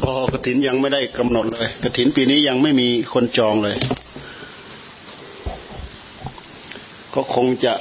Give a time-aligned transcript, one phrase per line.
[0.00, 3.76] พอกระถินยังไม่ได้กำหนดเลยกระถินปีนี้ยังไม่มีคนจองเลย
[7.14, 7.74] ก็คงจะ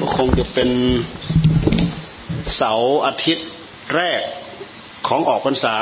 [0.00, 0.70] ก็คงจะเป็น
[2.56, 3.48] เสาร์อาทิตย์
[3.94, 4.22] แรก
[5.08, 5.76] ของออกพรรษา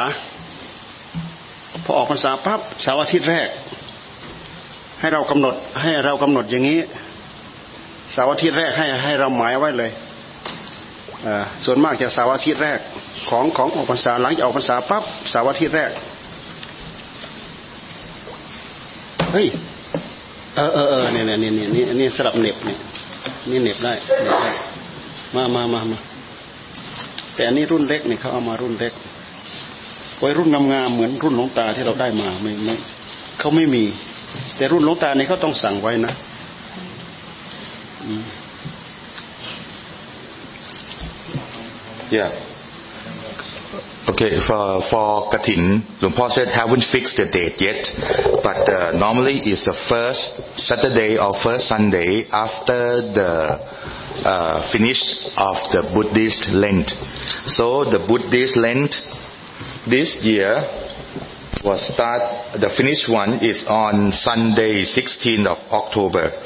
[1.84, 3.48] พอออกพรรษาปั๊บเสาร์อาทิตย์แรก
[5.00, 6.80] ให้เรากำหนดให้เรากำหนดอย่างนี้
[8.12, 9.90] เสาร์อาทิตย์แรกให้ให้เราหมายไว้เลย
[11.64, 12.80] ส่วนมากจะเสาร์อาทิตย์แรก
[13.32, 15.90] ของของออกพรรษาหลังจากออกพรรษาปั๊บสาร์อาทิตย์แรก
[19.32, 19.46] เฮ้ย
[20.56, 22.78] เออเออเออเนี่ยเนี่ยเนี่ยเนี่ยนี่สลับเน็บเนี่ย
[23.50, 24.50] นี่เน็บได้เน็บได้
[25.34, 25.98] มามามามา
[27.34, 28.92] แต่อันนี้รุ่นเล็กเนี่ยเขาเอามารุ่นเล็ก
[30.20, 32.76] ไว้รุ่นงามๆเหมือนรุ่นหลวงตาที่เราได้มาไม่ไม่
[33.38, 33.84] เขาไม่มี
[34.56, 36.12] แต่รุ่นหลวงตาเนี่ยเขาต้องสั่งไว้นะ
[42.12, 42.30] Yeah.
[44.12, 47.80] Okay, for for Katin, Lumpur said haven't fixed the date yet,
[48.44, 50.36] but uh, normally it's the first
[50.68, 53.32] Saturday or first Sunday after the
[54.20, 55.00] uh, finish
[55.40, 56.92] of the Buddhist Lent.
[57.56, 58.92] So the Buddhist Lent
[59.88, 60.60] this year
[61.64, 62.60] was start.
[62.60, 66.36] The finished one is on Sunday, 16th of October.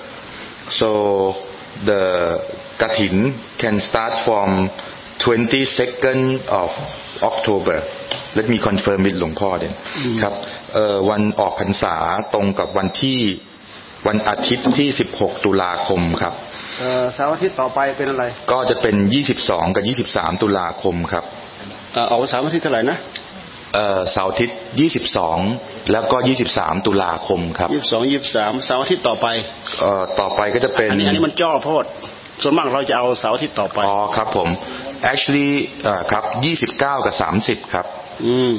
[0.70, 1.34] So
[1.82, 2.46] the
[2.78, 4.70] Katin can start from
[5.18, 6.70] 22nd of
[7.30, 7.76] October
[8.38, 9.72] let me confirm with หลวงพ่อเด่น
[10.22, 10.34] ครับ
[11.10, 11.94] วันออกพรรษา
[12.34, 13.18] ตรงกับวันที่
[14.06, 16.34] วันอาทิตย์ที่ 16 ตุลาคมครับ
[17.14, 18.94] เสาร์อาทิตย์ต่อไปเป็นอะไร ก็จะเป็น
[19.34, 21.24] 22 กับ 23 ตุลาคมครับ
[22.10, 22.98] ออกเสาร์อาทิตย์เท่าไหร่นะ
[24.12, 24.56] เสาร์อาทิตย์
[25.24, 26.16] 22 แล้วก็
[26.52, 29.26] 23 ตุลาคมครับ 22 23 เสาร์อาทิตย์ต่อไป
[30.20, 31.84] ต่อไปก็จะเป็น อันนี้อันนี้มันจ่อโพด
[32.42, 34.48] ส่วนมากเราจะเอาเสาร์อาทิตย์ต่อไป อ๋อครับผม
[35.11, 35.51] actually
[36.11, 37.85] ครับยี่สิบเก้ากับสามสิบครับ
[38.25, 38.55] อืม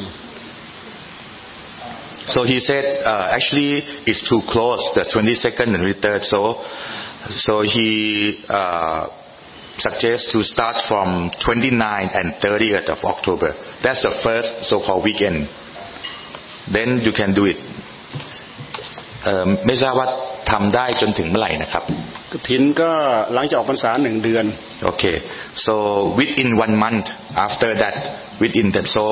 [2.32, 3.72] so he said uh, actually
[4.08, 6.40] it's too close the 22nd and 23rd so
[7.46, 7.88] so he
[8.48, 9.02] uh,
[9.78, 13.50] suggests to start from 29th and 30th of October
[13.82, 15.48] that's the first so-called weekend
[16.76, 17.58] then you can do it
[19.66, 20.08] ไม่ทราบว่า
[20.51, 21.83] ทำได้จนถึงเมื่อไหร่นะครับ
[22.31, 22.89] กถินก็
[23.33, 24.45] หลังจากออกพรรษาหนึ่งเดือน
[24.83, 25.03] โอเค
[25.65, 25.73] so
[26.19, 27.07] within one month
[27.47, 27.95] after that
[28.43, 29.03] within that so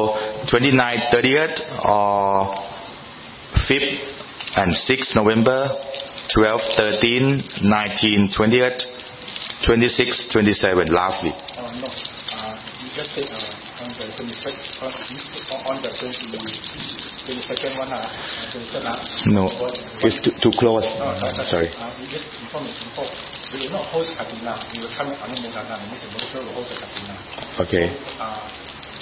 [0.51, 1.57] 29 30th
[1.95, 2.15] or
[3.67, 3.93] 5th
[4.61, 5.59] and 6th November
[6.33, 8.79] 12 13 19 20th
[9.65, 11.87] 26 27 lastly uh, no.
[11.87, 16.41] uh, you just say, uh, on the 26th uh, on the 20 the
[17.77, 18.01] one, uh,
[19.29, 19.45] No,
[20.01, 20.85] it's too, too close.
[20.97, 21.69] No, no, no, Sorry.
[21.73, 22.65] Uh, we just inform.
[22.65, 24.57] We will not host Katina.
[24.73, 25.09] We will come.
[25.09, 27.13] We need to make sure we host the Katina.
[27.61, 27.85] Okay.
[27.93, 28.45] So, uh,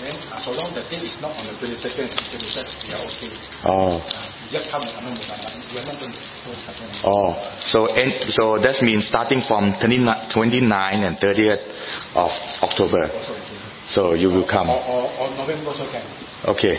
[0.03, 3.31] then, uh, so long the date is not on the 22nd, 23rd, we are okay.
[3.63, 4.03] Oh.
[4.03, 5.47] Uh, we just come Anumodana.
[5.71, 6.91] We are not going to host Katina.
[7.07, 7.31] Oh,
[7.71, 11.63] so and, so that means starting from 29, 29 and 30th
[12.15, 12.31] of
[12.63, 13.07] October.
[13.93, 14.69] So you will come.
[14.69, 16.05] Or, or, or November also can.
[16.53, 16.75] Okay.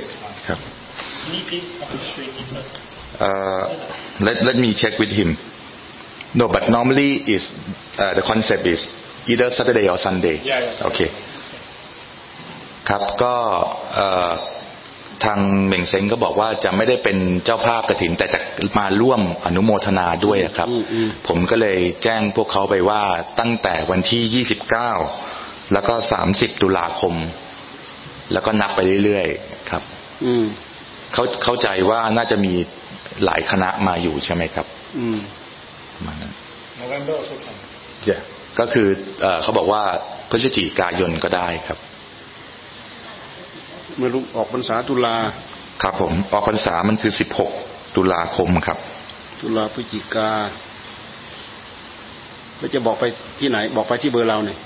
[3.21, 3.65] Uh, uh,
[4.21, 5.39] let let me check with him.
[6.35, 7.45] No, but normally is
[7.99, 8.81] uh, the concept is
[9.29, 10.43] either Saturday or Sunday.
[10.43, 10.89] Yeah, yeah.
[10.91, 11.11] Okay.
[12.89, 13.35] ครับก็
[15.25, 18.39] ทางเหม่งเซ็งก็บอกว่าจะไม่ได้เป็นเจ้าภาพกระถิน แต่จะ
[18.79, 20.69] มาร่วมอนุโมทนาด้วยครับ
[21.29, 23.03] ผมก็เลยแจ้งพวกเขาไปว่า
[23.41, 24.93] ตั้งแต่วันที่ยี่สิบเก้า
[25.73, 27.15] แล้วก็สามสิบตุลาคม
[28.33, 29.83] แล้วก็นับไปเรื่อยๆครับ
[30.25, 30.45] อืม
[31.13, 32.53] เขาเข้าใจว่าน่าจะมี
[33.25, 34.67] หลายคณะมาอยู่ใช่ไหมครับ
[34.99, 35.19] อืม
[36.07, 36.33] มานั้น
[38.07, 38.21] เย
[38.59, 38.89] ก็คือ
[39.43, 39.83] เขาบอกว่า
[40.31, 41.79] พฤศจิกายนก็ได้ครับ
[43.97, 45.17] เมื่อลุกออกพรรษาตุลา
[45.83, 47.51] ครับผมออกพรรษามันคือสิบหก
[47.97, 48.79] ตุลาคมครับ
[49.41, 50.31] ตุลาพฤศจิกา
[52.59, 53.05] แล้วจะบอกไป
[53.41, 54.59] ที่ไหน บอกไปที่เบอร์เราเนี่ย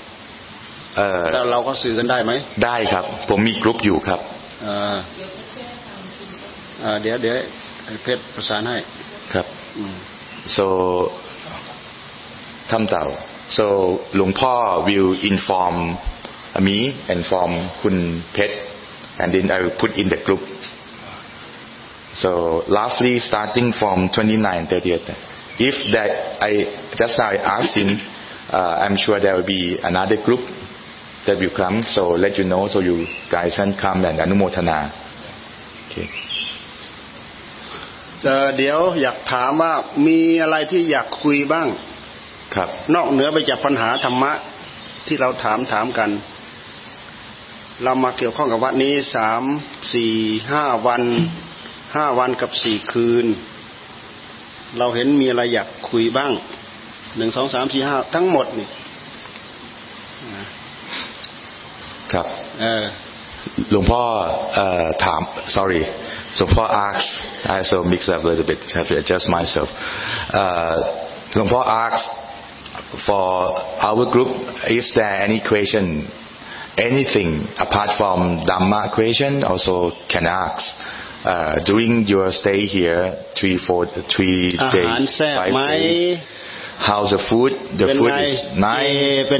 [0.99, 2.31] เออแล้วเราก็สื่อกันได้ไหม
[2.65, 4.19] ได้ครับ ผมมีกรุ๊ปอยู่ครับ
[4.65, 7.37] อ่าเดี๋ยวเดี๋ยว
[8.03, 8.77] เพชรประสานให้
[9.33, 9.45] ครับ
[10.57, 10.65] so
[12.71, 13.05] ทำเต่า
[13.57, 13.65] so
[14.15, 14.53] หลวงพ่อ
[14.87, 15.75] will inform
[16.67, 16.77] me
[17.15, 17.51] inform
[17.81, 17.95] คุณ
[18.33, 18.55] เพชร
[19.21, 20.43] and then I will put in the group
[22.23, 22.31] so
[22.77, 25.07] lastly starting from 29 30th
[25.69, 26.11] if that
[26.49, 26.51] I
[26.99, 27.89] just now I asked him
[28.57, 30.43] uh, I'm sure there will be another group
[31.29, 32.97] that will come so let you know so you
[33.33, 34.79] guys can come and อนุโมทนา
[35.85, 36.07] okay
[38.57, 39.73] เดี๋ยวอยากถามว่า
[40.07, 41.67] มีอะไรที่อยากคุยบ้าง
[42.55, 44.31] ครับ นอกเหนือไปจากปัญหาธรรมะ
[45.07, 46.09] ที่เราถามถามกัน
[47.83, 49.43] เรามาเกี่ยวข้องกับวัดนี้สาม
[49.93, 50.13] สี่
[50.51, 51.03] ห้าวัน
[51.95, 53.25] ห้าวันกับสี่คืน
[54.77, 56.31] เราเห็นมีอะไรอยากคุยบ้าง
[57.17, 58.67] หนึ่งสองสามสี่ห้าทั้งหมดนี่
[62.12, 62.26] ครับ
[62.62, 62.84] เออ
[63.70, 64.02] หลวงพ่อ
[64.54, 65.20] เอ่อถาม
[65.56, 65.82] sorry
[66.36, 67.06] หลวงพ่อ ask
[67.52, 69.68] I also mix up a little bit have to adjust myself
[70.32, 70.74] เอ่อ
[71.34, 72.00] หลวงพ่อ ask
[73.06, 73.26] for
[73.88, 74.30] our group
[74.78, 75.84] is there any question
[76.88, 77.30] anything
[77.64, 78.18] apart from
[78.48, 79.74] Dhamma question also
[80.12, 80.62] can ask
[81.32, 83.02] uh, during your stay here
[83.38, 83.82] three four
[84.14, 86.18] three อา days หารแซ่บ five ไหม days
[86.86, 89.38] how's the food the เป็น food ไง is เจ nice เป็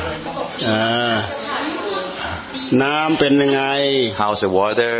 [0.00, 0.28] นไง
[0.68, 1.14] อ่า
[2.82, 3.62] น้ำเป็นยังไง
[4.20, 4.94] how's the water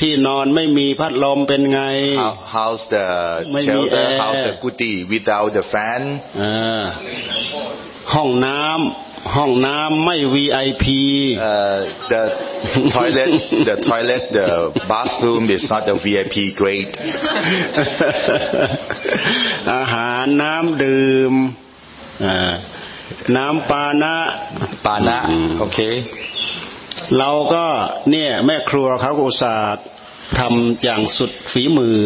[0.00, 1.82] ที่นอนไม่มีพัดลมเป็นไง
[2.22, 3.06] How, how's the
[3.52, 3.90] ไม่มี shelter?
[3.92, 6.02] แอร์ How's the kuti without the fan?
[6.40, 6.82] อ่า
[8.14, 10.86] ห้องน้ำห้องน้ำไม่ VIP
[11.52, 11.78] Uh,
[12.12, 12.22] the
[12.96, 13.30] toilet,
[13.68, 14.48] the toilet, the
[14.92, 16.90] bathroom is not a VIP grade.
[19.74, 21.34] อาหารน้ำดื่ม
[22.26, 22.52] อ่า
[23.36, 24.14] น้ำปานะ
[24.84, 25.16] Pana,
[25.64, 25.94] okay.
[27.18, 27.64] เราก็
[28.10, 29.82] เนี่ย แม่ครัวเขาก็อุตส่าห์
[30.38, 31.96] ทำอย่างสุดฝีมือ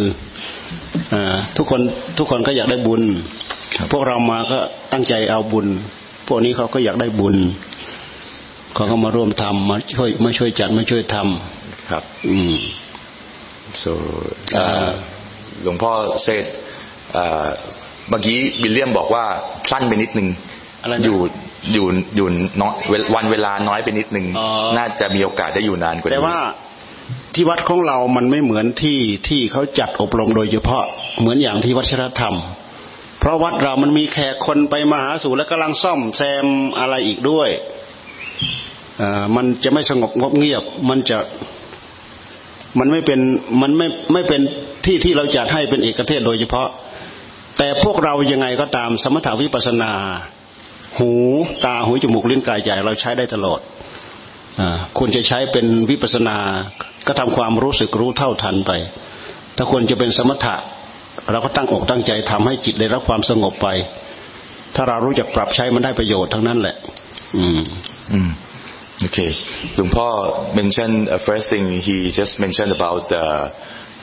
[1.12, 1.80] อาทุกคน
[2.18, 3.02] ทุกคนก็อยากได้บุญ
[3.76, 4.58] ครับพวกเรามาก็
[4.92, 5.66] ตั้งใจเอาบุญ
[6.28, 7.36] พวกนี้เขาก็อยากได้บุญ
[8.74, 11.16] เขาก็มาร่วมทำมาช่วยมาช่วยจัดมาช่วยท
[11.90, 12.54] ครับำอืม
[13.82, 13.92] so
[14.56, 14.90] อ่า uh,
[15.62, 15.92] หลวงพ่อ
[16.26, 16.46] said
[17.12, 17.48] เอ่อ
[18.08, 19.24] เมื่อกี้บิลเลียมบอกว่า
[19.70, 20.28] สั้นไปนิดนึง
[20.82, 21.18] อะไรนะอยู่
[21.72, 21.86] อยู่
[22.16, 22.28] อยู่
[22.60, 24.46] น้อยเวลวันเวลาน้อยไปนิดนึงอ๋อ
[24.76, 26.38] น่าจะมีโอกาสได้อยู่นานกว่านี้แต่ว่า
[27.34, 28.98] ที่วัดของเรามันไม่เหมือนที่
[29.28, 30.84] ที่เขาจัดอบรมโดยเฉพาะ
[31.20, 32.36] เหมือนอย่างที่วัชรธรรม
[33.20, 36.46] เพราะวัดเรามันมีแขกคนไปมาหาสู่และกำลังซ่อมแซม
[36.78, 37.48] อะไรอีกด้วย
[38.98, 41.18] เอ่อมันจะไม่สงบงบเงียบ มันจะ
[42.78, 43.20] มันไม่เป็น
[43.62, 44.40] มันไม่ไม่เป็น
[44.84, 46.68] ที่ที่เราจัดให้เป็นเอกเทศโดยเฉพาะ
[47.58, 49.92] แต่พวกเรายังไงก็ตามสมถาวิปัสสนา
[50.98, 51.10] หู
[51.64, 53.60] ตาหูจมูกลิ้นกายใจเราใช้ได้ตลอด
[54.60, 54.62] อ
[54.98, 56.38] ควรจะใช้เป็นวิปัสนา
[57.06, 58.72] ก็ทำความรู้สึกรู้เท่าทันไป
[59.56, 60.56] ถ้าควรจะเป็นสมถะ
[61.30, 63.68] เราก็ตั้งอกตั้งใจทำให้จิตได้รับความสงบไป
[64.74, 66.76] ถ้าเรารู้จักปรับใช้มันได้ประโยชน์ทั้งนั้นแหละ
[67.36, 67.60] อืม
[68.12, 68.34] Mm.
[69.06, 69.30] Okay.
[69.78, 73.24] Lung Po mentioned uh, first thing he just mentioned about the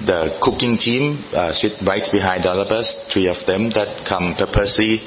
[0.10, 4.34] the cooking team uh, sit right behind all of us, three of them that come
[4.38, 5.02] purposely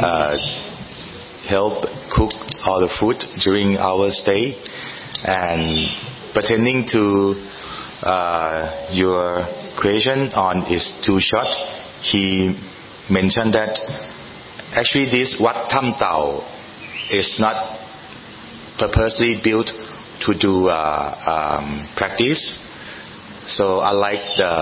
[0.00, 0.36] uh,
[1.48, 2.32] help cook
[2.64, 4.54] all the food during our stay,
[5.24, 5.88] and
[6.34, 7.34] pertaining to
[8.02, 9.46] uh, your
[9.80, 11.48] question on is too short.
[12.02, 12.54] He
[13.10, 13.78] mentioned that
[14.72, 16.44] actually this Wat Tam Tao
[17.10, 17.78] is not
[18.78, 19.70] purposely built
[20.26, 22.58] to do uh, um, practice.
[23.46, 24.52] So unlike the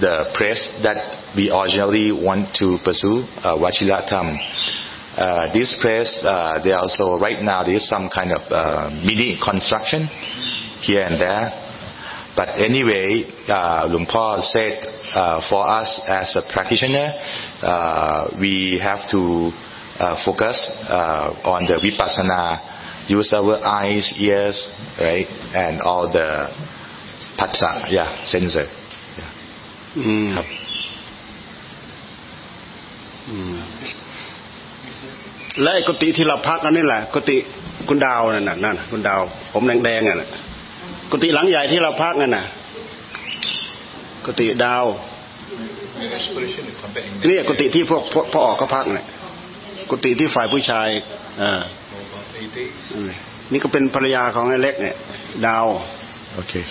[0.00, 4.34] the press that we originally want to pursue, uh, Wachilatam,
[5.16, 9.38] uh, this place, uh, they also right now there is some kind of uh, mini
[9.42, 10.08] construction
[10.80, 11.62] here and there.
[12.34, 13.88] But anyway, uh,
[14.40, 14.80] said
[15.14, 17.12] uh, for us as a practitioner,
[17.60, 19.52] uh, we have to
[19.98, 24.66] uh, focus uh, on the vipassana, use our eyes, ears,
[24.98, 26.48] right, and all the
[27.38, 28.66] patsa, yeah, senses.
[29.18, 29.30] Yeah.
[29.94, 30.62] Mm.
[35.60, 37.36] และไอ้กุฏิที่เราพักกันนี่แหละ กุฏิ
[37.88, 39.20] คุณดาวนั่นน่ะนั่นคุณดาว
[39.52, 40.28] ผมแดงๆอะน่ะ
[41.10, 42.44] กุฏิหลังใหญ่ที่เราพักนั่นน่ะ
[44.24, 44.84] กุฏิดาว
[47.28, 49.06] นี่กุฏิที่พวกพวกพ่อออกก็พักเนี่ย
[49.90, 50.88] กุฏิที่ฝ่ายผู้ชาย
[51.42, 51.60] อ่า
[52.94, 53.10] อืม
[53.52, 54.96] นี่ก็เป็นภรรยาของไอ้เล็กเนี่ย
[55.46, 55.66] ดาว
[56.40, 56.64] Okay.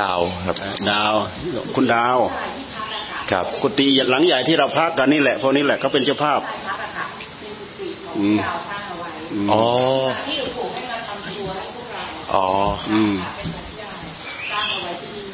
[0.00, 0.56] ดาวครับ
[0.90, 1.14] ดาว
[1.74, 2.18] คุณดาว
[3.30, 6.40] ครับ กุฏิหลังใหญ่ที่เราพักกันนี่แหละพวกนี้แหละก็เป็นเจ้าภาพ
[8.18, 8.38] อืม
[9.32, 9.62] อืมอ๋อ
[10.26, 12.02] ที่หลวงปู่ให้มาทำครัวให้พวกเรา
[12.34, 12.46] อ๋อ
[12.90, 13.90] อืมเป็นสัญญา
[14.52, 15.26] สร้างเอาไว้ที่นี่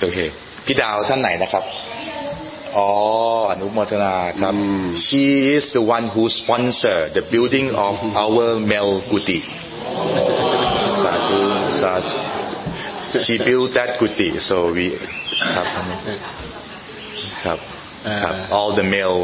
[0.00, 0.18] โอเค
[0.66, 1.64] พี่ดาวท่านไหนนะครับ
[2.76, 2.90] อ๋อ
[3.50, 5.24] อนุโมทนาครับอืม She
[5.56, 9.38] is the one who sponsor the building of our Mel Guti
[11.02, 11.38] สาธุ
[11.82, 12.18] สาธุ
[13.24, 14.86] She built that Guti so we
[15.54, 15.66] ครับ
[17.44, 17.58] ครับ
[18.22, 19.20] ครับ all the male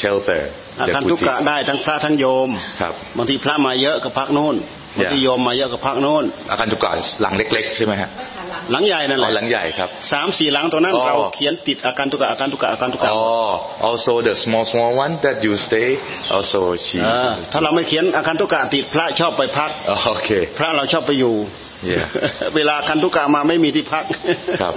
[0.00, 0.42] shelter
[0.80, 2.48] อา the คารทุก Guti กะได้ทั้งพระทั้งโยม
[2.80, 4.56] ครับบางทีพระมาเยอะก็พักโน่น
[4.98, 6.90] มัธยมมาเยอะกับพักโน้นอาคารตุกะ
[7.20, 8.10] หลังเล็ก ๆ ใช่ไหมฮะ
[8.70, 13.50] หลังใหญ่นั่นแหอ๋อละหลังใหญ่ครับสามสี่หลังตรงนั้นอ๋อเราเขียนติดอาการตุกะอาการตุกะอาการตุกะ Oh,
[13.88, 15.88] also the small small one that you stay
[16.36, 21.36] also she เออถ้าเราไม่เขียนอาการตุกะติดพระชอบไปพัก Oh, okay พระเราชอบไปอยู่
[21.92, 22.04] Yeah.
[22.56, 24.04] เวลาอาคันตุกะมาไม่มีที่พัก
[24.60, 24.74] ครับ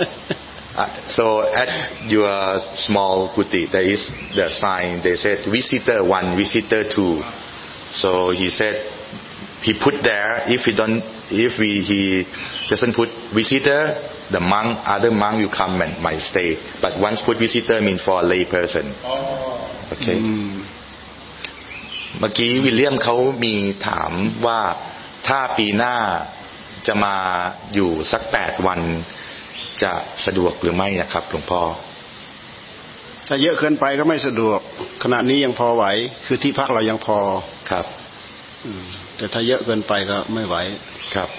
[0.71, 2.31] Uh, so at your
[2.75, 7.19] small kuti there is the sign they said visitor one visitor two
[7.91, 8.87] so he said
[9.63, 12.23] he put there if he don't if we, he
[12.69, 13.99] doesn't put visitor
[14.31, 18.21] the monk other monk will come and might stay but once put visitor mean for
[18.21, 18.95] a lay person
[19.91, 20.51] okay อืม
[22.19, 23.55] เมื่อกี้วิลเลียมเขามี
[23.87, 24.11] ถาม
[24.45, 24.61] ว่า
[25.27, 25.95] ถ้าปีหน้า
[26.87, 27.15] จะมา
[27.73, 28.79] อยู่สักแปดวัน
[29.83, 29.91] จะ
[30.25, 31.61] สะดวกหรือไม่นะครับหลวงพ่อ
[33.27, 34.59] ถ้าเยอะเกินไปก็ไม่สะดวก
[35.03, 35.85] ขณะนี้ยังพอไหว
[36.25, 37.17] คือที่พักเรายังพอ
[37.69, 37.85] ครับ
[38.65, 38.83] อืม
[39.17, 40.55] แต่ถ้าเยอะเกินไปก็ไม่ไหว
[41.15, 41.29] ครับ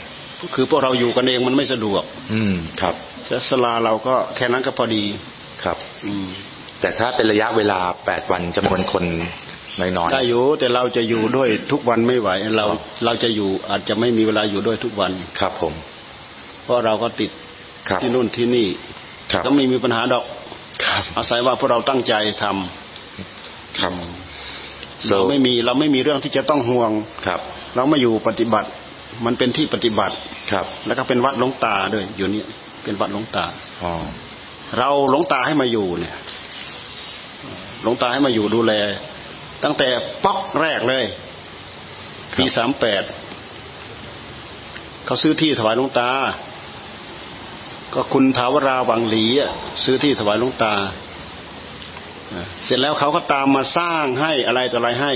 [0.54, 2.94] คือพวกเราอยู่กันเองมันไม่สะดวก อืมครับ
[3.26, 5.04] แต่สลาเราก็แค่นั้นก็พอดี
[5.64, 6.26] ครับ อืม
[6.80, 9.04] แต่ถ้าเป็นระยะเวลาแปดวันจำนวนคน
[9.80, 12.66] น้อยได้อยู่แต่เราจะอยู่ด้วยทุกวันไม่ไหว เรา
[13.04, 15.74] เราจะอยู่อาจจะไม่มีเวลาอยู่ด้วยทุกวันๆครับผม
[16.62, 17.41] เพราะเราก็ติดครับ
[18.00, 18.68] ที่นู่นที่นี่
[19.32, 20.24] ครับก็ไม่มีปัญหาดอก
[20.84, 23.92] ครับอาศัยว่าพวกเราตั้งใจทำครับ
[25.08, 26.90] เราไม่มีเราไม่มีเรื่องที่จะต้องห่วง
[27.26, 27.40] ครับ
[27.76, 28.68] เรามาอยู่ปฏิบัติ
[29.24, 30.14] มันเป็นที่ปฏิบัติ
[30.52, 32.42] ครับ แล้วก็เป็นวัดหลวงตาด้วยอยู่นี่
[32.84, 33.44] เป็นวัดหลวงตา
[33.82, 33.92] อ๋อ
[34.78, 36.16] เราหลวงตาให้มาอยู่เนี่ย
[37.82, 38.72] หลวงตาให้มาอยู่ดูแล
[39.64, 39.88] ตั้งแต่
[40.24, 41.04] ป๊อกแรกเลย
[42.36, 43.02] ปีสามแปด
[45.06, 46.10] เขาซื้อที่ถวายหลวงตา
[47.94, 49.24] ก็คุณทาวราวังหลี
[49.84, 50.74] ซื้อที่ถวายหลวงตา
[52.64, 55.12] เสร็จแล้วเขาก็ตามมาสร้างให้อะไรต่ออะไรให้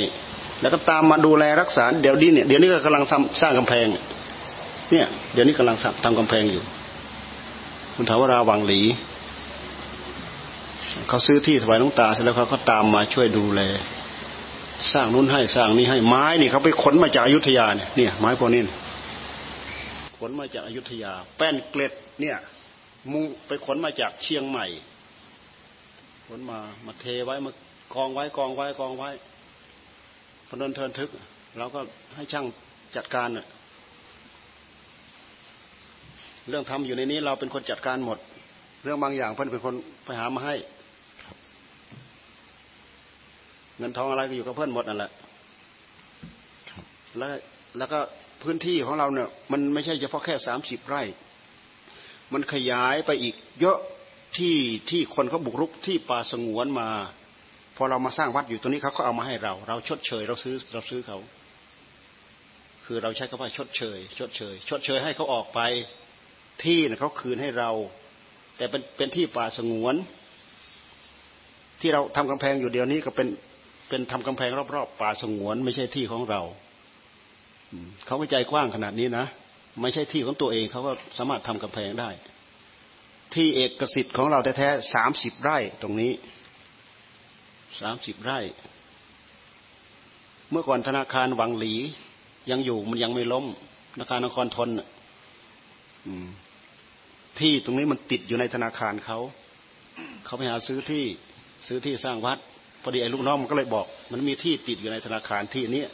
[0.61, 3.87] แล้วก็ตามมาดูแลรักษา เดี๋ยวนี้เนี่ยเดี๋ยวนี้ก็กำลังสร้างสร้างกำแพง
[4.91, 6.63] เนี่ย เดี๋ยวนี้กำลังทำกำแพงอยู่
[7.95, 8.81] คุณทาวราวังหลี
[11.09, 13.61] เขาซื้อที่ถวายหลวงตาเสร็จแล้วเขาก็ตามมาช่วยดูแล
[14.93, 18.63] สร้างนู้นให้สร้างนี้ให้ไม้นี่เขาไปขนมาจากอยุธยาเนี่ยเนี่ยไม้พวกนี้
[20.19, 22.37] ขนมาจากอยุธยา แป้นเกล็ดเนี่ย
[23.13, 24.67] มุงไปขนมาจากเชียงใหม่
[26.27, 27.51] ขนมามาเทไว้มา
[27.95, 29.11] กองไว้กองไว้กองไว้
[30.49, 31.11] พนนเทินทึก
[31.59, 31.81] เราก็
[32.15, 32.47] ให้ช่าง
[32.97, 33.47] จัดการน่ะ
[36.49, 38.19] เรื่องทำอยู่ในนี้เราเป็นคนจัดการหมด
[38.83, 40.55] เรื่องบางอย่างเพิ่อนเป็นคนไปหามาให้
[43.79, 45.11] เงินทองอะไรก็อยู่กับเพื่อนหมดนั่นแหละ
[47.19, 47.35] แล้ว
[47.79, 47.99] แล้วก็
[48.43, 51.03] พื้นที่ของเราเนี่ย มันไม่ใช่เฉพาะแค่สามสิบไร่
[52.33, 53.79] มันขยายไปอีกเยอะ
[54.37, 54.57] ที่
[54.91, 56.89] ที่คนเขาบุกรุกที่ป่าสงวนมา
[57.77, 61.19] พอเรามาสร้างวัดอยู่ตรงนี้เขาก็เอามาให้เรา เราชดเชยเราซื้อเราซื้อเขา
[62.85, 65.61] คือเราใช้คำว่าชดเชย ชดเชย ชดเชยให้เขาออกไป
[66.63, 67.71] ที่เขาคืนให้เรา
[68.57, 69.95] แต่เป็นเป็นที่ป่าสงวน
[71.81, 73.29] ที่เราทำกำแพงอยู่เดียวนี้ก็เป็น
[73.89, 76.41] เป็นทำกำแพงรอบๆป่าสงวน ไม่ใช่ที่ของเรา
[78.07, 79.27] เขาก็ใจกว้างขนาดนี้นะ
[79.81, 82.11] ไม่ใช่ที่ของตัวเองเขาก็สามารถทำกำแพงได้
[83.35, 86.13] ที่เอกสิทธิ์ของเราแท้ๆสามสิบไร่ตรงนี้
[87.81, 88.41] สามสิบไร่
[90.51, 91.75] เมื่อก่อนธนาคารวังหลี
[92.51, 93.47] ยังอยู่มันยังไม่ล้ม
[93.93, 94.69] ธนาคารนครทน
[97.41, 99.19] ที่ตรงนี้มันติดอยู่ในธนาคารเขา
[100.25, 101.05] เขาไปหาซื้อที่
[101.67, 102.39] ซื้อที่สร้างวัด
[102.83, 105.85] พอดีไอ้ลูกน้องมันก็เลยบอก มันมีที่ติดอยู่ในธนาคารที่นี้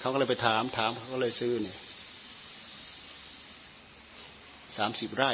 [0.00, 1.76] เขาก็เลยไปถามถามเขาก็เลยซื้อเนี่ย
[4.78, 5.32] สามสิบไร่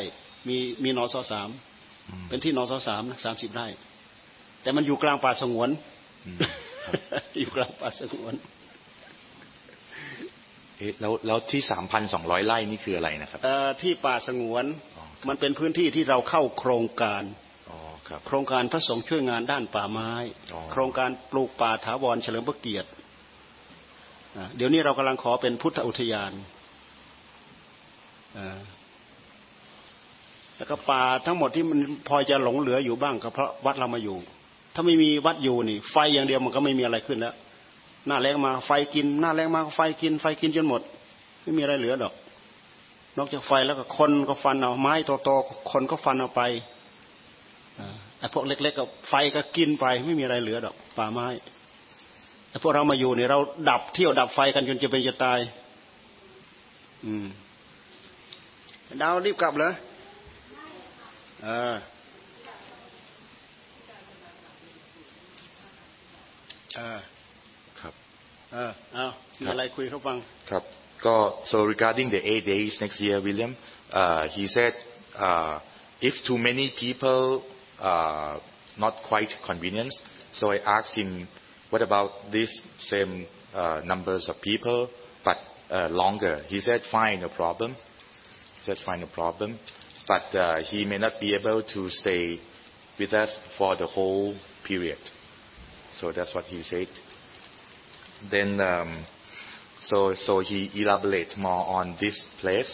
[0.49, 1.49] มีมีนอสสาม
[2.29, 3.67] เป็นที่นอสสามนะสามสิบไร่
[4.63, 5.71] แต่มันอยู่กลางป่าสงวน
[6.27, 6.39] อืม
[6.85, 6.95] ครับ
[7.41, 8.35] อยู่กลางป่าสงวน
[10.79, 14.65] เอ๊ะแล้วแล้วที่สามพันสองร้อยไร่นี่คืออะไรนะครับเอ่อที่ป่าสงวน
[14.97, 17.23] อ๋อมันเป็นพื้นที่ที่เราเข้าโครงการ
[17.71, 17.79] อ๋อ
[18.09, 20.13] ครับโครงการพระสงฆ์ช่วยงานด้านป่าไม้
[20.53, 22.89] อ๋อโครงการปลูกป่าถาวรเฉลิมพระเกียรติ
[24.37, 26.33] อ่าเดี๋ยวนี้เรากำลังขอเป็นพุทธอุทยาน
[28.39, 28.59] อ่า
[30.57, 34.17] แล้วก็ป่าทั้งหมดที่มันพอจะหลงเหลืออยู่บ้างก็เพราะวัดเรามาอยู่
[34.75, 37.35] ถ้าไม่มีวัดอยู่นี่ ไฟอย่างเดียวมันก็ไม่มีอะไรขึ้นแล้ว
[38.07, 40.83] หน้าแรงมาไฟกิน หน้าแรงมาไฟกิน ไฟกินจนหมด
[41.43, 42.15] ไม่มีอะไรเหลือดอก
[43.19, 44.95] นอกจากไฟแล้วก็คนก็ฟันเอาไม้
[45.25, 46.43] โตๆคนก็ฟันเอาไป
[47.79, 51.27] อ่าไอ้พวกเล็กๆก็ไฟก็กินไปไม่มีอะไรเหลือดอกป่าไม้
[52.51, 53.39] ไอ้พวกเรามาอยู่เนี่ยเรา
[53.71, 55.39] ดับเที่ยวดับไฟกันจนจะเป็นจะตาย
[57.05, 57.27] อืม
[59.03, 59.73] ดาวรีบกลับเหรอ
[67.82, 67.94] ครับ
[68.54, 69.06] เออเอา
[69.40, 70.18] มีอะไรคุยเขาฟัง
[70.50, 70.64] ครับ
[71.06, 71.16] ก็
[71.52, 73.52] so regarding the eight days next year William
[74.00, 74.74] uh, he said
[75.26, 75.56] uh,
[76.08, 77.22] if too many people
[77.90, 78.34] uh,
[78.84, 79.94] not quite convenient
[80.40, 81.28] so I asked him
[81.72, 82.52] what about this
[82.92, 83.14] same
[83.54, 84.80] uh, numbers of people
[85.28, 85.38] but
[85.70, 87.70] uh, longer he said fine no problem
[88.58, 89.50] he said fine no problem
[90.07, 92.39] but uh, he may not be able to stay
[92.99, 94.37] with us for the whole
[94.67, 94.99] period.
[96.01, 96.89] So that's what he said.
[98.31, 99.05] Then um,
[99.83, 102.73] so so he elaborate more on this place.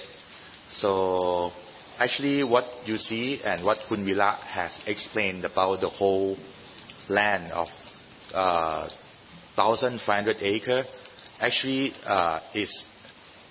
[0.70, 1.50] So
[1.98, 6.36] actually, what you see and what Kun Vila has explained about the whole
[7.08, 7.68] land of
[8.32, 8.88] uh,
[9.56, 10.84] 1,500 acre
[11.38, 12.84] actually uh, is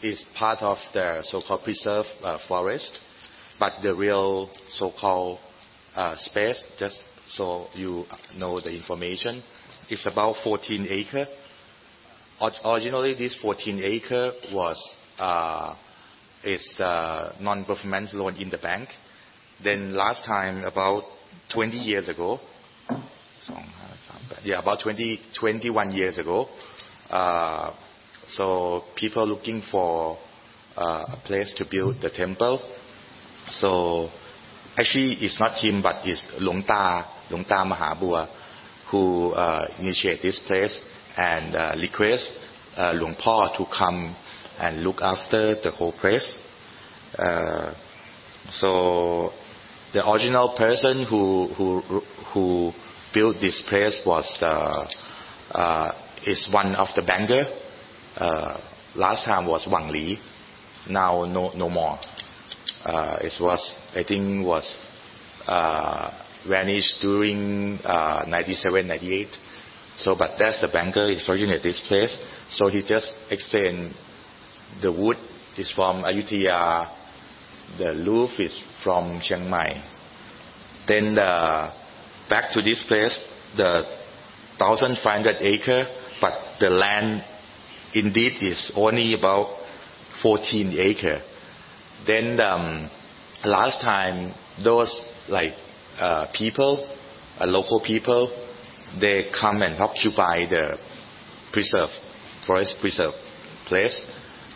[0.01, 2.99] is part of the so-called preserved uh, forest,
[3.61, 5.37] but the real so-called
[5.95, 6.99] uh, space, just
[7.29, 9.43] so you know the information,
[9.89, 11.27] is about 14 acre
[12.65, 14.77] originally this 14 acre was
[15.19, 15.75] uh,
[16.43, 18.89] is uh, non-performance loan in the bank.
[19.63, 21.03] Then last time, about
[21.53, 22.39] 20 years ago,
[24.43, 26.47] yeah, about 20, 21 years ago,
[27.11, 27.73] uh,
[28.29, 30.17] so people looking for
[30.75, 32.59] uh, a place to build the temple.
[33.59, 34.09] So
[34.77, 38.29] actually, it's not him, but it's Long Ta, Long Ta Mahabua,
[38.89, 39.67] who uh,
[40.21, 40.79] this place
[41.17, 42.31] and uh, request
[42.77, 44.15] uh, Luang Po to come
[44.59, 46.29] and look after the whole place.
[47.17, 47.73] Uh,
[48.49, 49.31] so
[49.93, 51.81] the original person who who
[52.33, 52.71] who
[53.13, 54.87] built this place was uh,
[55.51, 55.91] uh,
[56.25, 57.43] is one of the banker.
[58.17, 58.59] Uh,
[58.95, 60.19] last time was Wang Li.
[60.89, 61.99] Now no no more.
[62.83, 64.77] Uh, it was I think was
[65.47, 66.11] uh,
[66.47, 69.27] vanished during uh, 97 98
[69.97, 72.15] so, but that's the banker is originated this place.
[72.49, 73.93] So he just explained
[74.81, 75.17] the wood
[75.57, 76.89] is from Ayutthaya,
[77.77, 79.83] the roof is from Chiang Mai.
[80.87, 81.71] Then the,
[82.29, 83.15] back to this place,
[83.55, 83.83] the
[84.57, 85.85] 1,500 acre,
[86.19, 87.23] but the land
[87.93, 89.59] indeed is only about
[90.23, 91.21] 14 acre.
[92.05, 92.89] Then um,
[93.45, 94.33] last time,
[94.63, 94.95] those
[95.29, 95.53] like
[95.99, 96.87] uh, people,
[97.39, 98.29] uh, local people,
[98.99, 100.77] they come and occupy the
[101.53, 101.89] preserve,
[102.45, 103.13] forest preserve
[103.67, 104.01] place,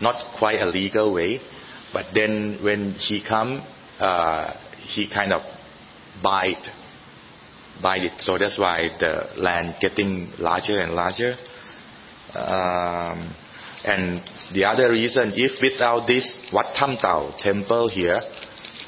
[0.02, 1.40] not quite a legal way,
[1.94, 3.66] but then when he come,
[4.00, 5.42] uh, he kind of
[6.22, 6.68] buy it,
[7.82, 8.22] buy it.
[8.22, 11.36] So that's why the land getting larger and larger.
[12.34, 13.34] Um,
[13.86, 14.22] and
[14.52, 18.20] the other reason, if without this Wat Tham Tao temple here,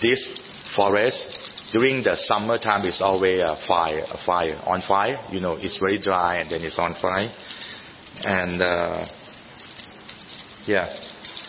[0.01, 0.27] this
[0.75, 1.37] forest
[1.71, 5.23] during the summertime is always a fire, a fire on fire.
[5.31, 7.29] You know, it's very dry and then it's on fire.
[8.23, 9.05] And uh,
[10.65, 10.95] yeah,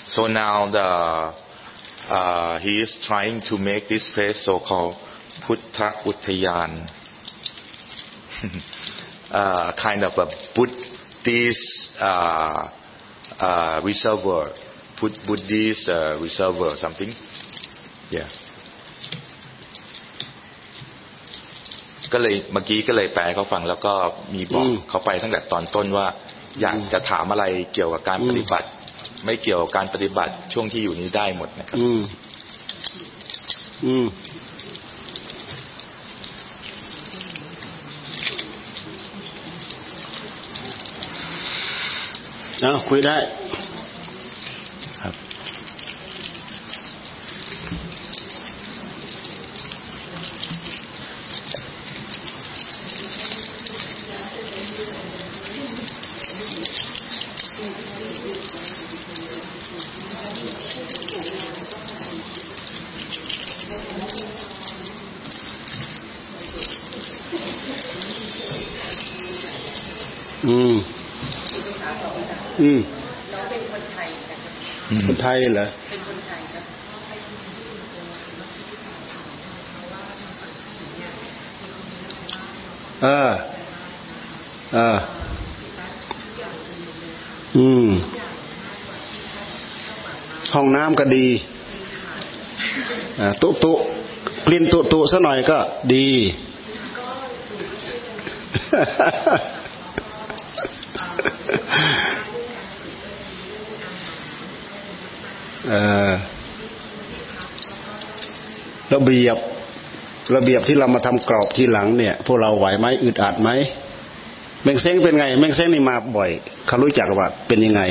[0.08, 4.96] so now the uh, he is trying to make this place so-called
[5.46, 6.88] Puttha Uttayan,
[9.30, 12.68] uh, kind of a Buddhist uh,
[13.40, 14.46] uh, reservoir,
[15.26, 17.12] Buddhist uh, reservoir or something.
[18.10, 18.28] Yeah.
[22.12, 23.92] ก็เลยเมื่อกี้ก็เลยแปลเขาฟังแล้วก็
[24.34, 26.06] มีบอกเขาไปตั้งแต่ตอนต้นว่า
[26.60, 28.68] อยากจะถามอะไรเกี่ยวกับการปฏิบัติ
[29.24, 32.00] ไม่เกี่ยวกับการปฏิบัติช่วงที่อยู่นี้ได้หมดนะครับ อืม
[33.86, 34.06] อืม
[42.60, 43.16] เอาคุยได้
[45.02, 45.14] ครับ
[70.46, 70.74] อืม
[72.60, 72.78] อืม
[73.32, 74.50] เราเป็นคนไทยนะคะ
[74.90, 76.64] อืม คนไท ยเหรอเป็นคนไทยครับ
[83.02, 83.30] เออ
[84.74, 84.98] เออ
[87.56, 87.88] อืม
[90.54, 91.26] ห้องน้ำก็ดี
[93.20, 93.72] อ่าตุตุ
[94.46, 95.58] กลิ่นตุตุซะหน่อยก็
[95.94, 96.06] ดี
[105.57, 105.57] เออ
[108.94, 109.36] ระเบียบ
[110.36, 113.50] ระเบียบที่เรามาทำกรอบทีหลังเนี่ย พวกเราไหวไหมอึดอัดไหม
[114.62, 116.30] แมงเซ้งเป็นไงแมงเซ้งนี่มาบ่อย
[116.66, 117.82] เขารู้จักว่าเป็นยังไง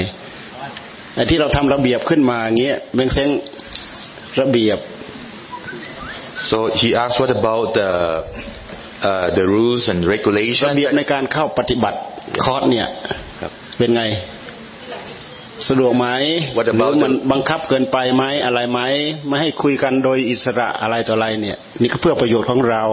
[1.16, 3.30] ไอ้ที่เราทำระเบียบขึ้นมาอย่างเงี้ยแมงเซ้ง
[4.40, 4.80] ระเบียบ
[6.50, 7.90] So he asked what about the
[9.10, 12.00] uh, the rules and ระ regulations เบียบในการเข้าปฏิบัติ
[12.44, 12.88] คอร์สเนี่ย
[13.42, 14.04] ครับเป็นไง
[15.66, 16.08] สะดวกไหม
[16.58, 18.82] What หรือ about มัน the- บังคับเกินไปไหมอะไรไหม
[19.28, 22.84] ไม่ให้คุยกันโดยอิสระอะไรต่ออะไรเนี่ย นี่ก็เพื่อประโยชน์ของเรา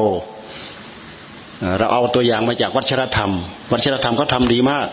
[1.61, 3.33] เอ่อเราเอาตัวอย่างมาจากวัชรธรรม
[3.73, 4.87] วัชรธรรมเขาทำดีมาก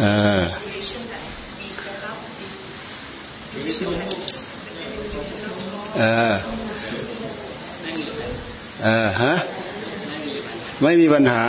[0.00, 0.06] เอ
[0.40, 0.42] อ
[5.98, 6.34] เออ
[8.82, 9.34] เออฮะ
[10.82, 11.42] ไม่มีปัญหา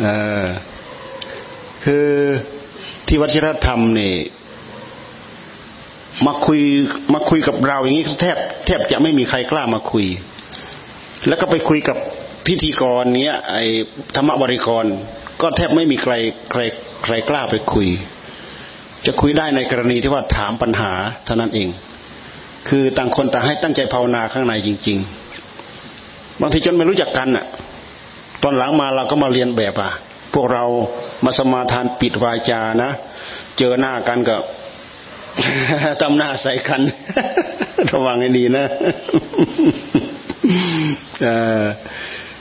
[0.00, 0.06] เอ
[0.44, 0.46] อ
[1.90, 2.10] คือ
[3.06, 4.14] ที่วัชิรธรรมนี่
[6.26, 6.60] มาคุย
[7.14, 10.06] มาคุยกับเราอย่างนี้แทบแทบจะไม่มีใครกล้ามาคุย
[11.28, 11.96] แล้วก็ไปคุยกับ
[12.46, 13.64] พิธีกรเนี้ย ไอ้
[14.16, 14.84] ธรรมบริกร
[15.42, 16.12] ก็แทบไม่มีใคร
[16.50, 16.60] ใคร
[17.04, 17.88] ใครกล้าไปคุย
[19.06, 20.92] จะคุยได้ในกรณีที่ว่าถามปัญหา
[21.24, 21.68] เท่านั้นเอง
[22.68, 24.98] คือต่างคนต่างให้ตั้งใจภาวนาข้างในจริง
[25.70, 27.46] ๆ บางทีจนไม่รู้จักกันอะ
[28.42, 29.92] ตอนหลังมาเราก็มาเรียนแบบอะ
[30.34, 30.64] พวกเรา
[31.24, 32.90] มาสมาทานปิดวาจานะ
[33.58, 34.36] เจอหน้ากันก็
[36.00, 36.80] ตำหน้าใส่กัน
[37.92, 38.66] ระวังให้ดีนะ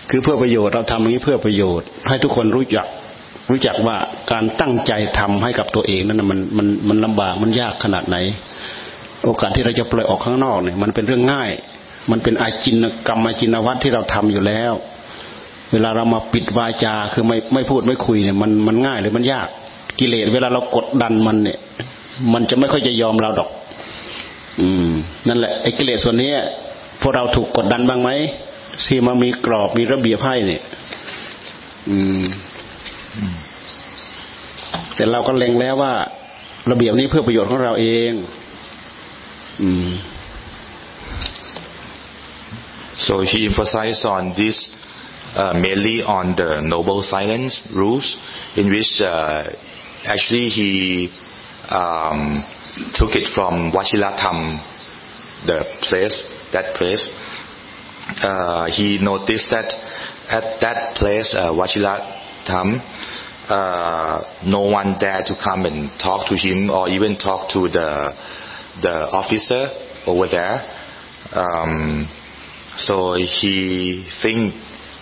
[0.10, 2.88] คือเพื่อประโยชน์เราทำอย่างนี้เพื่อประโยชน์ ให้ทุกคนรู้จัก
[3.52, 3.98] รู้จักว่า
[4.32, 8.18] การตั้งใจทำให้กับตัวเองนั้นมันมันมันลำบากมันยากขนาดไหน
[9.24, 11.52] โอกาสที่เราจะปล่อยออกข้างนอกเนี่ย มันเป็นเรื่องง่าย
[12.12, 14.74] มันเป็นอาจินกรรมอาจินวัตที่เราทำอยู่แล้ว
[15.72, 19.48] เวลาเรามาปิดวาจาคือไม่ไม่พูดไม่คุยเนี่ยมันมันง่ายหรือมันยาก
[20.00, 21.60] กิเลสเวลาเรากดดันมันเนี่ย
[22.34, 23.50] มันจะไม่ค่อยจะยอมเราดอก
[24.62, 24.90] อืม
[25.28, 26.32] นั่นแหละไอ้กิเลสส่วนนี้
[27.02, 28.10] พวกเราถูกกดดันบ้างไหม
[28.86, 30.62] ที่มามีกรอบมีระเบียบให้เนี่ย
[31.90, 32.24] อืม
[34.96, 35.94] แต่เราก็เล็งแล้วว่า
[36.72, 38.12] ระเบียบนี้เพื่อประโยชน์ของเราเอง
[39.64, 39.90] อืม
[43.06, 44.58] So he emphasized on this
[45.36, 48.18] uh, mainly on the noble silence rules,
[48.56, 49.50] in which uh,
[50.06, 51.10] actually he
[51.70, 52.44] um,
[52.96, 54.56] took it from Wachilatham,
[55.46, 57.10] the place, that place.
[58.24, 59.74] Uh, he noticed that
[60.30, 62.80] at that place, uh, Wachilatham,
[63.50, 68.14] uh, no one dared to come and talk to him or even talk to the
[68.82, 69.70] the officer
[70.06, 70.60] over there.
[71.32, 72.08] Um,
[72.78, 74.54] so he think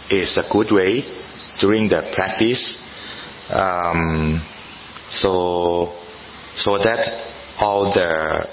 [0.10, 1.02] it's a good way
[1.62, 2.78] during the practice.
[3.50, 4.42] Um,
[5.10, 5.94] so
[6.58, 7.00] so that
[7.60, 8.48] all the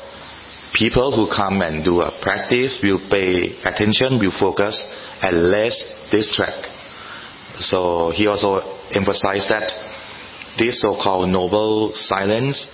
[0.75, 4.81] people who come and do a practice will pay attention, will focus,
[5.23, 5.75] and less
[6.11, 6.67] distract.
[7.61, 8.61] So he also
[8.91, 9.71] emphasized that
[10.59, 12.67] this so-called noble silence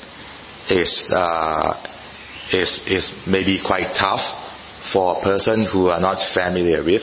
[0.71, 1.85] is uh,
[2.53, 4.21] is is maybe quite tough
[4.93, 7.03] for a person who are not familiar with,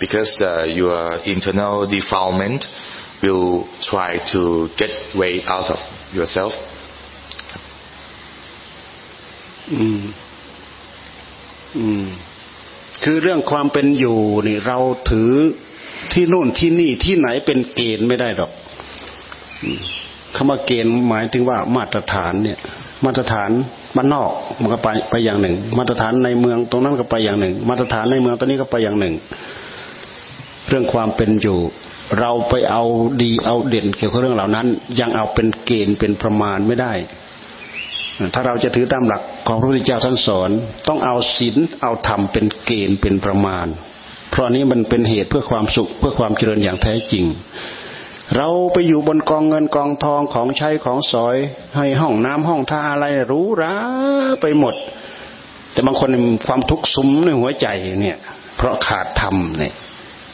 [0.00, 2.64] because uh, your internal defilement
[3.22, 5.80] will try to get way out of
[6.18, 6.52] yourself.
[9.74, 10.02] อืม
[11.76, 12.04] อืม
[13.04, 14.78] คือเรื่องความเป็นอยู่นี่เรา
[15.10, 15.32] ถือ
[16.12, 18.50] ที่นู่นที่นี่ที่ไหนเป็นเกณฑ์ไม่ได้หรอก
[19.62, 19.80] อืม
[20.36, 22.58] คำว่าเกณฑ์หมายถึงว่ามาตรฐานเนี่ย
[23.04, 23.50] มาตรฐาน
[23.96, 24.30] บ้านนอก
[24.60, 29.14] มันก็ไปไปอย่างหนึ่ง มาตรฐานในเมืองตรงนั้นก็ไปอย่างหนึ่ง มาตรฐานในเมืองตรงนี้ก็ไปอย่างหนึ่ง
[30.68, 31.58] เรื่องความเป็นอยู่
[32.18, 32.82] เราไปเอา
[33.22, 34.66] ดีเอาเด่นเกี่ยวกับเรื่องเหล่านั้น
[35.00, 36.92] ยังเอาเป็นเกณฑ์เป็นประมาณไม่ได้
[38.34, 40.50] ถ้าเราจะถือตามหลักของพระพุทธเจ้าท่านสอน
[40.88, 43.66] ต้องเอาศีลเอาธรรมเป็นเกณฑ์เป็นประมาณ
[44.30, 47.24] เพราะนี้มันเป็นเหตุเพื่อความสุขเพื่อความเจริญอย่างแท้จริง
[48.36, 51.36] เราไปอยู่บนกองเงินกองทองของใช้ของสอย
[51.76, 53.74] ให้ห้องน้ำห้องท่าอะไรรู้รา
[54.40, 54.74] ไปหมด
[55.72, 56.10] แต่บางคน
[56.46, 57.66] ความทุกข์สุมในหัวใจ
[58.00, 58.18] เนี่ย
[58.56, 59.74] เพราะขาดธรรมเนี่ย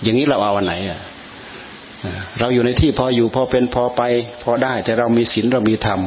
[0.05, 1.01] อย่างนี้เราเอาอันไหนอะ
[2.39, 4.03] เราอยู่ในที่พออยู่พอเป็นพอไป
[4.43, 6.01] พอได้ แต่เรามีศีลเรามีธรรม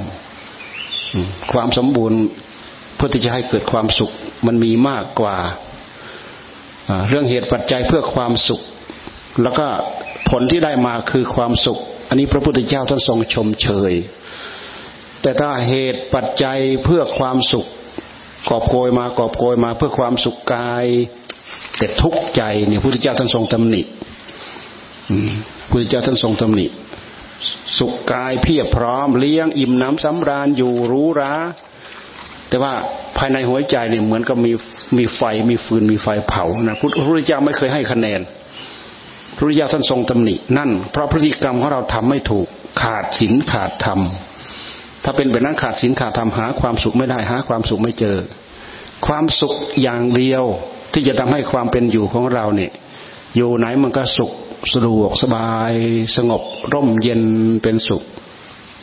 [1.52, 2.20] ความสมบูรณ์
[2.96, 4.12] เพื่อที่จะให้เกิดความสุข
[4.48, 5.38] มันมีมากกว่า
[7.10, 8.62] เรื่องเหตุปัจจัยเพื่อความสุข
[9.42, 9.68] แล้วก็
[10.30, 11.80] ผลที่ได้มาคือความสุข
[12.10, 13.94] อันนี้พระพุทธเจ้าท่านทรงชมเชย
[15.22, 17.66] แต่ถ้าเหตุปัจจัยเพื่อความสุข
[18.50, 20.86] กอบโกยมากอบโกยมาเพื่อความสุขกาย
[21.78, 23.82] แต่ทุกข์ใจเนี่ยพุทธเจ้าท่านทรงตำหนิ
[25.70, 26.66] พุทธเจ้าท่านทรงตำหนิ
[27.78, 31.34] สุขกายเพียบพร้อมเลี้ยงอิ่มน้ำสำราญอยู่รู้รา
[32.50, 32.74] แต่ว่า
[33.18, 34.52] ภายในหัวใจเนี่ยเหมือนกับมี
[34.98, 38.22] มีไฟมีฟืนมีไฟเผานะพุทธพุทธเจ้าไม่เคยให้คะแนน
[39.36, 42.48] พระพุทธเจ้าท่านทรงตำหนินั่น เพราะพฤติกรรมของเราทำไม่ถูก
[42.82, 44.00] ขาดศีลขาดธรรม
[45.04, 48.18] ถ้าเป็นแบบนั้นขาดศีลขาดธรรมหาความสุขไม่ได้หาความสุขไม่เจอ
[49.08, 50.44] ความสุขอย่างเดียว
[50.94, 52.72] ที่จะทำให้ความเป็นอยู่ของเราเนี่ย
[53.36, 54.32] อยู่ไหนมันก็สุข
[54.74, 55.74] สะดวกสบาย
[56.16, 56.42] สงบ
[56.74, 57.22] ร่มเย็น
[57.64, 58.04] เป็นสุข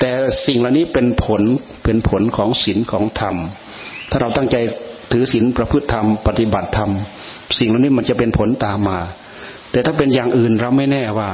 [0.01, 0.11] แต่
[0.47, 1.43] สิ่งเหล่านี้เป็นผล
[1.85, 3.37] เป็นผลของศีลของธรรม
[4.11, 4.57] ถ้าเราตั้งใจ
[5.13, 6.91] ถือศีลประพฤติธรรมปฏิบัติธรรม
[7.59, 8.99] สิ่งเหล่านี้มันจะเป็นผลตามมา
[9.71, 11.29] แต่ถ้าเป็นอย่างอื่นเราไม่แน่ว่า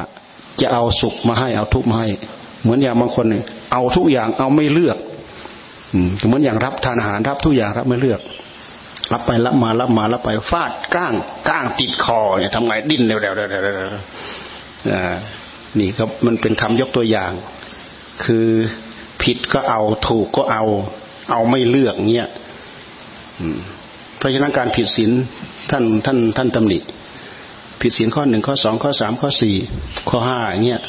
[0.60, 2.08] จะเอาสุขมาให้เอาทุกข์มาให้
[2.62, 3.26] เหมือนอย่างบางคน
[3.72, 4.98] เอาทุกอย่างเอาไม่เลือก
[6.26, 8.20] เหมือนอย่างรับทานอาหารรับทุกอย่างรับไม่เลือก
[9.12, 11.14] รับไปรับมารับมารับไปฟาดก้าง
[11.48, 13.38] ก้างติดคอเนี่ยทำไงดิ้นเร็วๆ
[15.78, 17.32] นี่ก็มันเป็นคำยกตัวอย่าง
[18.24, 18.46] คือ
[19.22, 20.64] ผิดก็เอาถูกก็เอา
[21.30, 22.28] เอาไม่เลือกเงี้ย
[24.18, 25.10] เพราะฉะนั้นการผิดศีล
[25.70, 26.78] ท่านท่านท่านตำหนิ
[27.80, 29.56] ผิดศีลข้อหนึ่งข้อสองข้อสามข้อสี่
[30.08, 30.82] ข้อห้าเงี้ย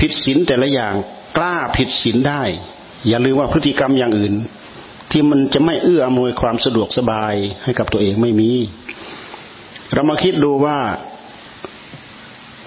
[0.00, 0.94] ผิดศีลแต่ละอย่าง
[1.36, 2.42] กล้าผิดศีลได้
[3.08, 4.34] อย่าลืมว่าพฤติกรรมอย่างอื่น
[5.10, 8.50] ที่มันจะไม่เอื้ออำนวยความสะดวกสบายให้กับตัวเองไม่มี
[9.92, 10.78] เรามาคิดดูว่า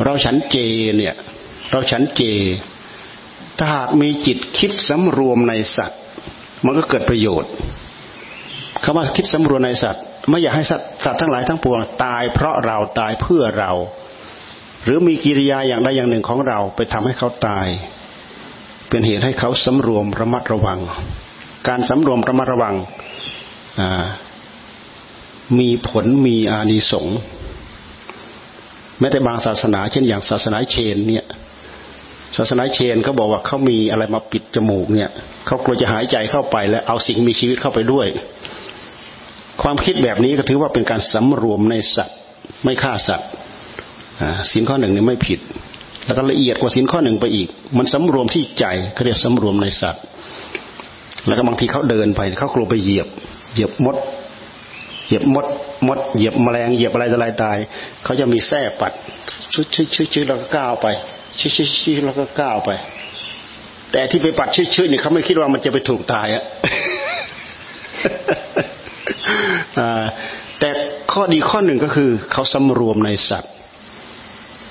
[0.03, 0.57] เราฉันเจ
[0.97, 1.15] เนี่ย
[1.71, 2.21] เราฉันเจ
[3.57, 5.99] ถ้าหากมีจิตคิดสำรวมในสัตว์
[6.65, 7.51] มันก็เกิดประโยชน์
[8.83, 13.71] คำว่าคิดสำรวมในสัตว์ ไม่อยากให้สัตว์สัตว์ทั้งหลายทั้งปวงตายเพราะเราตายเพื่อเรา
[14.83, 17.67] หรือมีกิริยาอย่างใดอย่างหนึ่งของเราไปทำให้เขาตาย
[18.89, 20.79] เป็นเหตุให้เขาสำรวมระมัดระวัง
[21.67, 22.75] การสำรวมระมัดระวัง
[25.59, 27.17] มีผลมีอานิสงส์
[28.99, 31.25] แม้แต่บางศาสนา เช่นอย่างศาสนาเชนเนี่ย
[32.37, 35.09] ศาสนาเชนเขาบอกว่าเขามีอะไรมาปิดจมูกเนี่ย
[35.45, 38.07] เขากลัวจะหายใจเข้าไปแล้วเอาสิ่งมีชีวิตเข้าไปด้วย
[39.61, 42.17] ความคิดแบบนี้ก็ถือว่าเป็นการสำรวมในสัตว์
[42.63, 43.29] ไม่ฆ่าสัตว์
[44.51, 45.39] สินข้อหนึ่งนี่ไม่ผิด
[46.05, 50.03] แล้วก็ละเอียดกว่าสินข้อหนึ่งไปอีก มันสำรวมที่ใจเขาเรียกสำรวมในสัตว์
[51.27, 53.07] แล้วก็บางทีเขาเดินไปเขากลัวไปเหยียบ
[53.53, 53.95] เหยียบมด
[55.05, 55.45] เหยียบมด
[55.87, 57.57] มด เหยียบแมลงเหยียบอะไรอะไรตาย
[58.03, 58.91] เขาจะมีแส้ปัด
[59.53, 60.87] ชุดชุดชุดชุดแล้วก็ก้าวไป
[61.39, 62.69] ชุดชุดชุดแล้วก็ก้าวไป
[63.91, 66.43] แต่ที่ไปปัดชุดชุดนี่เขาไม่คิดว่ามันจะไปถูกตายอะ
[70.59, 70.69] แต่
[71.11, 73.51] ข้อดีข้อหนึ่งก็คือเขาสำรวมในสัตว์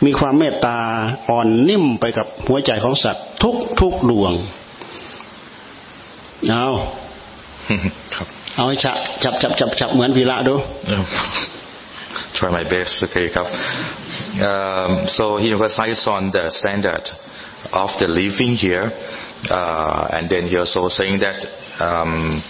[0.06, 0.78] มีความเมตตา
[1.30, 4.32] อ่อนนิ่มไปกับหัวใจของสัตว์ ทุกทุกดวง
[6.49, 6.67] เอา
[8.15, 10.56] ครับเอาให้จับจับจับจับจับเหมือนวีระดู
[12.38, 13.47] try my best okay ครับ
[14.49, 17.06] um, so he emphasized on the standard
[17.84, 18.86] of the living here
[19.58, 21.39] uh, and then he also saying that
[21.88, 22.41] um,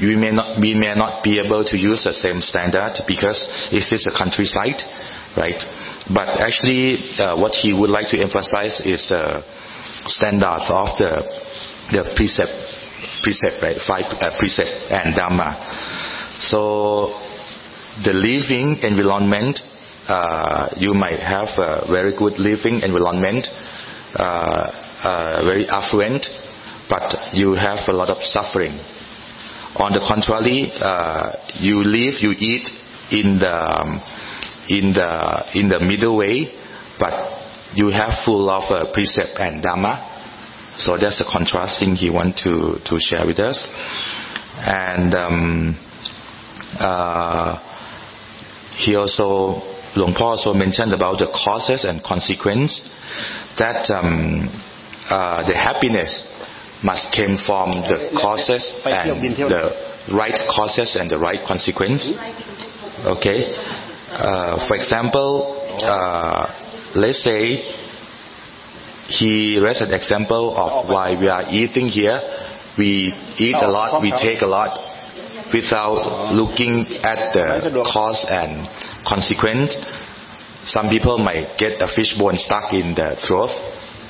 [0.00, 3.38] we may not we may not be able to use the same standard because
[3.70, 4.80] it is a countryside
[5.42, 5.60] right
[6.18, 6.84] but actually
[7.18, 9.24] uh, what he would like to emphasize is the
[10.06, 11.12] standard of the
[11.91, 12.51] the precept,
[13.23, 13.77] precept, right?
[13.87, 16.49] Five uh, precept and dhamma.
[16.51, 17.15] So
[18.03, 19.59] the living environment,
[20.07, 23.47] uh, you might have a very good living environment,
[24.15, 24.23] uh,
[25.03, 26.25] uh, very affluent,
[26.89, 28.77] but you have a lot of suffering.
[29.77, 32.67] On the contrary, uh, you live, you eat
[33.11, 34.01] in the um,
[34.69, 35.11] in the
[35.53, 36.51] in the middle way,
[36.99, 37.13] but
[37.75, 40.16] you have full of uh, precept and dhamma
[40.77, 43.65] so that's the contrasting he want to, to share with us.
[44.57, 45.77] And um,
[46.79, 47.57] uh,
[48.77, 49.61] he also,
[49.95, 52.81] Luang Po also mentioned about the causes and consequence
[53.57, 54.49] that um,
[55.09, 56.23] uh, the happiness
[56.83, 62.05] must come from the causes and the right causes and the right consequence.
[63.05, 63.49] Okay.
[64.09, 66.53] Uh, for example, uh,
[66.95, 67.86] let's say
[69.07, 72.19] he raised an example of why we are eating here.
[72.77, 74.77] We eat a lot, we take a lot
[75.53, 78.67] without looking at the cause and
[79.07, 79.75] consequence.
[80.65, 83.49] Some people might get a fish bone stuck in the throat,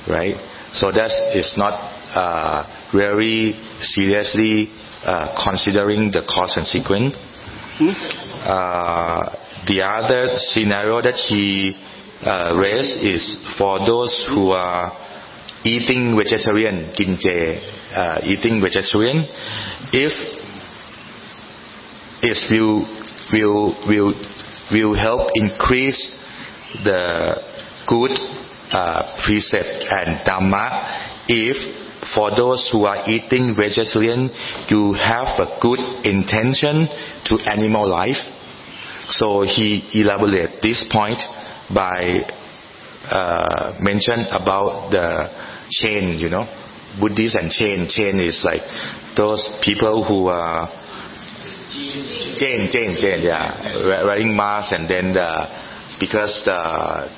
[0.08, 0.34] right?
[0.74, 1.78] So that is not
[2.14, 4.70] uh, very seriously
[5.04, 7.14] uh, considering the cause and sequence.
[7.78, 7.94] Hmm?
[8.42, 9.34] Uh,
[9.66, 11.76] the other scenario that he
[12.24, 14.92] uh, race is for those who are
[15.64, 16.90] eating vegetarian,
[17.94, 19.26] uh, eating vegetarian.
[19.92, 20.12] If
[22.22, 22.86] it will
[23.32, 24.14] will will
[24.72, 26.16] will help increase
[26.84, 27.36] the
[27.86, 28.12] good
[28.72, 31.24] uh, precept and dharma.
[31.28, 31.56] If
[32.14, 34.30] for those who are eating vegetarian,
[34.68, 36.88] you have a good intention
[37.26, 38.16] to animal life.
[39.10, 41.20] So he elaborated this point
[41.74, 42.24] by
[43.10, 45.28] uh, mention about the
[45.70, 46.46] chain, you know,
[47.00, 47.86] Buddhist and chain.
[47.88, 48.62] Chain is like
[49.16, 50.66] those people who are
[52.38, 55.30] chain, chain, chain, yeah, wearing mask and then the,
[56.00, 57.08] because the,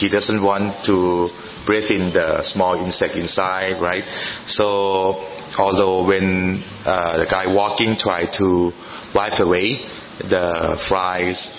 [0.00, 1.28] he doesn't want to
[1.66, 4.04] breathe in the small insect inside, right?
[4.46, 5.14] So
[5.58, 8.72] although when uh, the guy walking try to
[9.14, 9.82] wipe away
[10.18, 11.50] the flies,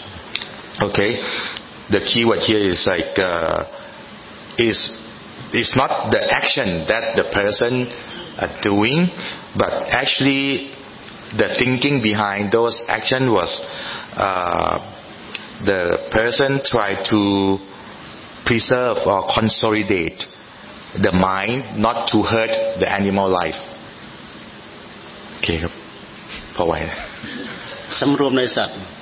[0.82, 1.20] okay,
[1.90, 3.64] the keyword here is like uh,
[4.59, 4.79] is
[5.53, 7.87] is not the action that the person
[8.38, 9.09] are doing,
[9.57, 10.72] but actually
[11.37, 13.51] the thinking behind those action was
[14.16, 14.79] uh,
[15.64, 17.59] the person try to
[18.44, 20.25] preserve or consolidate
[21.01, 23.61] the mind not to hurt the animal life
[25.31, 25.72] โอเคครับ
[26.55, 26.98] พอไหวนะ
[28.01, 28.95] สำรวมในสัตว์ เอ่อ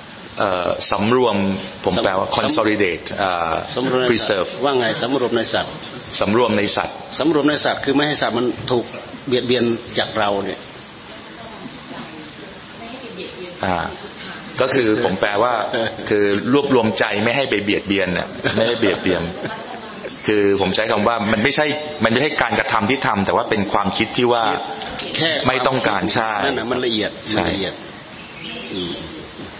[0.90, 1.36] สำรวม
[1.84, 5.72] ผมแปลว่าสำ consolidate เอ่อสำรวมในสัตว์ preserve ว่าไงสำรวมในสัตว์
[6.20, 8.84] สำรวมในสัตว์สำรวมในสัตว์คือไม่ให้สัตว์มันถูก
[9.26, 9.64] เบียดเบียน
[9.98, 10.60] จากเราเนี่ย
[13.64, 13.76] อ่า
[14.60, 15.52] ก็คือผมแปลว่า
[16.08, 19.22] คือรวบรวมใจไม่ให้ไปเบียดเบียนน่ะไม่ให้เบียดเบียน
[20.26, 21.66] คือผมใช้คำว่ามันไม่ใช่
[22.04, 24.44] มันไม่ใช่การกระทำที่ทำแต่ว่าเป็นความคิดที่ว่า
[25.16, 27.74] แค่ไม่ต้องการใช่นั่นนะมันละเอียดใช่มันละเอียด
[28.74, 28.92] อืม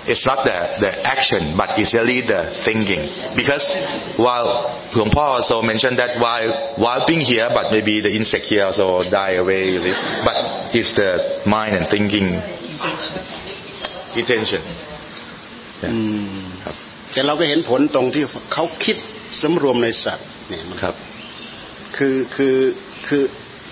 [0.06, 3.02] it's not the the action but it's really the thinking
[3.34, 3.64] because
[4.16, 4.48] while
[4.94, 9.02] Huang Po also mentioned that while while being here but maybe the insect here also
[9.10, 9.94] die away you see.
[10.24, 10.36] but
[10.74, 12.28] it's the mind and thinking
[14.16, 14.62] intention
[15.92, 15.98] อื
[16.40, 16.46] ม
[17.12, 18.96] แต่เราก็เห็นผลตรงที่เขาคิด
[19.42, 20.94] สำรวมในสัตว์เนี่ยมันครับ
[21.96, 22.56] คือคือ
[23.06, 23.22] คือ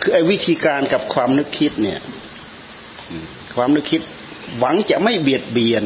[0.02, 2.00] คือไอ้วิธีการกับความนึกคิดเนี่ย
[3.10, 3.24] อืม
[3.56, 4.00] ความนึกคิด
[4.58, 5.84] หวังจะไม่เบียดเบียน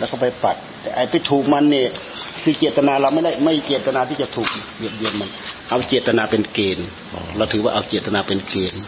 [0.00, 1.88] แล้วก็ไปปัด แต่ไอ้ไปถูกมันเนี่ย
[2.42, 5.28] คือเจตนาเราไม่ได้ไม่เจตนาที่จะถูกเบียดเบียนมัน
[5.68, 8.82] เอาเจตนาเป็นเกณฑ์อ๋อเราถือว่าเอาเจตนาเป็นเกณฑ์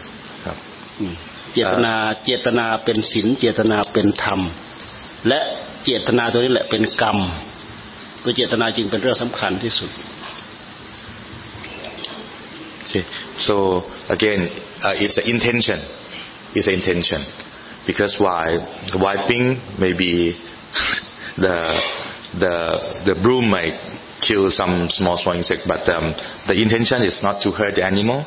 [0.45, 0.57] ครับ
[0.99, 1.13] อืม
[1.53, 1.93] เจตนา
[2.25, 4.39] เจตนาเป็นศีลเจตนาเป็นธรรม
[5.27, 5.39] และ
[5.83, 7.17] เจตนาตัวนี้แหละเป็นกรรม
[8.23, 9.91] ตัวเจตนาจึงเป็นเรื่องสำคัญที่สุด
[12.95, 13.09] Okay.
[13.39, 13.55] So
[14.07, 14.41] again,
[14.83, 15.79] uh, it's the intention.
[16.53, 17.25] It's the intention.
[17.87, 18.57] Because why
[18.93, 20.37] wiping maybe
[21.36, 21.56] the
[22.38, 22.54] the
[23.06, 23.78] the broom might
[24.20, 26.14] kill some small small insect, but um,
[26.46, 28.26] the intention is not to hurt the animal.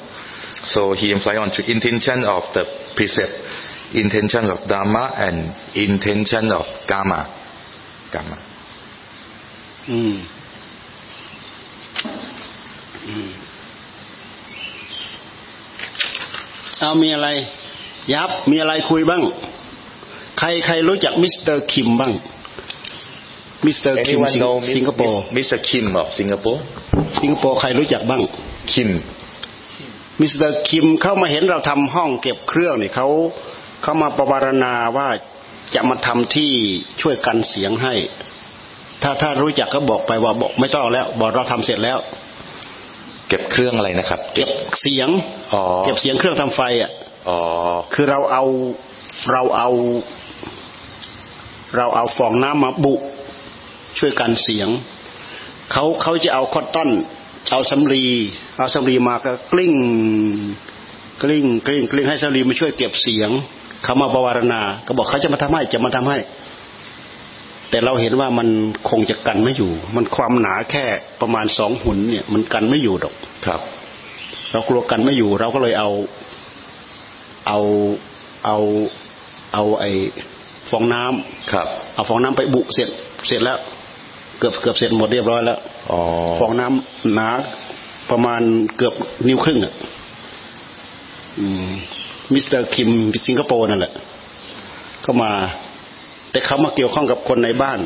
[0.64, 2.64] So he implied on to intention of the
[2.96, 3.34] precept,
[3.94, 7.22] intention of dharma, and intention of karma.
[8.12, 8.38] Karma.
[9.90, 10.16] อืม
[13.08, 13.30] อืม
[16.80, 17.28] เอามีอะไร
[18.14, 19.22] ยับ มีอะไรคุยบ้าง
[20.40, 22.14] ใครใครรู้จักมิสเตอร์คิมบ้าง
[23.65, 25.59] มิสเตอร์คิม Anyone สิง know สิงคโปร์ Mr.
[25.69, 26.61] Kim of Singapore?
[27.21, 28.23] สิงคโปร์ใครรู้จักบ้าง
[28.73, 28.91] Kim.
[30.21, 33.07] มิสเตอร์คิมเข้ามาเห็นเราทำห้องเก็บเครื่องเนี่ยเขา
[33.83, 35.09] เขามาประวารณาว่า
[35.75, 36.51] จะมาทำที่
[37.01, 37.95] ช่วยกันเสียงให้
[39.03, 41.99] ถ้าถ้ารู้จักก็บอกไปว่าบอกไม่ต้องแล้ว บอกเราทำเสร็จแล้ว
[43.29, 44.49] เก็บเครื่องอะไรนะครับ เก็บ
[44.81, 45.09] เสียง
[45.53, 46.91] อ๋อ เก็บเสียงเครื่องทำไฟอะ
[47.29, 47.39] อ๋อ
[47.95, 48.45] คือเราเอา
[49.33, 49.71] เราเอา
[51.77, 52.95] เราเอาฟองน้ำมาบุ
[53.99, 54.69] ช่วยกันเสียง
[55.73, 56.91] เขาเขาจะเอาคอตตอน
[57.51, 58.05] เอาสำลี
[58.59, 59.75] เอาสำลีมาก็กลิ้ง
[61.23, 63.31] กลิ้งกลิ้งกลิ้งให้สำลีมาช่วยเก็บเสียง
[63.85, 66.19] เขามาประวารณา ก็บอกเขาจะมาทำให้จะมาทำให้
[67.71, 68.49] แต่เราเห็นว่ามัน
[68.91, 70.85] คงจะกันไม่อยู่ มันความหนาแค่
[71.21, 73.15] ประมาณสองหุนเนี่ย มันกันไม่อยู่ดอก
[73.47, 73.61] ครับ
[74.53, 75.91] เรากลัวกันไม่อยู่ เราก็เลยเอา
[77.49, 77.59] เอา
[78.45, 78.59] เอา
[79.55, 79.91] เอาไอ้
[80.71, 82.89] ฟองน้ำครับ เอาฟองน้ำไปบุเสร็จ
[83.29, 83.59] เสร็จแล้ว
[84.39, 85.59] เกือบเกือบเสร็จหมดเรียบร้อยแล้ว
[85.91, 86.01] อ๋อ
[86.39, 87.29] ฟองน้ำหนา
[88.11, 88.43] ประมาณ
[88.77, 88.95] เกือบ
[89.29, 89.75] นิ้วครึ่งอะ
[91.39, 91.69] อืม
[92.33, 92.91] มิสเตอร์คิม
[93.27, 93.93] สิงคโปร์นั่นแหละ
[95.05, 95.33] ก็มา
[96.31, 97.79] แต่เขามาเกี่ยวข้องกับคนในบ้าน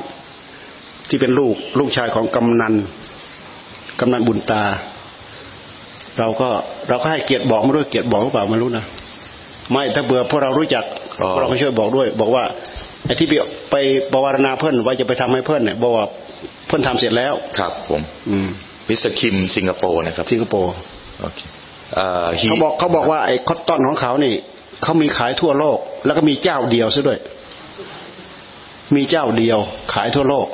[1.08, 2.74] ที่เป็นลูกลูกชายของกำนัน
[4.00, 4.64] กำนันบุญตา
[6.18, 6.48] เราก็
[6.88, 8.84] เราก็ให้เกียรติบอกมาด้วยเกียรติบอกหรือเปล่าไม่รู้นะ
[9.70, 10.84] ไม่ถ้าเบื่อพวกเรารู้จัก
[11.20, 12.44] อ๋อพวกเราก็ช่วยบอกด้วย บอกว่า
[13.06, 13.32] ไอ้ที่ไป
[13.70, 13.76] ไป
[14.12, 16.06] ปวารณาเพื่อนว่าจะไปทำให้เพื่อนเนี่ยบอกว่า
[16.66, 18.48] เพื่อนทำเสร็จแล้วครับผมอืม
[18.88, 20.72] มิสเตอร์คิมสิงคโปร์นะครับสิงคโปร์
[21.20, 21.40] โอเค
[21.94, 24.34] เอ่อ he เขาบอกเขาบอกว่าไอ้คอตตอนของเขานี่
[24.82, 27.18] เขามีขายทั่วโลก แล้วก็มีเจ้าเดียวซะด้วย
[28.96, 29.58] มีเจ้าเดียว
[29.94, 30.46] ขายทั่วโลก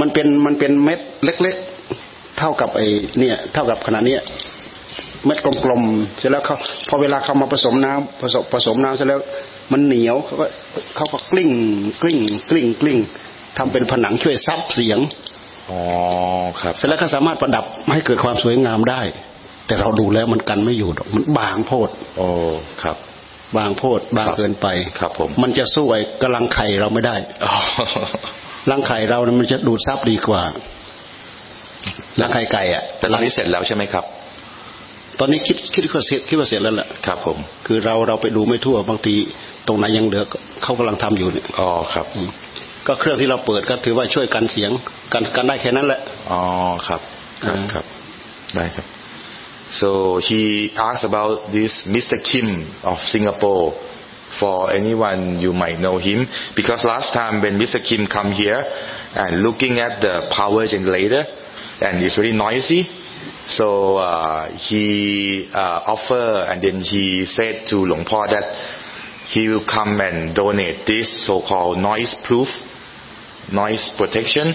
[0.00, 1.56] มันเป็นมันเป็นเม็ดเล็ก
[1.96, 2.86] ๆ เท่ากับไอ้
[3.18, 4.22] เนี่ย เท่ากับขนาดเนี้ย
[5.24, 6.56] เม็ดกลมๆเสร็จแล้วเขา
[6.88, 9.20] พอเวลาเขามาผสมน้ำผสมผสมน้ำเสร็จแล้ว
[9.72, 10.46] มันเหนียวเขาก็
[10.96, 11.50] เขาก็กลิ้ง
[12.02, 12.18] กลิ้ง
[12.50, 12.98] กลิ้งกลิ้ง
[13.58, 14.98] ทำเป็นผนังช่วยซับเสียง
[15.70, 15.80] อ๋อ
[16.60, 19.02] ครับ เสร็จแล้วก็สามารถประดับให้เกิดความสวยงามได้
[19.66, 21.88] แต่เราดูแล้วมันกันไม่อยู่หรอกมันบางโพด
[22.18, 22.28] โอ้
[22.82, 22.96] ครับ
[23.56, 24.66] บางโพดบางเกินไป
[24.98, 27.54] ครับผมมันจะสู้ไอ้กำลังไข่เราไม่ได้อ๋อ
[28.70, 30.42] รังไข่เราเนี่ยมันจะดูดซับดีกว่า
[32.20, 34.04] รังไข่ไก่อะแต่ตอนนี้เสร็จแล้วใช่ไหมครับ
[35.18, 39.14] ตอนนี้คิดคิดว่าเสร็จคิดว่าเสร็จแล้วแหละครับ ผม คือเราเราไปดูไม่ทั่วบางที
[39.66, 42.28] ตรงไหนยังเหลือก็เขากำลังทำอยู่เนี่ยอ๋อครับอืม
[42.86, 44.70] ก็เครื่องที่เราเปิดก็ถือว่าช่วยกันเสียง
[45.12, 46.00] กันกันได้แค่นั้นแหละ
[46.30, 46.40] อ๋อ
[46.88, 47.00] ครับ
[47.44, 47.84] ครับอ่าครับ
[48.56, 48.86] ได้ครับ
[49.80, 49.90] so
[50.28, 52.16] he asked about this Mr.
[52.28, 52.48] Kim
[52.90, 53.66] of Singapore
[54.38, 56.18] for anyone you might know him
[56.58, 57.78] because last time when Mr.
[57.88, 58.60] Kim come here
[59.22, 61.22] and looking at the power generator
[61.80, 62.82] and it's very noisy
[63.48, 68.46] so uh, he uh, offer and then he said to Long Po that
[69.28, 72.48] he will come and donate this so-called noise proof
[73.52, 74.54] noise protection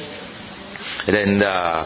[1.07, 1.85] and then uh,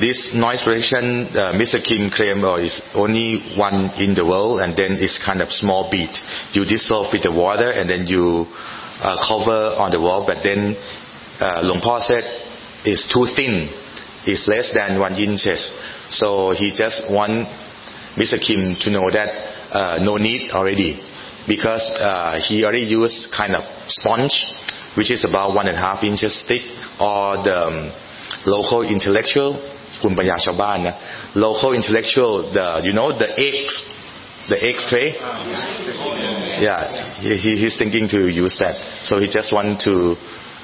[0.00, 1.76] this noise protection, uh, Mr.
[1.84, 5.90] Kim claimed oh, is only one in the world, and then it's kind of small
[5.90, 6.08] bead.
[6.52, 10.24] You dissolve with the water, and then you uh, cover on the wall.
[10.24, 10.72] But then
[11.40, 12.24] uh, Long Po said
[12.88, 13.68] it's too thin
[14.25, 15.61] It's less than one inches.
[16.09, 17.47] So he just want
[18.17, 18.39] Mr.
[18.41, 19.29] Kim to know that
[19.71, 20.99] uh, no need already,
[21.47, 24.33] because uh, he already used kind of sponge,
[24.97, 26.63] which is about one and a half inches thick,
[26.99, 27.91] or the um,
[28.45, 29.51] local intellectual
[30.03, 30.95] คุณปัญญาชาวบ้านนะ
[31.45, 33.67] local intellectual the you know the X
[34.51, 35.07] the X tray
[36.67, 36.79] yeah
[37.25, 38.75] he, he- he's thinking to use that
[39.07, 39.93] so he just want to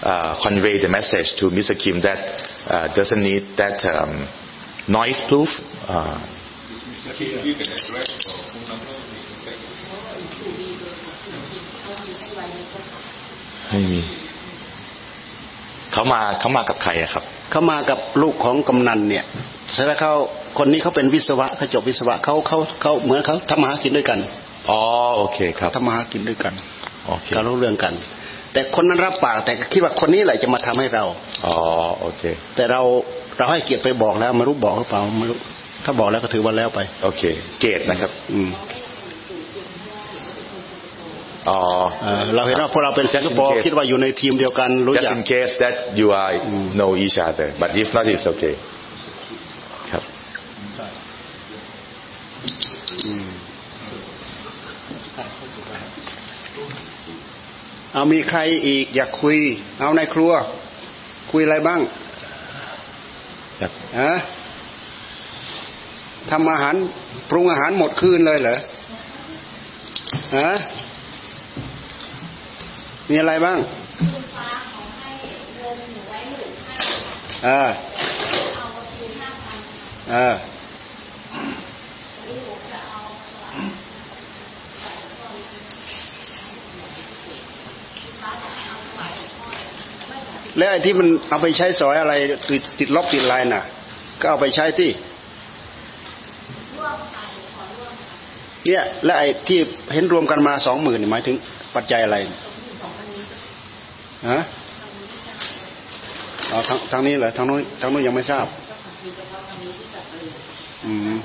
[0.03, 1.74] uh, convey the message to Mr.
[1.78, 2.18] Kim that
[2.66, 4.28] uh, doesn't need that um,
[4.88, 5.49] noise proof
[5.88, 6.20] uh,
[13.70, 14.01] ไม่มี
[15.92, 19.24] เขามาเขามากับใครอะครับ เขามากับลูกของกำนันเนี่ย
[19.72, 20.12] เสร็จแล้วเขา
[20.59, 24.18] คนนี้เขาเป็นวิศวะเขาจบวิศวะเขาเขาเขาเหมือนเขาทำมาหากินด้วยกัน
[24.70, 24.80] อ๋อ
[25.16, 26.53] โอเคครับทำมาหากินด้วยกัน
[27.07, 27.94] โอเคก็รู้เรื่องกัน
[28.57, 31.04] แต่คนนั้นรับปากแต่คิดว่าคนนี้แหละจะมาทำให้เรา
[31.46, 31.54] อ๋อ
[32.00, 32.22] โอเค
[32.57, 32.80] แต่เรา
[33.38, 35.38] เราให้เกียรติไปบอกแล้วไม่รู้บอกหรือเปล่าไม่รู้
[35.84, 37.22] ถ้าบอกแล้วก็ถือว่าแล้วไป โอเค
[37.61, 38.50] เกตนะครับ อืม
[41.48, 41.61] อ๋อ
[42.02, 46.32] เออเราเห็นว่าพวกเราเป็นสิงคโปร์คิดว่าอยู่ในทีมเดียวกันรู้ just จัก in case that you are
[46.78, 48.54] know each other but if not it's okay
[49.90, 50.02] ครับ
[57.97, 59.38] เอามีใครอีก อยากคุย
[59.80, 60.32] เอาในครัว
[61.32, 61.80] คุยอะไรบ้าง
[63.59, 64.12] อยากฮะ
[66.30, 66.74] ทำอาหาร
[67.30, 68.57] ปรุงอาหารหมดคืนเลยเหรอ
[70.36, 70.51] ฮะ
[73.11, 73.59] มีอะไรบ้าง
[77.44, 77.70] เออ
[80.11, 80.34] เออ
[90.59, 92.14] แล้วไอ้ที่มันเอาไปใช้สอยอะไร
[92.48, 93.62] ติดติดลบติดลายน่ะ
[94.20, 94.90] ก็เอาไปใช้ที่
[98.66, 99.59] เนี่ยและไอ้ที่
[99.92, 101.36] เห็นรวมกันมาสองหมื่นหมายถึง
[101.74, 102.16] ปัจจัยอะไร
[104.30, 104.40] ฮะ
[106.50, 108.46] อ๋อทางทางนี้เหรอทางนู้นทางนู้นยังไม่ทราบ
[110.86, 111.18] อืม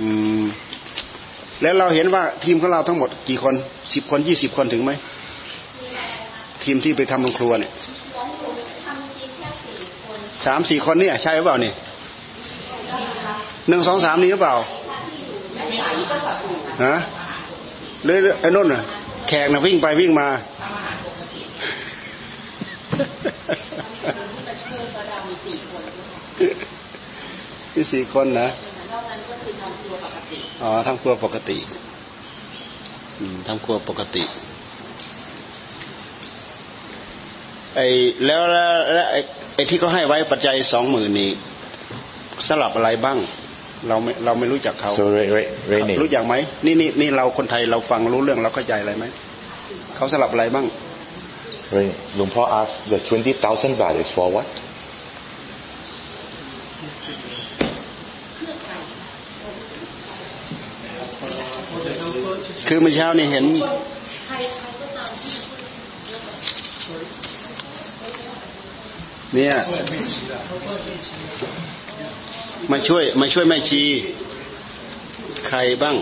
[0.00, 0.08] อื
[0.40, 0.44] ม
[1.62, 3.54] แล้วเราเห็นว่าทีมของเราทั้งหมดกี่คน
[3.94, 4.92] สิบคนยี่สิบคนถึงไหม
[6.64, 7.72] ทีมที่ไปทำโรงครัวเนี่ย
[10.46, 11.74] สามสี่คนเนี่ยใช่หรือเปล่าเนี่ย
[13.68, 14.54] หนึ่งสองสามนี่หรือเปล่า
[16.84, 16.96] ฮะ
[18.04, 18.82] หรือไอ้นุ่นน่ะ
[19.28, 20.28] แขกน่ะวิ่งไปวิ่งมา
[27.72, 28.48] ที่สี่คนนะ
[30.62, 31.58] อ๋อทำครัวปกติ
[33.18, 34.22] อืมทำครัวปกติ
[37.76, 37.86] ไอ้
[38.26, 39.20] แล้วแล้วแล้วไอ้
[39.54, 41.30] ไอ้ที่เขาให้ไว้ปัจจัยสองหมื่นนี่
[42.48, 43.18] สลับอะไรบ้าง
[43.88, 46.34] เราไม่เราไม่รู้จักเขา so Ray Ray Ray รู้จักไหม
[46.66, 49.04] นี่นี่นี่เราคนไทยเราฟังรู้เรื่องเราเข้าใจอะไรไหม
[49.96, 50.66] เขาสลับอะไรบ้าง
[51.76, 54.48] Ray หลวงพ่อ ask the 20,000 baht is for what
[62.68, 63.44] คือเมื่อเช้านี่เห็น
[69.34, 69.54] เนี่ย
[72.72, 73.82] มาช่วย มาช่วยแม่ชี
[75.48, 75.96] ใครบ้าง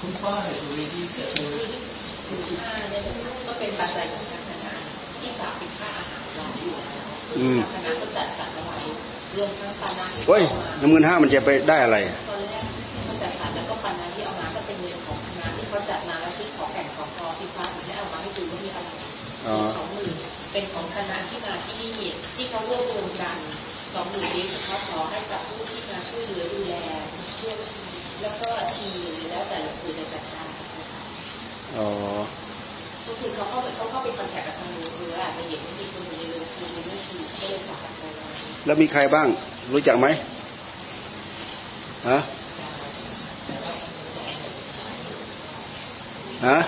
[0.00, 1.70] คุณป้า is already settled
[2.28, 3.02] คุณค่าเนี่ย
[3.46, 4.72] ก็เป็นปัจจัยของทางคณะ
[5.20, 7.06] ที่ฝากเป็นค่าอาหารรออยู่แล้ว
[7.38, 8.76] อืมทางคณะก็จัดสรรเอาไว้
[9.36, 10.42] รวมทั้งปันนาที่โอ้ย
[10.80, 11.98] น้ำเงินห้ามันจะไปได้อะไร
[12.28, 12.64] ตอนแรก
[19.46, 19.48] ส
[19.80, 20.14] องหมื่น
[20.52, 21.92] เป็นของคณะที่มาที่นี่
[22.34, 23.36] ที่เขารวบรวมกัน
[23.94, 26.74] สองหมื่นนี้เขาขอให้กับผู้ที่มาช่วยเหลือดูแล
[27.38, 27.82] ช่วยชี
[28.22, 31.00] แล้วก็ทีหรือแล้วแต่ละคือจะจัดการนะคะ
[31.76, 31.88] อ๋อ
[33.06, 38.26] ก็คือเขาเข้าไปเขาเข้าไปคอนแทคกับทางนู้นคืออาจจะเห็นว่ามีคนอยู่ในโรงคือมีเรื่องทีก็เลยฝากกันไปไว้
[38.66, 39.26] แล้วมีใครบ้าง
[39.72, 40.06] รู้จักไหม
[42.08, 42.18] ฮะ
[46.46, 46.58] ฮะ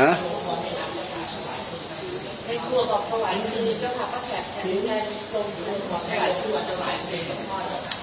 [0.00, 0.10] ฮะ
[2.68, 5.02] ครัวบอกถวายคือเจ้าค่ะป้าแขกแทนแทน
[5.32, 7.94] ตรงอยู่ในของถวายคือถวายเป็นหลวงพ่อเจ้าค่ะ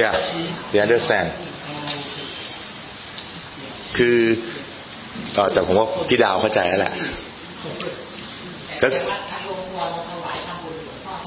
[0.00, 0.12] Yeah,
[0.72, 1.28] they understand.
[3.96, 4.18] คือ
[5.34, 6.92] เอ่อแต่ผมว่าพี่ดาวเข้าใจแล้วแหละ
[8.82, 8.86] ก็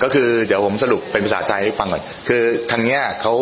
[0.03, 3.34] ก็คือเดี๋ยวผมสรุปเป็นภาษาใจให้ฟังก่อน คือทางเนี้ยเขา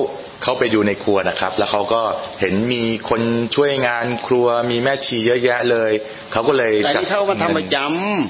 [0.44, 2.02] เขาไปดูในครัวนะครับ แล้วเขาก็
[2.40, 3.22] เห็นมีคน
[3.56, 5.92] ช่วยงานครัวมีแม่ชีเยอะแยะเลย
[6.32, 7.78] เขาก็เลยแต่จัดนี่เขามาทำประจ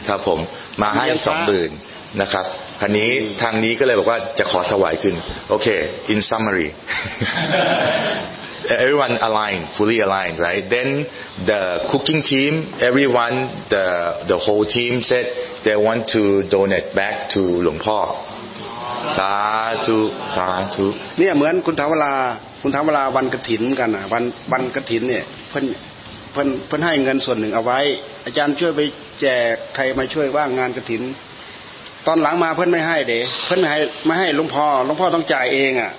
[0.09, 0.39] ครับ ผม
[0.81, 1.71] มาให้เลี้ยงพระสองหมื่น
[2.21, 2.45] นะครับ
[2.81, 3.09] คันนี้
[3.41, 5.15] ทางนี้ก็เลยบอกว่าจะขอถวายขึ้น
[5.49, 5.67] โอเค
[6.13, 6.67] in summary
[8.83, 10.89] everyone aligned fully aligned right then
[11.49, 12.53] the cooking team
[12.89, 13.35] everyone
[13.73, 13.85] the
[14.31, 15.25] the whole team said
[15.65, 16.21] they want to
[16.55, 17.99] donate back to หลวงพ่อ
[19.17, 19.33] สา
[19.85, 19.99] ธุ
[20.35, 20.85] สาธุ
[21.19, 22.13] เนี่ยเหมือนคุณถาวรา
[22.61, 25.65] คุณถาวราวันกระถินกันอะ วันวันกระถินเนี่ยเพิ่น
[26.31, 27.79] เพิ่นเพิ่นให้เงินส่วนหนึ่งเอาไว้
[28.25, 28.81] อาจารย์ช่วยไป
[29.21, 31.01] แจกใครมาช่วยว่างงานกระถิน
[32.07, 35.91] ตอนหลังมาเพิ่นไม่ให้เด้เพิ่นไม่ให้ไม่ให้หลวงพ่อหลวงพ่อต้องจ่ายเองอะ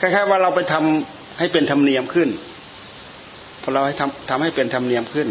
[0.00, 2.28] คล้ายๆว่าเราไปทำให้เป็นธรรมเนียมขึ้น
[3.62, 5.28] พอเราให้ทำทำให้เป็นธรรมเนียมขึ้น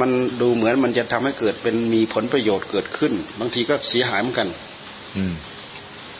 [0.00, 0.10] มัน
[0.40, 4.48] ดูเหมือนมันจะทำให้เกิดเป็นมีผลประโยชน์เกิดขึ้น บางทีก็เสียหายเหมือนกัน
[5.16, 5.32] อืม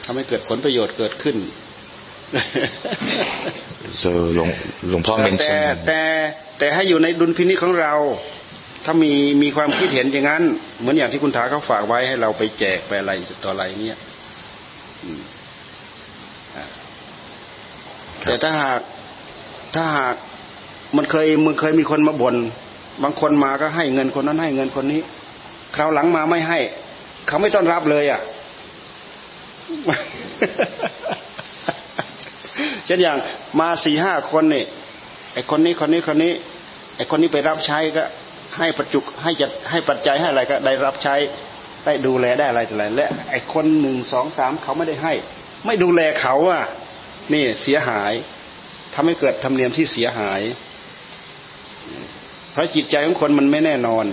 [0.05, 1.37] ทำให้เกิดผลประโยชน์เกิดขึ้น
[4.03, 4.49] so หลวง
[4.89, 6.03] หลวงพ่อแต่ mention แต่
[6.59, 7.95] แต่ให้อยู่ในดุลพินิจของเรา
[8.85, 10.43] ถ้ามีมีความคิดเห็นอย่างนั้น
[10.81, 13.99] เหมือนอย่างที่คุณถาเขาฝากไว้ให้เราไปแจกไปอะไรต่ออะไรเงี้ย
[15.05, 15.23] อืม
[16.57, 16.65] อ่า
[18.23, 18.81] แต่ถ้าหาก
[19.75, 20.15] ถ้าหาก
[20.97, 22.37] มันเคยมันเคยมีคนมาบน่น
[23.03, 25.01] บางคนมาก็ให้เงินคนนั้นให้เงินคนนี้
[25.75, 26.59] คราวหลังมาไม่ให้
[27.27, 28.21] เขาไม่ต้อนรับเลยอะ
[32.87, 33.19] เช่นอย่าง
[33.61, 34.65] มาสี่ห้าคนนี่
[35.35, 36.33] ไอคนนี้คนนี้คนนี้
[36.97, 38.05] ไอคนนี้ไปรับใช้ก็
[38.59, 41.15] ให้ประจุให้จะให้ปัจจัยให้อะไรก็ได้รับใช้
[41.85, 45.13] ได้ดูแลได้อะไรต่ออะไรและไอคนหนึ่งสองสามเขาไม่ได้ให้
[45.67, 46.65] ไม่ดูแลเขาอะ
[47.33, 48.13] นี่เสียหาย
[48.95, 50.41] ทำให้เกิดธรรมเนียมที่เสียหาย
[52.57, 54.07] เพราะจิตใจของคนมันไม่แน่นอน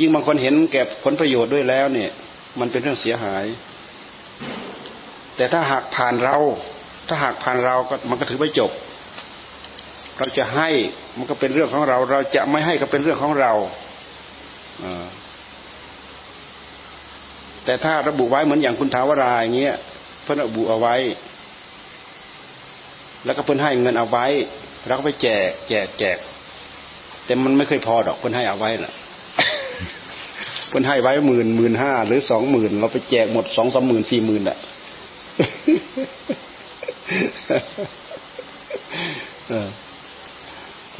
[0.00, 2.10] ยิ่งบางคนเห็นแก่ผลประโยชน์ด้วยแล้วเนี่ย
[2.60, 3.44] มันเป็นเรื่องเสียหาย
[5.36, 6.36] แต่ถ้าหากผ่านเรา
[7.08, 8.70] ถ้าหากผ่านเราก็มันก็ถือว่าจบ
[10.18, 10.68] เราจะให้
[11.16, 13.52] มันก็เป็นเรื่องของเรา เราจะไม่ให้ก็เป็นเรื่องของเรา
[17.64, 19.76] แต่ถ้าระบุไว้เหมือนอย่างคุณทาวราอย่างเงี้ย
[20.22, 20.96] เพิ่นระบุเอาไว้
[23.24, 24.26] แล้วก็เพิ่นให้เงินเอาไว้
[24.86, 26.18] เราก็ไปแจกแจกแจก
[27.28, 28.92] แต่มันไม่เคยพอดอกเพิ่นให้เอาไว้น่ะ
[30.68, 34.58] เพิ่นให้ไว้หมื่นหมื่นห้าหรือสองหมื่นเราไปแจกหมดสองสามหมื่นสี่หมื่นอะ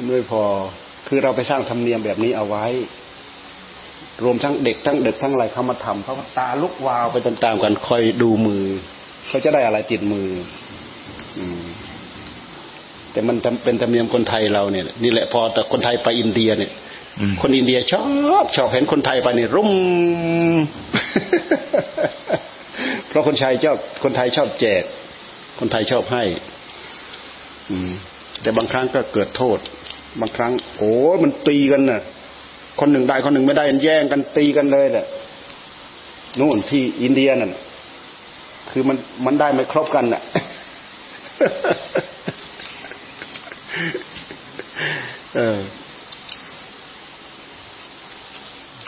[0.08, 0.42] ไม่พอ
[1.08, 2.66] คือเราไปสร้างธรรมเนียมแบบนี้เอาไว้
[4.24, 8.64] รวมทั้งเด็กทั้งเด็กทั้งอะไรเขามาทำเขาตาลุกวาวไปตามๆกันคอยดูมือ
[9.28, 10.28] เขาจะได้อะไรติดมือ
[11.38, 11.64] อืม
[13.12, 16.72] แต่มันเป็นธรรมเนียมคนไทยเราเนี่ยนี่แหละพอแต่คนไทยไปอินเดียเนี่ย
[17.20, 18.04] อืมคนอินเดียชอ
[18.42, 19.72] บชอบเห็นคนไทยไปเนี่ยรุ่ม
[23.08, 24.82] เพราะคนไทยชอบคนไทยชอบแจก
[25.60, 26.24] คนไทยชอบให้
[27.70, 27.90] อืม
[28.42, 29.58] แต่บางครั้งก็เกิดโทษ
[30.20, 32.00] บางครั้ง โอ้ยมันตีกันน่ะ
[32.80, 35.06] คนหนึ่งได้คนหนึ่งไม่ได้มันแย่งกันตีกันเลยแหละ
[36.40, 37.52] นู่นที่อินเดียนั่น
[38.70, 38.96] คือมัน
[39.26, 40.22] มันได้ไม่ครบกันน่ะ
[45.34, 45.68] Uh.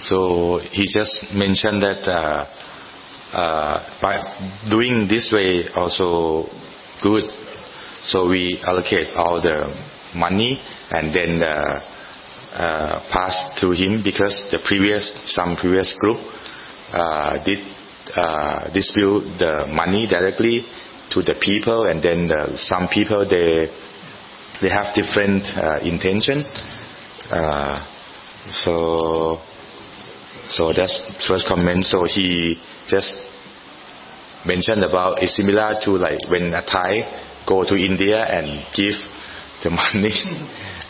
[0.02, 2.46] So he just mentioned that uh,
[3.36, 4.16] uh, by
[4.70, 6.48] doing this way also
[7.02, 7.24] good.
[8.04, 9.68] So we allocate all the
[10.16, 10.60] money
[10.90, 11.80] and then uh,
[12.50, 16.18] uh pass to him because the previous some previous group
[16.92, 17.58] uh, did
[18.72, 20.64] distribute the money directly
[21.10, 23.68] to the people and then some people they
[24.60, 26.44] they have different uh, intention.
[27.30, 27.86] Uh,
[28.64, 29.38] so
[30.50, 30.96] so that's
[31.28, 31.84] first comment.
[31.84, 33.16] So he just
[34.44, 38.94] mentioned about it's similar to like when a Thai go to India and give
[39.62, 40.12] the money,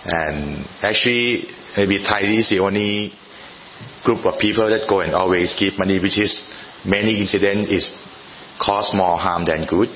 [0.05, 1.47] and actually
[1.77, 3.13] maybe Thai is the only
[4.05, 6.43] group of people that go and always give money, which is
[6.85, 7.93] many incident is
[8.61, 9.89] cause more harm than good.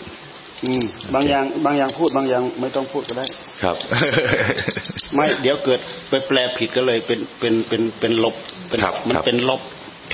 [0.64, 0.84] อืม
[1.14, 3.26] บางอย่างบางอย่างพูดบางอย่างไม่ต้องพูดก็ได้
[3.62, 3.76] ครับ
[5.14, 8.34] ไม่เดี๋ยวเกิดไปแปลผิดก็เลยเป็นเป็นเป็นเป็นลบ
[8.68, 9.60] เป็นครับมันครับเป็นลบ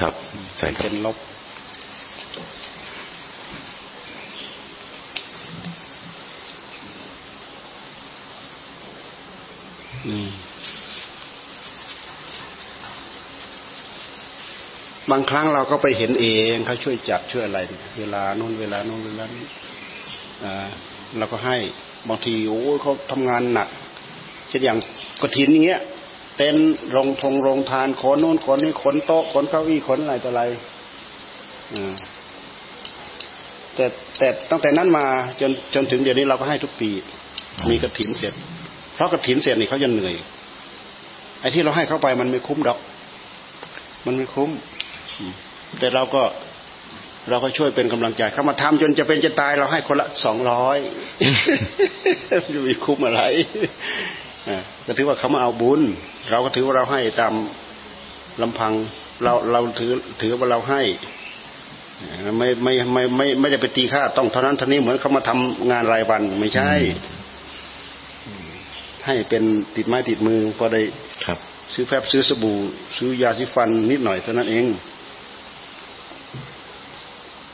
[0.01, 0.15] ครับ
[0.59, 1.17] ใช่ครับเป็นลบ
[10.07, 10.29] อืม
[15.11, 17.59] บางครั้งเราก็ไปเห็นเองเขาช่วยจัดช่วยอะไร
[17.99, 19.80] เวลาโน้นเวลาโน้นเวลานี้อ่า
[21.19, 21.57] เราก็ให้
[22.09, 23.69] บางทีโอ้เขาทำงานหนัก
[24.49, 24.79] เช่นอย่าง
[25.23, 25.81] กฐินอย่างเงี้ย
[26.37, 30.43] เต็นท์โรงทงโรงทานขนโน้นขนนี้ขนโต๊ะขนเก้าอี้ขนอะไรต่ออะไร
[33.75, 33.85] แต่
[34.19, 35.07] แต่ตั้งแต่นั้นมา
[35.41, 36.91] จนจนถึงเดี๋ยวนี้เราก็ให้ทุกปี
[37.71, 38.35] มีกระถินเสร็จ
[38.95, 40.15] เพราะกระถินเสร็จนี่เขาจะเหนื่อย
[41.41, 42.79] ไอ้ที่เราให้เข้าไปมันไม่คุ้มดอก
[44.07, 44.51] มันไม่คุ้ม
[45.79, 46.23] แต่เราก็
[47.29, 50.79] เราก็ช่วยเป็นกำลังใจเขามาทำจนจะเป็นจะตายเราให้คนละสองร้อย
[52.55, 53.23] จะมีคุ้มอะไร
[54.49, 55.81] อ่าก็ถือว่าเขามาเอาบุญ
[56.31, 57.35] เราก็ถือว่าเราให้ตาม
[58.43, 58.73] ลำพัง
[59.23, 60.83] เราเราถือถือว่าเราให้
[62.01, 66.71] อ่าไม่ไม่ไม่ไม่ไม่ได้ไปตีค่าต้องเท่านั้นเท่านี้เหมือนเขามาทำงานรายวันไม่ใช่
[69.07, 69.43] ให้เป็น
[69.77, 70.81] ติดไม้ติดมือพอได้
[71.25, 71.39] ครับ
[71.75, 72.59] ซื้อแฟบซื้อสบู่
[72.97, 74.67] ซื้อยาสีฟันนิดหน่อยเท่านั้นเอง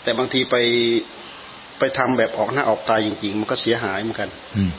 [0.07, 0.57] แต่บางทีไป
[1.79, 4.71] ไปทำแบบออกหน้าออกตาจริง ๆ มันก็เสียหายเหมือนกัน อืม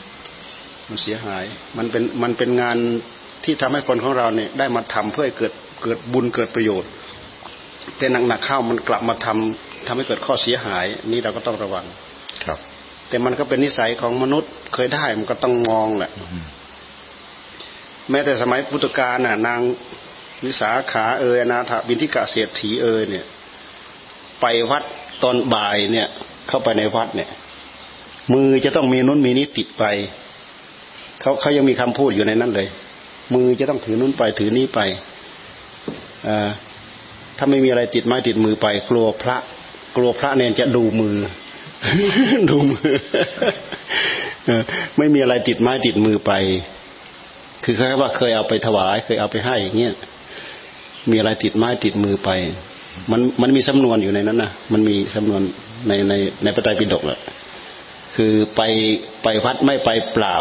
[0.88, 1.44] มันเสียหาย
[1.76, 2.76] มันเป็นมันเป็นงาน
[3.44, 5.52] ที่ทำให้คนของเราเนี่ย ได้มาทำเพื่อให้เกิด
[5.82, 6.90] เกิดบุญเกิดประโยชน์
[7.98, 11.84] แต่หนักๆเข้ามันกลับมาทำทำให้เกิดข้อเสียหาย นี่เราก็ต้องระวัง
[12.44, 12.58] ครับ
[13.08, 16.44] แต่มันก็เป็นนิสัยของมนุษย์เคยได้มันก็ต้องมองแหละอืม
[18.10, 19.60] แม้แต่สมัยพุทธกาลน่ะ นาง
[20.44, 23.26] วิสาขาเอยอนาถบินทิกะเศรษฐีเอยเนี่ย
[24.40, 24.84] ไปวัด
[25.22, 26.08] ตอนบ่ายเนี่ย
[26.48, 27.30] เข้าไปในวัดเนี่ย
[28.34, 29.84] มือจะต้องมีนู้นมีนี้ติดไป
[31.20, 32.68] เขาเขายังมีคำพูดอยู่ในนั้นเลย
[33.34, 34.80] มือจะต้องถือนู้นไปถือนี้ไป
[36.28, 36.30] อ
[37.38, 39.36] ถ้าไม่มีอะไรติดไม้ติดมือไป กลัวพระ
[39.96, 41.16] กลัวพระเนนจะดูมือ
[42.50, 42.92] ดูมือ
[44.46, 44.62] เออ
[44.98, 46.32] ไม่มีอะไรติดไม้ติดมือไป
[47.64, 49.94] คือแค่ว่าเคยเอาไปถวาย เคยเอาไปให้อย่างเงี้ย
[51.10, 52.30] มีอะไรติดไม้ติดมือไป
[53.12, 55.42] มันมันมีสำนวนอยู่ในนั้นนะมันมีสำนวน
[55.88, 57.20] ในในในพระไตรปิฎกแหละ
[58.16, 58.62] คือไป
[59.22, 60.36] ไปวัดไม่ไปเปล่า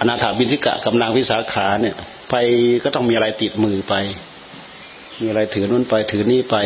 [0.00, 1.96] อนาถาบินทิกะกับนางวิสาขาเนี่ย
[2.30, 2.34] ไป
[2.84, 3.94] ก็ต้องมีอะไรติดมือไป
[5.20, 6.56] มีอะไรถือนู้นไปถือนี่ไป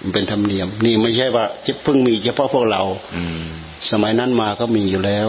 [0.00, 2.82] มันเป็นธรรมเนียม นี่ไม่ใช่ว่าจะเพิ่งมีเฉพาะพวกเรา
[3.16, 3.42] อืม
[3.90, 5.28] สมัยนั้นมาก็มีอยู่แล้ว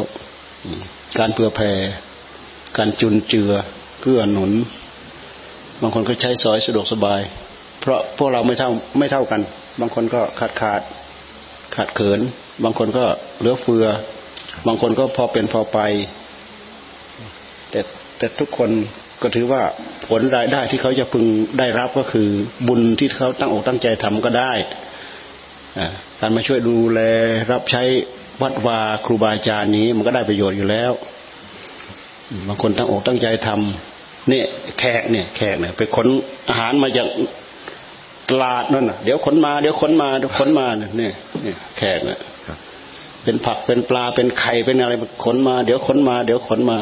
[0.65, 0.81] อืม
[1.19, 1.71] การเผื่อแผ่
[2.77, 3.51] การจุนเจือ
[4.01, 4.51] เกื้อหนุน
[5.81, 7.21] บางคนก็ใช้สอยสะดวกสบาย
[7.81, 8.69] เพราะพวกเราไม่เท่า
[8.99, 9.41] ไม่เท่ากัน
[9.79, 10.81] บางคนก็ขาดขาด
[11.75, 12.19] ขาดเขิน
[12.63, 13.05] บางคนก็
[13.39, 13.85] เหลือเฟือ
[14.67, 15.79] บางคนก็พอเป็นพอไป
[17.69, 17.79] แต่
[18.17, 18.69] แต่ทุกคน
[19.21, 19.61] ก็ถือว่า
[20.07, 21.25] ผลรายได้ที่เขาจะพึง
[21.59, 22.27] ได้รับก็คือ
[22.67, 24.51] บุญที่เขาตั้งอกตั้งใจทำก็ได้
[26.19, 26.99] การมาช่วยดูแล
[27.51, 27.83] รับใช้
[28.41, 30.91] วัดวาครูบาอาจารย์นี้ มันก็ได้ประโยชน์อยู่แล้ว
[32.47, 34.45] บางคนตั้งอกตั้งใจทำเนี่ย
[34.79, 36.07] แขกเนี่ยแขกเนี่ยไปขน
[36.49, 37.07] อาหารมาจาก
[38.29, 41.13] ตลาดนั่นน่ะ เดี๋ยวขนมาเดี๋ยวขนมาเดี๋ยวขนมาเนี่ยเนี่ย
[41.43, 42.57] เนี่ยแขกเนี่ยครับ
[43.23, 46.77] เป็นผักเป็นปลาเป็นไข่เป็นอะไรขนมา เดี๋ยวขนมา เดี๋ยวขนมา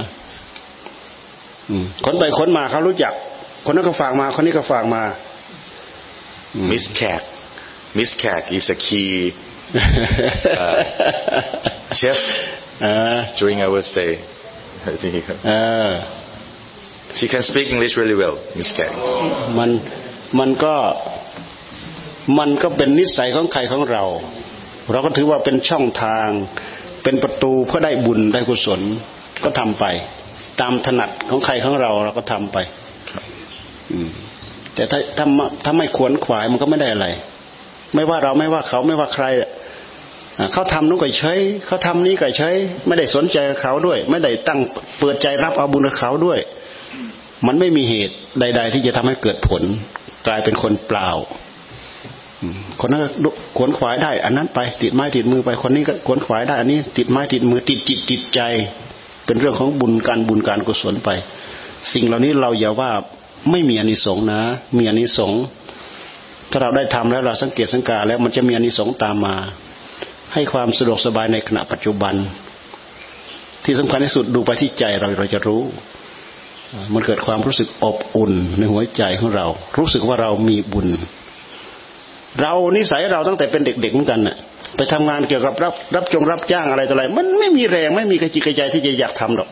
[1.69, 3.13] อืมขนไปขนมาเขารู้จัก
[3.65, 5.03] คนนั้นก็ฝากมา คนนี้ก็ฝากมา
[6.55, 7.21] อืม Miss Cat
[7.97, 9.11] Miss Cat is a key
[10.63, 10.77] uh,
[11.99, 12.17] chef
[12.81, 14.11] เออ during our stay
[14.91, 15.13] I think
[15.47, 15.51] เอ
[15.87, 15.89] อ
[17.17, 18.91] she can speak English really well Miss Cat
[19.57, 19.69] มัน
[20.39, 20.75] มันก็
[22.37, 24.03] มันก็เป็นนิสัยของใครของเรา
[24.91, 26.27] เราก็ถือว่าเป็นช่องทาง
[27.03, 28.81] เป็นประตูเพื่อได้บุญได้กุศล
[29.43, 29.85] ก็ทำไป
[30.61, 32.57] ตามถนัดของใครของเราเราก็ทำไป
[34.75, 35.25] แต่ถ้าถ้า
[35.63, 37.07] ถ้าไม่ขวนขวายมันก็ไม่ได้อะไร
[37.95, 39.25] ไม่ว่าเราไม่ว่าเขาไม่ว่าใคร
[40.53, 42.55] เขาทำนู้นก็เฉยเขาทำนี้ก็เฉย
[42.87, 44.59] ไม่ได้สนใจเขาด้วย ไม่ได้ตั้ง
[44.99, 46.39] เปิดใจรับเอาบุญกับเขาด้วย
[47.47, 49.63] มันไม่มีเหตุใด ๆ ที่จะทำให้เกิดผล
[50.27, 51.09] กลายเป็นคนเปล่า
[52.79, 58.41] คนนั้นก็ขวนขวายได้ อันนั้นไปติดไม้ติดมือไปคนนี้ก็ขวนขวายได้ อันนี้ติดไม้ติดมือติดจิตติดใจ
[59.25, 61.09] เป็นเรื่องของบุญการบุญการกุศลไป
[61.93, 62.91] สิ่งเหล่านี้เราอย่าว่า
[63.51, 64.41] ไม่มีอนิสงส์นะ
[64.77, 65.41] มีอนิสงส์
[66.51, 69.35] ถ้าเราได้ทำแล้วเราสังเกตสังกาแล้วมันจะมีอนิสงส์ตามมา
[70.33, 72.15] ให้ความสะดวกสบายในขณะปัจจุบัน
[73.65, 75.61] ที่สำคัญที่สุดดูไปที่ใจเราเราจะรู้
[76.93, 79.45] มันเกิดความรู้สึกอบอุ่นในหัวใจของเรา
[79.77, 80.87] รู้สึกว่าเรามีบุญ
[82.41, 84.35] เรานิสัยเราตั้งแต่เป็นเด็กๆเหมือนกันน่ะ
[84.77, 89.49] ไปทำงานเกี่ยวกับรับรับจงรับจ้างอะไรต่ออะไร มันไม่มีแรงไม่มีกระจิกกระใจที่จะอยากทำหรอก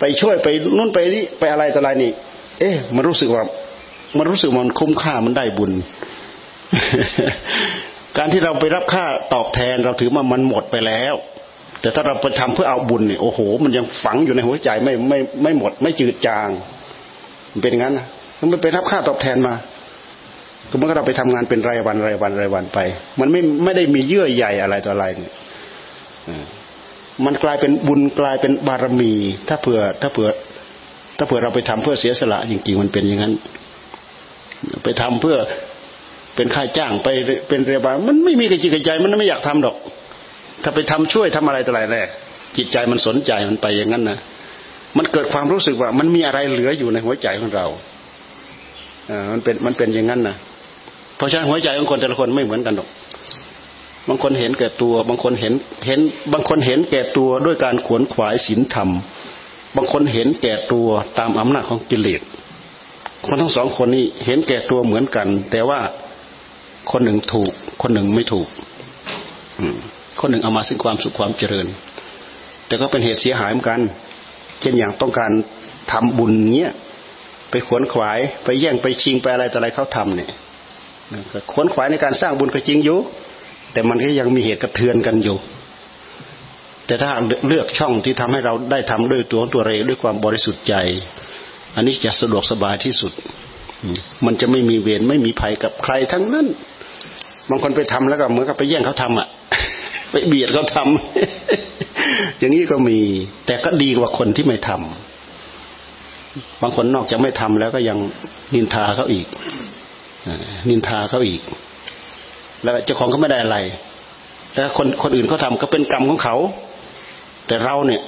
[0.00, 2.10] ไปช่วยไปนู่นไปนี่ไปอะไรต่ออะไรนี่
[2.60, 3.42] เอ๊ะ มันรู้สึกว่า
[4.18, 5.72] มันรู้สึกมันคุ้มค่ามันได้บุญ
[8.18, 9.04] การที่เราไปรับค่า
[9.34, 11.14] ตอบแทนเราถือว่ามันหมดไปแล้ว
[11.80, 16.48] แต่ถ้าเราไปทำเพื่อเอาบุญเนี่ยโอ้โห มันยังฝังอยู่ในหัวใจไม่ไม่ไม่หมด ไม่จืดจาง
[17.52, 18.06] มันเป็นงั้นนะ
[18.40, 19.54] มันไปรับค่าตอบแทนมา
[20.70, 22.78] ก็เมื่อเราไปทำงานเป็นรายวันรายวันรายวันไป
[23.20, 25.34] มันไม่ไม่ได้มีเยื่อใยอะไรต่ออะไรเนี่ย
[27.24, 29.12] มันกลายเป็นบุญกลายเป็นบารมี
[29.48, 30.28] ถ้าเผื่อถ้าเผื่อ
[31.18, 33.32] ถ้าเผื่อเราไปทำเพื่อเสียสละจริงๆมันเป็นอย่างนั้น
[34.84, 35.36] ไปทำเพื่อ
[36.36, 37.08] เป็นค่าจ้างไป
[37.48, 39.76] เป็นเรียบามันไม่มีกระจิกกระใจมันไม่อยากทำดอก
[40.62, 42.08] ถ้าไปทำช่วยทำอะไรต่ออะไรแรก
[42.56, 44.18] จิตใจมันสนใจมันไปอย่างนั้นนะ
[44.98, 47.66] มันเกิดความรู้สึกว่า มันมีอะไรเหลืออยู่ในหัวใจของเรา
[49.10, 50.36] อ่ามันเป็นมันเป็นอย่างนั้นนะ
[51.18, 52.88] เพราะฉะนั้นหัวใจของคนแต่ละคนไม่เหมือนกันหรอก
[54.08, 55.52] บางคนเห็นแก่ตัว บางคนเห็น
[55.86, 56.00] เห็น
[56.32, 58.88] บางคนเห็นแก่ตัวด้วยการขวนขวายศีลธรรม
[59.76, 60.88] บางคนเห็นแก่ตัว
[61.18, 62.22] ตามอำนาจของกิเลส
[63.26, 65.80] คนทั้งสองคนนี้เห็นแก่ตัวเหมือนกัน แต่ว่า
[66.90, 67.50] คนหนึ่งถูก
[67.82, 68.48] คนหนึ่งไม่ถูก
[70.20, 71.66] คนหนึ่งเอามาซึ่งความสุขความเจริญ
[72.66, 73.80] แต่ก็เป็นเหตุเสียหายเหมือนกัน
[74.60, 75.30] เช่นอย่างต้องการ
[75.92, 76.72] ทำบุญเงี้ย
[77.50, 80.30] ไปขวนขวายไปแย่งไปชิงไปอะไรต่ออะไรเขาทำเนี่ย
[81.52, 82.98] ขวนขวายในการสร้างบุญก็จริงอยู่
[83.72, 85.36] แต่มันก็ยังมีเหตุกระเทือนกันอยู่
[86.86, 87.10] แต่ถ้า
[87.48, 90.74] เลือกช่องที่ทำให้เราได้ทำด้วยตัวตัวเรด้วยความบริสุทธิ์ใจ
[91.74, 93.12] อันนี้จะสะดวกสบายที่สุด
[94.26, 96.46] มันจะไม่มีเวรไม่มีภัยกับใครทั้งนั้น
[97.50, 99.28] บางคนไปทำแล้วก็เหมือนกับไปแย่งเขาทำอะ
[100.10, 102.98] ไปเบียดเขาทำอย่างนี้ก็มี
[103.46, 107.98] แต่ก็ดีกว่าคนที่ไม่ทำบางคนนอกจากไม่ทำแล้วก็ยัง
[108.54, 109.26] นินทาเขาอีก
[110.68, 111.40] นินทาเขาอีก
[112.62, 113.58] แล้วเจ้าของก็ไม่ได้อะไร
[114.54, 116.36] แล้วคนคนอื่นเขาทาก็เป็นกรรมของเขา
[117.46, 118.02] แต่เราเนี่ย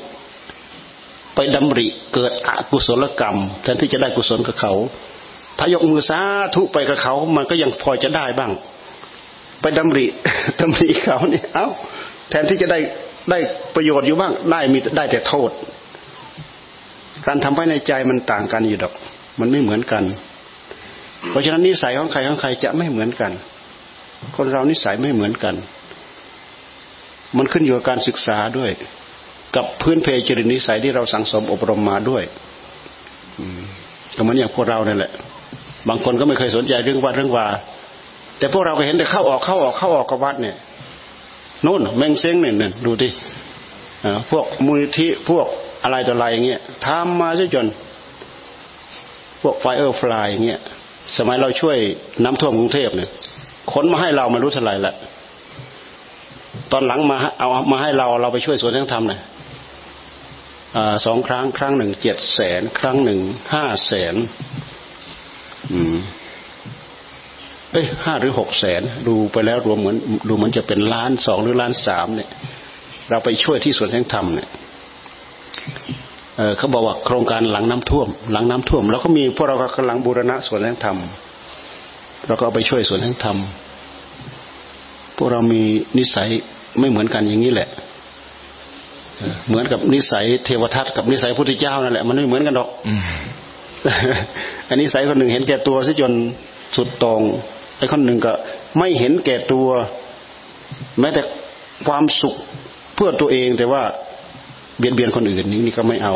[1.35, 4.73] ไปดำริเกิดอกุศลกรรมแทนที่จะได้กุศลกับเขา
[5.59, 6.21] ถ้ายกมือสา
[6.55, 8.53] ธุไปกับเขา มันก็ยังพอจะได้บ้าง
[9.63, 10.07] ไปดำริ
[10.61, 11.69] ดำริเขาเนี่ยเอา้า
[12.31, 12.79] แทนที่จะได้
[13.31, 13.39] ได้
[13.75, 15.51] ประโยชน์อยู่บ้าง ได้มีได้แต่โทษ
[17.27, 18.93] การทำให้ในใจมันต่างกันอยู่ดอก
[19.41, 20.03] มันไม่เหมือนกัน
[21.29, 23.33] เพราะฉะนั้นนิสัยของใครของใครจะไม่เหมือนกัน
[24.37, 25.55] คนเรานิสัยไม่เหมือนกัน
[27.37, 28.71] มันขึ้นอยู่กับการศึกษาด้วย
[29.57, 32.23] กับพื้นเพจริตนิสัยที่เราสังสมอบรมมาด้วย
[34.17, 35.13] ก็เหมือนอย่างพวกเราเนี่ยแหละ
[35.89, 37.47] บางคนก็ไม่เคยสนใจเรื่องวัดเรื่องวา
[38.39, 40.57] แต่พวกเราก็เห็นแต่เข้าออกเข้าออกเข้าออกกับวัดเนี่ย
[41.67, 42.55] นู่นแมงเซ้งเนี่ย
[42.85, 43.09] ดูดิ
[44.31, 45.47] พวกมูลที่พวก
[45.85, 47.67] อะไรต่ออะไรอย่างเงี้ยทำมาซะจน
[49.43, 50.61] พวก Firefly อย่างเงี้ย
[51.17, 51.77] สมัยเราช่วย
[52.25, 53.11] น้ำท่วมกรุงเทพเนี่ย
[53.73, 54.95] ขนมาให้เราไม่รู้เท่าไหร่ละ
[56.73, 59.21] ตอนหลังมาเอามาให้เราเราไปช่วยสวนแสงธรรมเนี่ย
[61.07, 63.21] สองครั้งครั้งหนึ่งเจ็ดแสนครั้งหนึ่ง
[63.53, 64.15] ห้าแสน
[65.73, 65.97] อืม
[67.73, 69.97] เอ้ยห้าหรือหกแสนดูไปแล้วรวมเหมือน
[70.29, 72.31] ดูเหมือนจะเป็นล้านสองหรือล้านสามเนี่ย
[73.11, 74.49] เราไปช่วยที่สวนทั้งธรรมเนี่ย
[76.59, 80.99] เขาบอกว่าโครงการหลังน้ำท่วม หลังน้ำท่วม แล้วก็มีพวกเรากำลังบูรณะสวนแห่งธรรม
[82.27, 83.37] เราก็เอาไปช่วยสวนแห่งธรรม
[85.17, 85.63] พวกเรามี
[85.99, 86.29] นิสัย
[86.79, 87.69] ไม่เหมือนกันอย่างนี้แหละ
[89.49, 92.69] เหมือนกับนิสัยเทวทัตกับนิสัยพุทธเจ้านั่นแหละมันไม่เหมือนกันหรอก
[94.69, 96.13] อันนี้สัยคนหนึ่งเห็นแก่ตัวซะจน
[96.77, 97.21] สุดตรง
[97.79, 98.33] ไอ้คนหนึ่งก็
[98.79, 99.69] ไม่เห็นแก่ตัว
[101.01, 101.23] แม้แต่
[101.87, 102.35] ความสุข
[102.95, 103.83] เพื่อตัวเองแต่ว่า
[104.81, 106.15] เบียดเบียนคนอื่นนี่นี่ก็ไม่เอา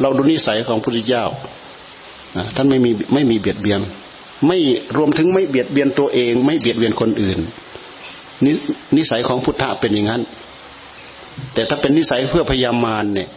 [0.00, 1.24] เราดูนิสัยของพระพุทธเจ้า
[2.56, 3.80] ท่านไม่มีไม่มีเบียดเบียน
[4.46, 4.58] ไม่
[4.96, 7.38] รวมถึงไม่เบียดเบียนตัวเอง ไม่เบียดเบียนคนอื่น
[8.44, 8.46] น
[8.96, 10.22] นิสัยของพุทธะเป็นอย่างนั้น
[11.54, 13.28] แต่ถ้าเป็นนิสัยเพื่อพยามารเนี่ย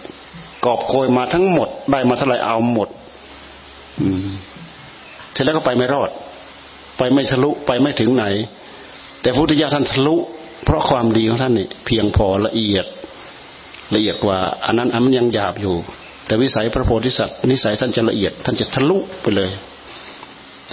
[0.65, 2.89] กอบโกยมาทั้งหมด ได้มาเท่าไรเอาหมด
[4.01, 4.27] อืม
[5.33, 6.09] เสร็จแล้วก็ไปไม่รอด
[6.97, 8.25] ไปไม่ทะลุไปไม่ถึงไหน
[9.21, 10.15] แต่พุทธเจ้าท่านทะลุ
[10.65, 12.85] เพราะความดีของท่านนี่เพียงพอละเอียด
[13.93, 15.75] ละเอียดกว่าอันนั้นอันมันยังหยาบอยู่
[16.25, 19.49] แต่วิสัยพระโพธิสัตว์นิสัยท่านจะละเอียด ท่านจะทะลุไปเลย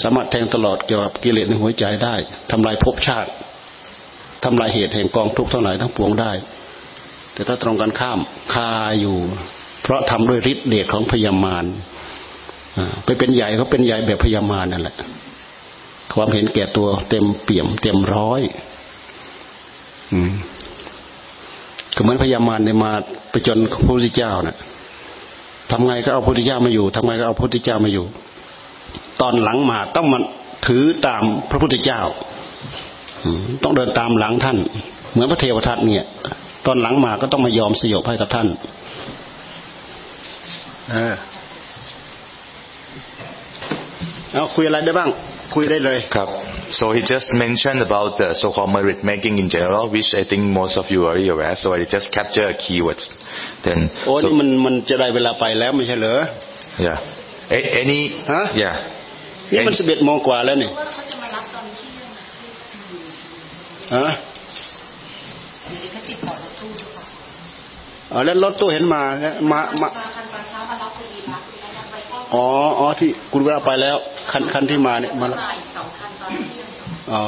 [0.02, 2.14] สามารถแทงตลอดเกี่ยวกับกิเลสในหัวใจได้
[2.50, 3.30] ทำลายภพชาติ
[4.44, 6.32] ทำลายเหตุแห่งกองทุกข์ทั้งหลายทั้งปวงได้
[7.32, 8.18] แต่ถ้าตรงกันข้าม
[8.52, 9.16] คาอยู่
[9.82, 11.64] เพราะทำด้วยฤทธิ์เดชของพยามาร
[13.04, 14.96] ไปเป็นใหญ่เขาเป็นใหญ่แบบพยามารนั่นแหละ
[16.14, 18.42] ความเห็นแก่ตัวเต็มเปี่ยม เต็มร้อย
[20.12, 20.32] อืม
[21.97, 22.90] ก็เหมือนพยามารในมา
[23.30, 24.57] ไปจนพระพุทธเจ้านะ่ะ
[25.70, 28.05] ทำไงก็เอาพระพุทธเจ้ามาอยู่ทำไงก็เอาพระพุทธเจ้ามาอยู่
[29.20, 30.18] ตอนหลังมาต้องมา
[30.66, 32.01] ถือตามพระพุทธเจ้า
[33.62, 34.59] ต้องเดินตามหลังท่าน
[35.11, 36.07] เหมือนพระเทวทัตเนี่ย
[36.66, 38.49] ตอนหลังมาก็ต้องมายอมสยบให้กับท่าน
[44.32, 45.11] เอาคุยอะไรได้บ้าง
[45.55, 46.28] คุยได้เลยครับ
[46.78, 50.74] so he just mentioned about the so-called merit making in general which I think most
[50.80, 53.05] of you are already aware so I just capture keywords
[53.64, 56.14] then โอ้นี่มันมันจะได้เวลาไปแล้วไม่ใช่เหรอ
[56.86, 56.98] yeah
[57.80, 58.00] any
[58.32, 58.74] ฮะ yeah
[59.53, 62.09] นี่มันสิบเอ็ดโมงกว่าแล้วนี่ว่าเขาจะมารับตอนเที่ยง
[63.94, 64.12] ฮะ
[65.68, 67.05] หรือเขาติดต่อรถตู้หรือเปล่า
[68.12, 70.34] อ๋อแล้วรถตู้เห็นมาเนี่ยมามามาคันต
[72.35, 72.45] อนเช้ามารับคุณวีรักแล้วนำไปก็อ๋อ
[72.78, 73.97] อ๋อที่คุณเวลาไปแล้ว
[74.33, 76.68] คันคันที่มาเนี่ยมาแล้วมาอีกสองคันตอนเที่ยง
[77.12, 77.24] อ๋อ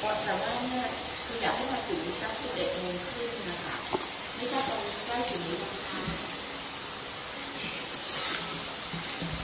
[0.02, 0.86] ก่อนแต่ว่าเนี่ย
[1.26, 3.76] คืออยากให้มาถึงสักสิบเอ็ดโมงครึ่งนะคะ
[4.36, 6.00] ไม่ใช่ตอนใกล้ถึงนี้นะคะ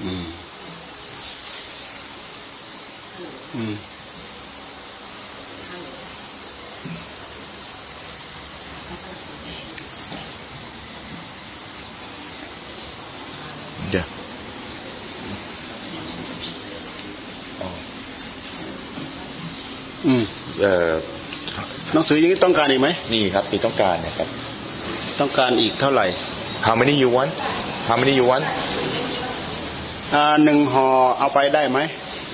[0.03, 0.25] อืม
[3.55, 3.75] อืม
[13.93, 14.05] yeah
[20.05, 20.48] อืม เอ่อ
[21.93, 24.27] หนังสืออย่างนี้ต้องการอีกไหมนี่ครับมีต้องการนะครับ
[25.19, 26.05] ต้องการอีกเท่าไหร่
[26.67, 27.31] how many you want
[27.87, 28.45] how many you want
[30.13, 30.87] อ่าหนึ่งห่อ
[31.19, 31.79] เอาไปได้ไหม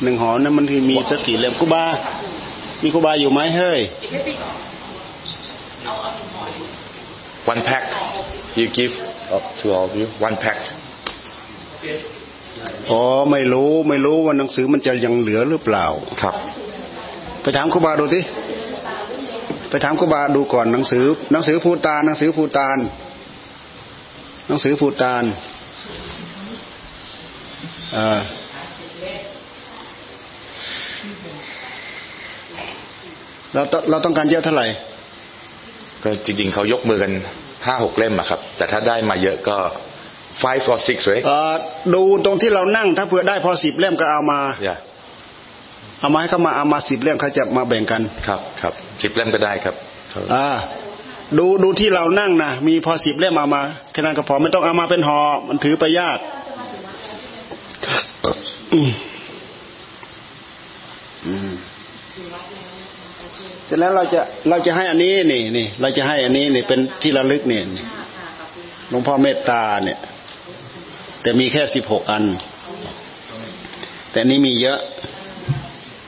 [0.04, 1.84] หนึ่งห่อนั้นมันมีสักกี่เล่มกูบา
[2.84, 3.80] มีกูบาอยู่ไหมเฮ้ย
[7.52, 7.84] one pack
[8.58, 8.94] you give
[9.36, 10.58] up to all of you one pack
[12.90, 13.02] อ๋อ
[13.32, 15.86] ไม่รู้ไม่รู้ว่าหนังสือมันจะยังเหลือหรือเปล่า
[16.22, 16.36] ครับ
[17.46, 18.24] ไปถามครูบาดูที่
[19.70, 22.78] ไปถามครูบาดูก่อนหนังสือ หนังสือภูตานหนังสือภูตาน
[24.48, 25.24] หนังสือภูตาน
[27.94, 28.20] เออ
[33.54, 34.68] เราต้องเราต้องการเยอะเท่าไหร่
[36.04, 37.12] ก็จริง ๆเขายกมือกัน
[37.66, 39.58] ห้าหกเล่มอะครับ แต่ถ้าได้มาเยอะก็
[40.42, 41.54] five or six right เอ่อ
[41.94, 44.80] ดูตรงที่เรานั่งถ้าเผื่อได้พอสิบเล่มก็เอามา yeah
[46.00, 49.76] เอามาให้เขามาเอามาสิบเล่มเขาจะมาแบ่งกันครับครับสิบเล่มก็ได้ครับ
[50.34, 50.48] อ่า
[51.38, 56.20] ดูดูที่เรานั่งนะมีพอสิบเล่มเอามาแค่นั้นก็พอไม่ต้องเอามาเป็นหอมันถือไปยาก
[58.74, 58.92] อืม
[61.26, 61.52] อืม
[63.66, 67.64] เสร็จแล้วเราจะเราจะให้อันนี้นี่นี่เราจะให้อันนี้นี่เป็นที่ระลึกเนี่ย
[68.90, 70.00] หลวงพ่อเมตตาเนี่ย
[71.22, 72.24] แต่มีแค่สิบหกอัน
[74.12, 74.80] แต่อันนี้มีเยอะ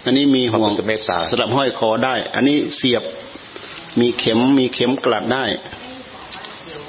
[0.08, 3.04] อันนี้มีห่วงพระพุทธเมตตาสลับห้อยคอได้ อันนี้เสียบ
[4.00, 5.44] มีเข็มมีเข็มกลัดได้
[6.66, 6.82] เดี๋ยว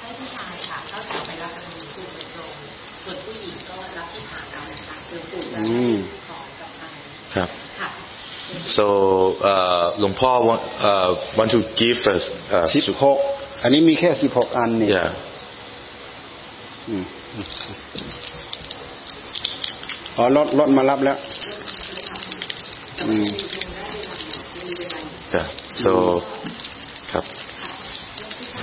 [0.00, 2.52] ให้ผู้ชายค่ะเขาจะไปรับกันที่คุณตรง
[3.04, 5.94] ส่วนผู้หญิงก็รับที่ฐานเอานะคะคือปู่จะอืม
[6.28, 6.82] ของกับไป
[7.34, 7.48] ครับ
[7.80, 7.88] ค่ะ
[8.76, 8.86] so
[9.42, 11.08] เอ่อหลวงพ่อ want เอ่อ
[11.38, 13.18] want to give us เอ่อสิบหก
[13.62, 15.10] อันนี้มีแค่สิบหกอันนี่ yeah
[16.88, 17.04] อืม
[20.16, 21.18] อ๋อรถรถมารับแล้ว
[23.08, 23.28] อืม
[25.34, 25.46] yeah
[25.82, 25.92] so
[27.12, 27.24] ครับ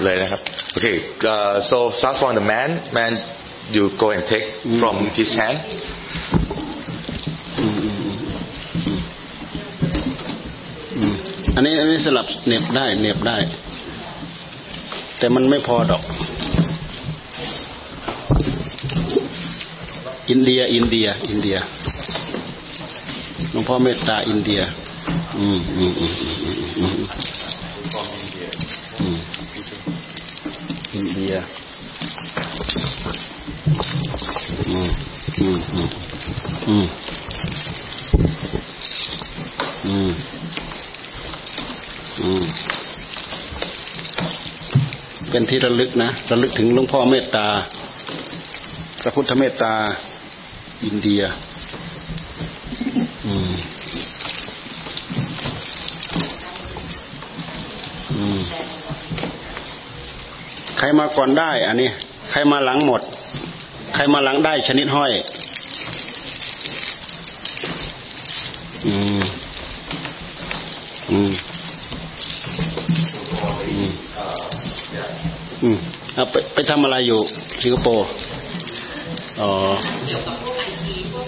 [0.04, 0.42] เลยนะครับ
[0.76, 0.96] okay
[1.34, 3.12] uh, so start from the man man
[3.76, 4.46] you go and take
[4.80, 5.58] from his hand
[7.60, 8.18] อืมอืมอืม
[8.86, 9.02] อืม
[10.98, 11.14] อืม
[11.56, 13.38] อันนี้อันนี้สลับเหน็บได้เหน็บได้
[15.18, 16.04] แต่มันไม่พอดอก
[20.30, 21.58] อินเดีย อินเดีย อินเดีย
[23.52, 24.62] หลวงพ่อเมตตาอินเดีย
[25.38, 27.08] อืมอืมอืมอืมอืมอืม
[29.00, 29.20] อืม
[30.96, 31.34] อินเดีย
[34.70, 34.90] อืม
[35.40, 35.90] อืมอืม
[36.68, 36.86] อืม
[39.86, 40.12] อืม
[42.22, 42.44] อืม
[45.30, 47.48] เป็นที่ระลึกนะระลึกถึงหลวงพ่อเมตตา
[49.02, 49.74] พระพุทธเมตตา
[50.86, 51.24] อินเดีย
[61.00, 61.90] มาก่อนได้ อันนี้
[62.32, 63.02] ใครมาหลังหมด
[63.96, 65.12] ใครมาหลังได้ชนิดห้อย
[68.86, 69.22] อืม
[71.12, 71.32] อืม
[75.64, 75.78] อืม
[76.14, 77.20] เอาไปไปทำอะไรอยู่
[77.62, 78.08] สิงคโปร์
[79.42, 79.50] อ๋อ
[80.34, 81.28] อทีพวก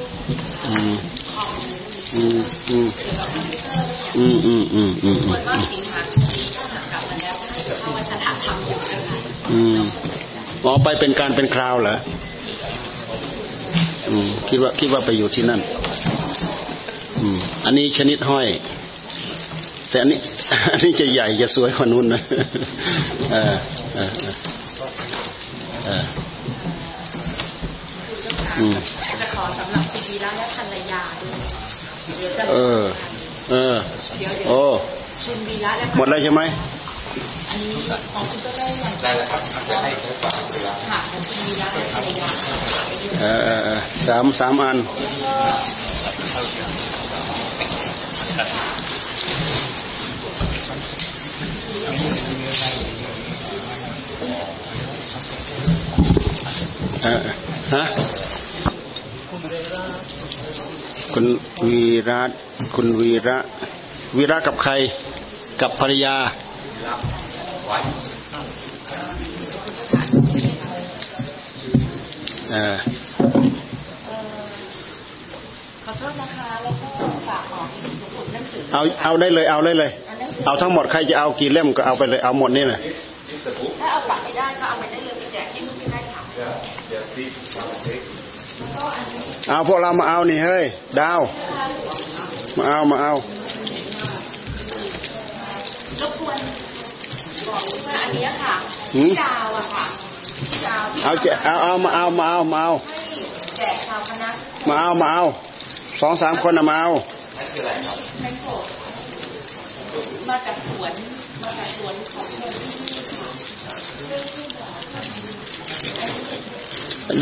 [0.65, 0.93] อืม
[1.33, 5.90] คอมอืม อืม อืม อืม
[10.65, 11.95] อ๋อไปเป็นการเป็นคราวเหรอ
[14.09, 15.61] อืมคิดว่าคิดว่าไปอยู่ที่นั่น
[17.21, 18.47] อืมอันนี้ชนิดห้อย
[19.89, 20.19] แต่อันนี้
[20.71, 22.21] อันนี้จะใหญ่จะสวยกว่านู้นนะ
[23.31, 23.55] เออ
[23.95, 24.33] เออเออ
[25.85, 26.05] เออ
[28.59, 28.75] อืม
[29.21, 31.39] จะขอสำหรับคุณวีระและภรรยาด้วย
[32.19, 32.81] เดี๋ยวจะเออ
[33.51, 33.75] เออ
[34.19, 34.59] เดี๋ยวเดี๋ยวโอ้
[35.25, 36.41] คุณวีระและหมดแล้วใช่ไหม
[37.51, 37.69] อันนี้
[38.13, 42.29] ของคุณก็ได้อย่างได้แล้วครับจะให้เขาฝากเวลาค่ะของคุณวีระและภรรยา
[43.21, 43.69] เออเอ
[44.07, 44.77] สามสามอัน
[57.73, 57.83] ฮะ
[61.13, 61.25] คุณ
[61.67, 62.21] วีระ
[62.75, 63.37] คุณวีระ
[64.17, 64.71] วีระกับใคร
[65.61, 66.15] กับภรรยา
[72.51, 72.75] เออ
[75.85, 76.87] ขอโทษนะคะแล้วก็
[77.29, 79.91] ฝากของอีกสุดหนังสือเอาเอาได้เลยเอาได้เลย
[80.45, 82.79] เอาทั้งหมดใครจะเอากี่เล่มก็เอาไปเลยเอาหมดนี่เลย
[83.79, 86.47] ถ้าเอากลับไม่ได้ก็เอาไปได้เลยไปแจกที่นู่นไม่ได้ค่ะแล้
[88.67, 89.19] วก็อันนี้
[89.49, 90.65] เอาพวกเรามาเอานี่เฮ้ย
[90.99, 91.21] ดาว
[92.57, 93.13] มาเอามาเอา
[96.01, 96.37] รบกวน
[97.49, 98.55] บอกว่าอันเนี้ยค่ะ
[98.95, 99.85] หืมพี่ดาวอะค่ะ
[100.51, 102.95] พี่ดาวที่เอาเจเอาเอามาเอามาเอามาเอาให้
[103.57, 104.29] แจกชาวคณะ
[104.69, 105.23] มาเอามาเอา
[106.01, 106.89] สองสามคนนะมาเอา
[108.21, 108.65] ในโสด
[110.29, 110.93] มาจากสวน
[111.41, 113.27] มาจากสวนของคนที่นี่ค่ะ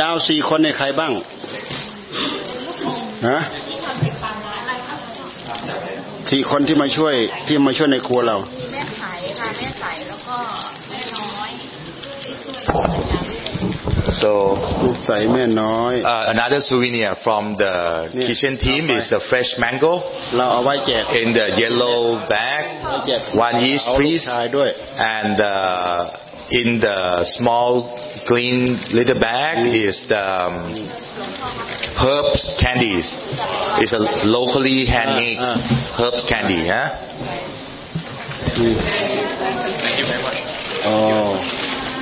[0.02, 1.12] ดาวสี่คนในใครบ้าง
[3.30, 4.96] ฮะที่ทำเป็นปลาร้าอะไรคะ
[6.32, 7.16] สี่คนที่มาช่วย
[7.48, 10.38] ที่มาช่วยในครัวเรามีแม่ไข่ค่ะ แม่ไข่แล้วก็
[10.90, 11.52] แม่น้อย
[12.24, 14.32] ที่ช่วยภรรยาด้วย so
[14.84, 17.74] ลูกใส่แม่น้อย uh, another souvenir from the
[18.16, 18.26] Yeah.
[18.28, 19.94] kitchen team is the fresh mango
[20.36, 22.00] เราเอาไว้แจก in the yellow
[22.34, 24.70] bag ไว้แจก one each เอาลูก please ชายด้วย
[25.18, 26.98] and uh, in the
[27.38, 27.72] small
[28.30, 28.58] green
[28.98, 30.56] little bag is the um,
[32.06, 33.08] herbs candies.
[33.82, 34.02] It's a
[34.38, 35.56] locally handmade Ah,
[36.04, 36.62] herbs candy.
[36.74, 36.88] Huh?
[38.58, 38.76] อืม
[40.88, 40.98] อ๋อ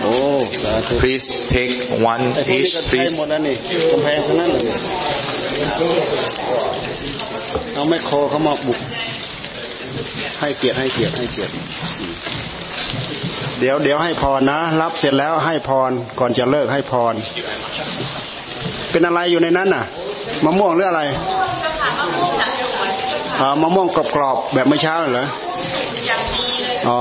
[0.01, 0.13] โอ้
[0.61, 1.73] สาธุ Please take
[2.11, 3.13] one ไอ้พวกนี้ each, ก็ใช้ please.
[3.17, 3.55] หมดแล้วนี่
[3.91, 4.63] กำแพงทั้งนั้นเลย
[7.73, 8.79] เอาแม่โครเขามาบุก
[10.39, 11.51] ให้เกียรติให้เกียรติให้เกียรติ
[11.99, 12.13] อืม
[13.59, 17.13] เดี๋ยวเดี๋ยวให้พรนะ รับเสร็จแล้วให้พรก่อนจะเลิกให้พร
[18.91, 19.83] เป็นอะไรอยู่ในนั้นน่ะ
[20.45, 22.31] มะม่วงหรืออะไรอ๋อมะม่วง
[23.06, 23.06] ก
[23.61, 25.25] มะม่วงกรอบๆแบบเมื่อเช้าเหรอ
[26.87, 26.99] อ๋อ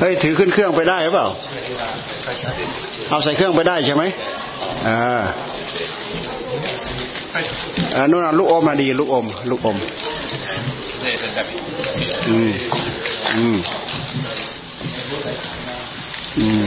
[0.00, 1.28] เฮ้ยถือขึ้นเครื่องไปได้หรือเปล่า
[3.08, 4.04] เอาใส่เครื่องไปได้ใช่ไหม
[4.88, 5.00] อ่า
[7.96, 9.76] อ่านู่นลูกอมมาดีลูกอม ลูกอม
[12.28, 12.50] อืม
[13.36, 13.56] อืม
[16.38, 16.62] อืม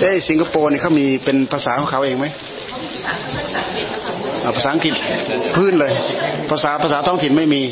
[0.00, 2.26] เอ้ยสิงคโปร์นี่เขามีเป็นภาษาของเขาเองไหม
[4.44, 4.94] อ่าภาษาอังกฤษ
[5.56, 5.92] พื้นเลย
[6.50, 7.62] ภาษาภาษาท้องถิ่นไม่มี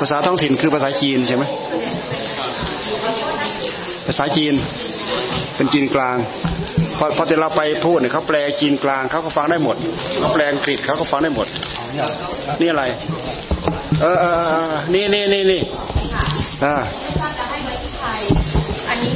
[0.00, 1.44] ภาษาท้องถิ่นคือภาษาจีนใช่ไหม
[4.06, 4.54] ภาษาจีน
[5.56, 6.16] เป็นจีนกลาง
[6.98, 9.76] พอพอแต่เราไปพูดเนี่ยเขาแปลจีนกลางเขาก็ฟังได้หมด
[10.18, 11.46] เขาแปลอังกฤษเขาก็ฟังได้หมด
[12.60, 12.84] นี่อะไร
[14.00, 15.60] เออเออเออเออนี่นี่นี่นี่
[16.64, 16.76] อ่า
[17.20, 18.20] ถ้าจะให้ไว้ที่ไทย
[18.88, 19.12] อันนี้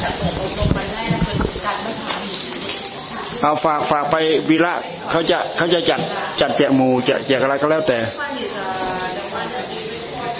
[0.00, 2.34] ของทำงานทั้งหมดตั้งแต่เปิดอบรมวันแรกจนถึงการเมื่อเช้านี้
[3.42, 4.16] เอาฝากฝากไป
[4.48, 4.74] วีระ
[5.10, 6.00] เขาจะเขาจะจัด
[6.40, 10.38] จัดแจกหมูแจกแจกอะไรก็แล้วแต่ One is uh, the one that we report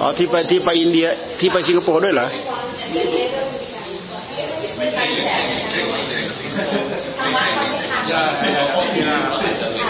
[0.00, 1.06] อ๋อที่ไปที่ไปอินเดีย
[1.40, 2.26] ที่ไปสิงคโปร์ด้วยเหรอ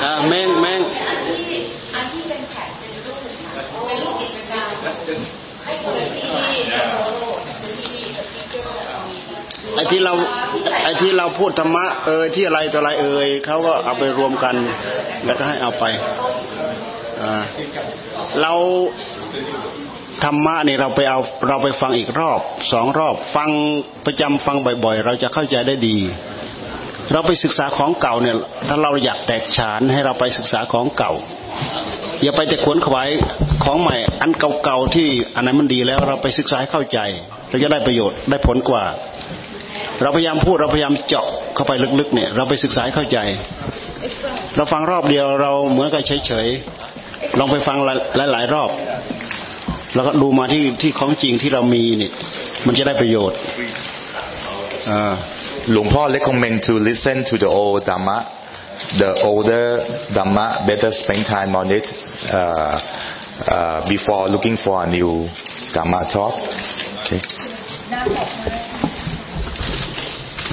[0.04, 0.80] อ่าแมงแมง
[1.94, 3.18] อันที่เป็นแผ่นเป็นรูป
[3.86, 4.66] เป็นรูปกิจกรรม
[5.64, 6.22] ให้คนที่ที่
[9.76, 10.12] ไอ้ที่เรา
[10.84, 14.54] ไอ้ที่เราพูดธรรมะเอยที่อะไรต่ออะไรเอยเขาก็เอาไปรวมกัน
[15.24, 16.41] แล้วก็ให้เอาไปอ่า
[18.40, 18.52] เรา
[20.24, 22.40] ธรรมะนี่เราไปเอาเราไปฟังอีกรอบ
[22.72, 23.50] สองรอบฟัง
[24.06, 25.98] ประจำฟังบ่อย ๆ เราจะเข้าใจได้ดี
[27.12, 28.36] เราไปศึกษาของเก่าเนี่ย
[28.68, 31.12] ถ้าเราอยากแตกฉานให้เราไปศึกษาของเก่า
[32.22, 33.10] อย่าไปแต่ขวนขวาย
[33.64, 34.30] ของใหม่ อัน
[34.64, 36.98] เก่าๆที่อันไหนมันดีแล้วเราไปศึกษาให้เข้าใจ
[37.48, 38.84] เราจะได้ประโยชน์ได้ผลกว่า
[40.02, 43.18] เราพยายามพูดเราพยายามเจาะเข้าไปลึกๆเนี่ย เราไปศึกษาให้เข้าใจ
[44.56, 47.01] เราฟังรอบเดียวเราเหมือนกับเฉยๆ
[47.38, 47.78] ลองไปฟัง
[48.32, 48.70] หลายๆรอบ
[49.94, 52.12] แล้วก็ดูมาที่ที่ของจริงที่เรามีเนี่ย
[52.66, 53.38] มันจะได้ประโยชน์
[54.90, 55.14] อ่า
[55.72, 58.18] หลวงพ่อ recommend to listen to the old Dhamma
[59.00, 59.66] the older
[60.16, 61.86] Dhamma better spend time on it
[62.38, 62.76] uh,
[63.54, 65.12] uh, before looking for a new
[65.74, 66.34] Dhamma talk
[67.02, 67.20] okay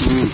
[0.08, 0.28] อืม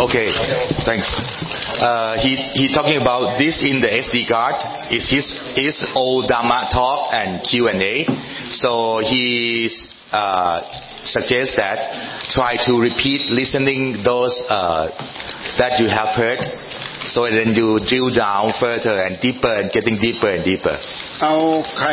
[0.00, 0.32] Okay,
[0.84, 1.06] thanks.
[1.78, 4.58] Uh, he he talking about this in the SD card
[4.90, 8.06] is his his old Dharma talk and Q and A.
[8.50, 9.70] So he
[10.10, 10.66] uh,
[11.04, 11.78] suggests that
[12.34, 14.90] try to repeat listening those uh,
[15.58, 16.69] that you have heard.
[17.06, 20.76] So then you drill down further and deeper and getting deeper and deeper.
[21.22, 21.34] เอา
[21.78, 21.90] ใคร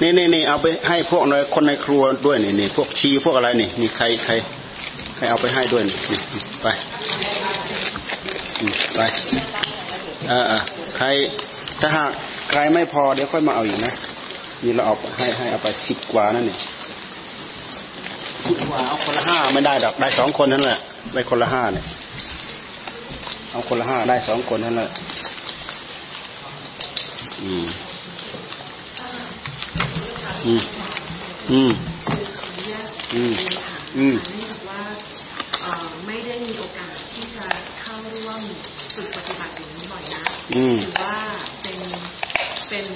[0.00, 4.32] นี่นี่นี่เอาไปให้พวกในคนในครัวด้วยนี่นี่พวกชีพวกอะไรนี่นี่ใครใคร
[5.16, 5.98] ใครเอาไปให้ด้วยนี่น
[6.62, 6.66] ไป
[8.96, 9.00] ไป
[10.28, 10.62] เออเออ
[10.96, 11.06] ใคร
[11.80, 12.10] ถ้าหาก
[12.50, 13.94] ใครไม่พอเดี๋ยวค่อยมาเอาอีกนะ
[14.64, 16.56] นี่เราเอาให้ให้เอาไปสิบกว่านั่นนี่
[18.46, 20.78] สิบกว่าเอาคนละห้าไม่ได้ดอกได้สองคนนั่นแหละ
[21.14, 21.86] ได้คนละห้าเนี่ย
[23.50, 24.88] เอาคนละห้าได้สองคนนั่นแหละ
[27.42, 27.66] อืม
[30.46, 30.62] อืม
[31.50, 31.72] อืม
[33.14, 33.32] อืม
[33.96, 34.80] อืมเนื่องจากว่า
[35.62, 37.46] เอ่อไม่ได้มีโอกาสที่จะ
[37.80, 38.40] เข้าร่วม
[38.94, 40.20] ฝึกปฏิบัติอย่างนี้บ่อยนะ
[40.56, 41.16] อืมถือว่า
[41.62, 41.78] เป็น
[42.68, 42.86] เป็น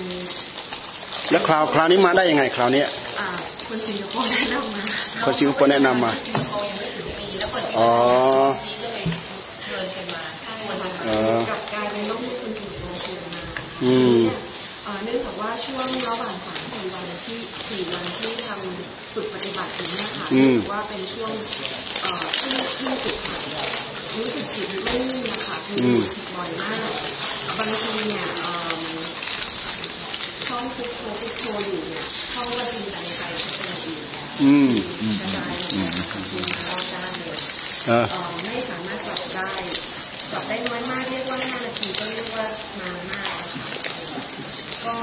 [1.30, 2.88] แล้วคราวคราวนี้มาได้ยังไงคราวเนี้ย
[3.20, 3.28] อ่า
[3.68, 4.82] คนสิงคโปร์แนะนำมา
[5.24, 6.12] คนสิงคโปร์แนะนำมา
[7.78, 7.90] อ๋อ
[9.62, 10.22] เชิญกันมา
[10.64, 13.42] ใช่ค่ะเออกับกลายเป็นโลกที่คนสิงคโปร์เชิญมา
[13.84, 14.22] อืม
[14.84, 17.38] เอ่อเนื่องจากว่าช่วงระหว่างสามสี่วันที่
[17.68, 21.32] สี่วันที่ทำฝึกปฏิบัติอยู่เนี่ยค่ะอืมรู้สึกว่าเป็นช่วง
[22.02, 23.38] เอ่อที่ที่สุดค่ะ
[24.16, 25.86] รู้สึกจิตไม่นิ่งนะคะคืออ
[26.34, 26.90] บ่อยมาก
[27.58, 28.80] บางทีเนี่ยเอิ่ม
[30.46, 34.72] ช่องพุทโธพุทโธอยู่เนี่ยช่องก็จินตนาการไปเป็นอย่างอื่นแล้วอืม
[35.20, 37.38] กระจายออกมาจริงๆรอบด้านเลย
[37.86, 42.44] เออเอ่อไม่สามารถจับได้จับได้น้อยมากเรียกว่าห้านาทีก็เรียกว่า
[42.80, 43.66] นานมากค่ะ
[44.84, 44.96] ก็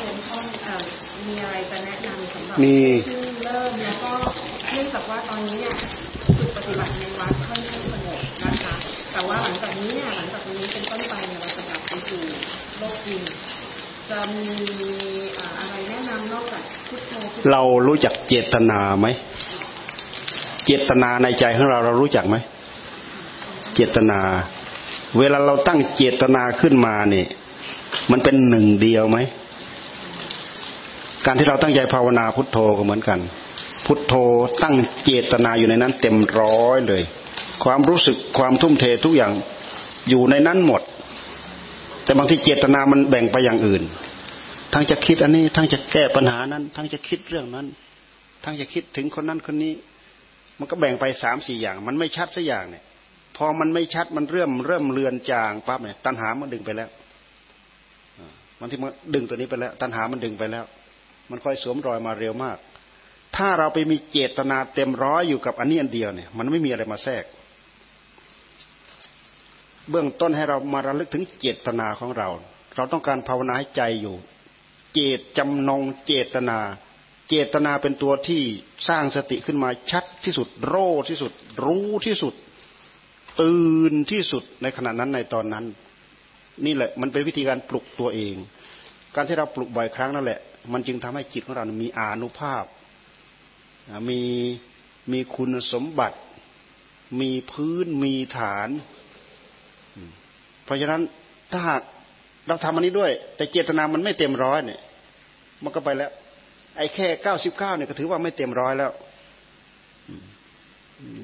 [0.00, 0.82] เรียนข้อเอ่อ
[1.26, 4.12] มีอะไรจะแนะนำสำหรับมีที่เริ่มแล้วก็
[4.72, 5.76] เนื่องจากว่าตอนนี้เนี่ย
[6.38, 8.74] ฝึกปฏิบัติในวัดค่อนข้างสงบนะคะ
[9.12, 12.20] แต่ว่าหลังจากนี้เนี่ยหลังจากนี้เป็นต้นไปเนี่ยเราจะกลับไปสู่
[12.78, 13.20] โลกจริง
[14.10, 14.48] จะมี
[15.38, 19.06] อ่าอะไรแนะนำนอกจากพุทโธพุทโธเรารู้จักเจตนาไหม
[20.64, 22.36] เจตนาในใจของเราเรารู้จักไหม
[23.74, 24.20] เจตนา
[25.18, 27.26] เวลาเราตั้งเจตนาขึ้นมาเนี่ย
[28.10, 29.18] มันเป็นหนึ่งเดียวไหม
[31.26, 33.18] การที่เราตั้งใจภาวนาพุทโธก็เหมือนกัน
[33.86, 34.14] พุทโธ
[34.62, 34.74] ตั้ง
[35.04, 37.02] เจตนาอยู่ในนั้น เต็มร้อยเลย
[37.64, 39.32] ความรู้สึกความทุ่มเททุกอย่าง
[40.08, 40.82] อยู่ในนั้นหมด
[42.04, 43.82] แต่บางทีเจตนามันแบ่งไปอย่างอื่น
[44.72, 47.66] ทั้งจะคิดอันนี้ ทั้งจะแก้ปัญหานั้น ทั้งจะคิดเรื่องนั้น
[48.44, 49.72] ทั้งจะคิดถึงคนนั้นคนนี้
[50.58, 52.84] มันก็แบ่งไปสามสี่อย่าง มันไม่ชัดสักอย่างเนี่ย
[53.40, 56.88] พอมันไม่ชัดมันเริ่มเริ่มเลือนจางปั๊บเนี่ยตัณหามันดึงไปแล้ว
[58.18, 60.64] อ่าบางทีมันดึงตัวนี้ไปแล้ว ตัณหามันดึงไปแล้ว
[61.30, 62.58] มันค่อยสวมรอยมาเร็วมาก
[63.36, 67.24] ถ้าเราไปมีเจตนาเต็มร้อยอยู่กับอันนี้อันเดียวเนี่ย มันไม่มีอะไรมาแทรก
[69.90, 72.28] เบื้องต้นให้เรามาระลึกถึงเจตนาของเรา
[72.76, 74.16] เราต้องการภาวนาให้ใจอยู่
[74.94, 76.58] เจตจำนงเจตนา
[77.28, 78.42] เจตนาเป็นตัวที่
[78.88, 80.76] สร้างสติขึ้นมาชัดที่สุด โร
[81.08, 81.32] ที่สุด
[81.64, 82.34] รู้ที่สุด
[83.40, 85.64] ตื่นที่สุดในขณะนั้นในตอนนั้น
[86.66, 88.34] นี่แหละมันเป็นวิธีการปลุกตัวเอง
[89.14, 90.40] การที่เราปลุกบ่อยครั้งนั่นแหละ
[90.72, 92.64] มันจึงทำให้จิตของเรามีอานุภาพ
[94.08, 94.20] มี
[95.12, 96.18] มีคุณสมบัติ
[97.20, 98.68] มีพื้นมีฐาน
[100.64, 101.02] เพราะฉะนั้น
[101.50, 101.82] ถ้าหาก
[102.48, 104.80] เราทำอันนี้ด้วย แต่เจตนามันไม่เต็มร้อยเนี่ย
[105.62, 106.10] มันก็ไปแล้ว
[106.76, 108.90] ไอ้แค่เก้าสิบเก้าเนี่ยก็ถือว่าไม่เต็มร้อยแล้ว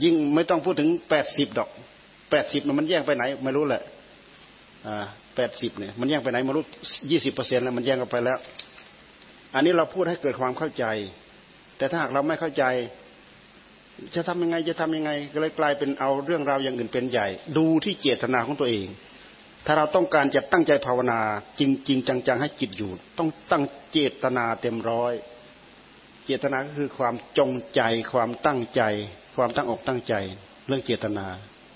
[0.04, 1.70] ยิ่งไม่ต้องพูดถึงแปดสิบดอก
[2.34, 3.82] แปดสิบมันแย่งไปไหน ไม่รู้แหละ
[4.86, 5.06] อ่า
[5.36, 6.64] แปดสิบเนี่ยมันแย่งไปไหนไม่รู้
[7.10, 8.38] ยี่สิบเปอร์เซ็นต์แล้วมันแย่งกันไปแล้ว
[9.54, 10.84] อันนี้เราพูดให้เกิดความเข้าใจ
[11.76, 12.64] แต่ถ้าหากเราไม่เข้าใจ
[14.14, 18.88] จะทำยังไงจะทำยังไง ก็เลยกลายเป็นเอาเรื่องราวอย่างอื่นเป็นใหญ่ ดูที่เจตนาของตัวเอง
[19.66, 21.20] ถ้าเราต้องการจะตั้งใจภาวนา
[21.60, 23.62] จริงๆจังๆให้จิตอยู่ ต้องตั้ง
[23.92, 25.12] เจตนาเต็มร้อย
[26.24, 27.80] เจตนาก็คือความจงใจ
[28.12, 28.82] ความตั้งใจ
[29.36, 30.14] ความตั้งอกตั้งใจ
[30.66, 31.26] เรื่องเจตนา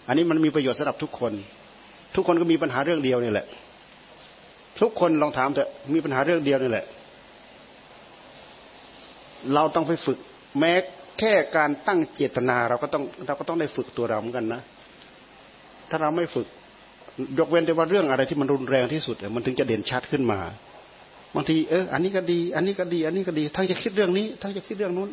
[0.09, 1.32] อันนี้มันมีประโยชน์สำหรับทุกคน
[2.14, 3.47] ทุกคนก็มีปัญหาเรื่องเดียวนี่แหละ
[4.80, 6.85] ทุกคนลองถามเถอะมีปัญหาเรื่องเดียวนี่แหละ
[9.55, 10.18] เราต้องไปฝึก
[10.59, 10.72] แม้
[11.18, 14.60] แค่การตั้งเจตนาเราก็ต้องเราก็ต้องได้ฝึกตัวเราเหมือนกันนะ
[15.90, 16.47] ถ้าเราไม่ฝึก
[17.39, 20.40] ยกเว้นแต่ว่าเรื่องอะไรที่มันรุนแรงที่สุดมันถึงจะเด่นชัดขึ้นมา
[21.35, 25.10] บางทีเอออันนี้ก็ดี อันนี้ก็ดี อันนี้ก็ดี ทั้งจะคิดเรื่องนี้ ทั้งจะคิดเรื่องนู้น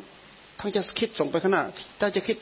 [0.59, 1.63] ทั้งจะคิดส่งไปข้างหน้า
[1.99, 2.37] ถ้าจะคิด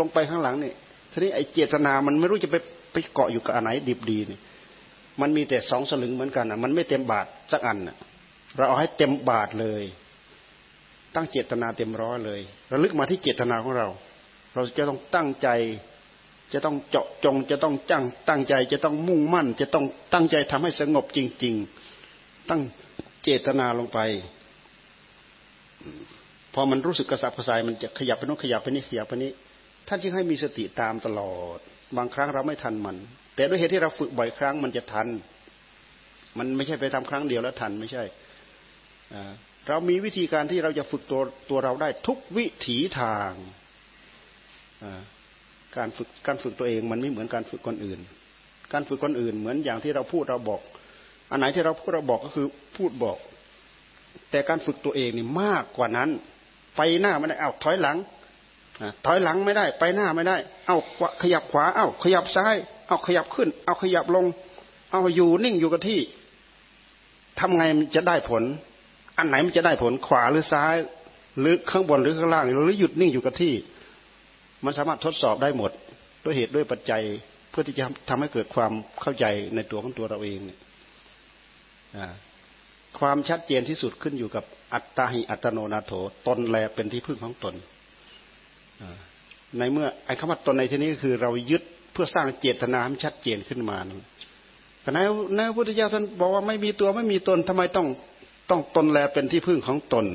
[0.00, 0.74] ลงไปข้างหลังเนี่ย
[1.10, 2.56] ทีนี้ไอ้เจตนามันไม่รู้จะไป
[2.92, 4.40] ไปเกาะอยู่กับอันไหนดิบดีเนี่ย
[5.20, 7.96] มันมีแต่สองสลึงเหมือนกันอะ มันไม่เต็มบาทสักอันอะ
[8.56, 9.82] เราเอาให้เต็มบาทเลย
[11.14, 12.40] ตั้งเจตนาเต็มร้อยเลย
[12.72, 13.88] ระลึกมาที่เจตนาของเรา
[14.54, 15.48] เราจะต้องตั้งใจ
[16.52, 21.54] จะต้องเจาะจง จะต้องจังตั้งใจ จะต้องมุ่งมั่น จะต้องตั้งใจทำให้สงบจริง
[22.02, 22.60] ๆ ตั้ง
[23.24, 23.98] เจตนาลงไป
[26.54, 29.30] พอมันรู้สึกกระสับกระส่ายมันจะขยับไปโน้นขยับไปนี่ขยับไปนี้
[29.88, 31.58] ท่านจึงให้มีสติตามตลอด
[31.96, 32.96] บางครั้งเราไม่ทันมัน
[33.34, 35.08] แต่ด้วยเหตุที่เราฝึกบ่อยครั้งมันจะทัน
[36.38, 38.04] มันไม่ใช่ไปทำครั้งเดียวแล้วทันไม่ใช่
[39.68, 41.20] เรามีวิธีการที่เราจะฝึกตัว
[41.50, 43.32] ตัวเราได้ทุกวิถีทาง
[45.76, 48.00] การฝึกการฝึกตัวเองมันไม่เหมือนการฝึกคนอื่น
[48.72, 50.60] การฝึกคนอื่นเหมือนอย่างที่เราพูดเราบอก
[51.30, 52.46] อันไหนที่เราพูดเราบอกก็คือ
[52.76, 53.18] พูดบอก
[54.30, 56.10] แต่การฝึกตัวเองนี่มากกว่านั้น
[56.76, 57.96] ไปหน้าไม่ได้เอาถอยหลัง
[59.04, 60.36] ถอยหลังไม่ได้ ไปหน้าไม่ได้
[60.66, 60.76] เอา
[61.22, 62.56] ขยับขวา เอาขยับซ้าย
[62.88, 64.26] เอาขยับขึ้น เอาขยับลง
[64.90, 66.00] เอาอยู่นิ่งอยู่กับที่
[67.38, 68.42] ทำไงมันจะได้ผล
[69.18, 70.74] อันไหนมันจะได้ผลขวาหรือซ้าย
[71.40, 73.54] หรือข้างบนหรือข้างล่าง หรือหยุดนิ่งอยู่กับที่
[74.64, 75.70] มันสามารถทดสอบได้หมด
[76.24, 77.02] ด้วยเหตุด้วยปัจจัย
[77.50, 79.24] เพื่อที่จะทำให้เกิดความเข้าใจ
[79.54, 80.40] ในตัวของตัวเราเอง
[82.98, 84.44] ความชัดเจนที่สุดขึ้นอยู่กับ
[84.74, 85.92] อัตตาหิอัตโนนาโถ
[86.26, 87.54] ตนแลเป็นที่พึ่งของตน
[89.58, 91.62] ในเมื่อไอ้คำว่าตนในที่นี้คือเรายึด
[91.92, 93.76] เพื่อสร้างเจตนาให้ชัดเจนขึ้นมา
[94.82, 94.98] แต่ใน
[95.36, 97.86] ในพระพุทธเจ้าท่านบอกว่าไม่มีตัวไม่มีตนทำไมต้อง
[98.50, 100.06] ต้องตนแลเป็นที่พึ่งของตน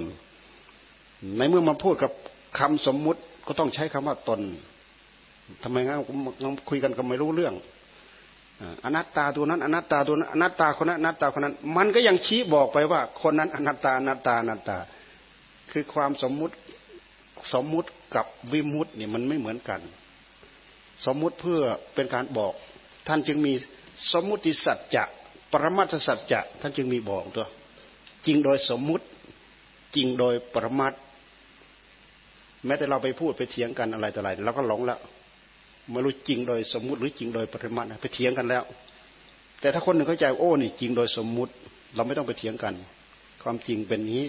[1.38, 2.12] ในเมื่อมาพูดกับ
[2.60, 4.42] คำสมมุติก็ต้องใช้คำว่าตน
[5.64, 5.98] ทำไมงั้น
[6.70, 7.54] คุยกันก็ไม่รู้เรื่อง
[8.86, 14.78] อนัตตาตัวนั้น อนัตตาตัวนั้นอนัตตาคนนั้นอนัตตาคนนั้น มันก็ยังชี้บอกไปว่า คนนั้นอนัตตาอนัตตาอนัตตา
[15.72, 16.56] คือความสมมุติ
[17.54, 19.82] สมมุติ กับวิมุตเนี่ยมันไม่เหมือนกัน
[21.06, 21.62] สมมุติเพื่อ
[21.96, 22.54] เป็นการบอก
[23.08, 23.54] ท่านจึงมี
[24.14, 25.04] สมมุติสัจจะ
[25.52, 27.48] ปรมัตสัจจะท่านจึงมีบอกตัว
[28.26, 29.06] จริงโดยสมมุติ
[29.96, 30.94] จริงโดยปรมัต
[32.66, 35.00] แม้แต่เราไปพูดไปเถียงกันอะไรต่ออะไรเราก็หลงแล้ว
[35.92, 38.64] ไม่รู้จริงโดยสมมุติหรือจริงโดยปริมาณไปเถียงกันแล้ว
[39.60, 41.54] แต่ถ้าคนหนึ่งเข้าใจโอ้นี่จริงโดยสมมุติ
[41.96, 42.74] เราไม่ต้องไปเถียงกัน
[43.44, 44.24] ความจริงเป็นนี้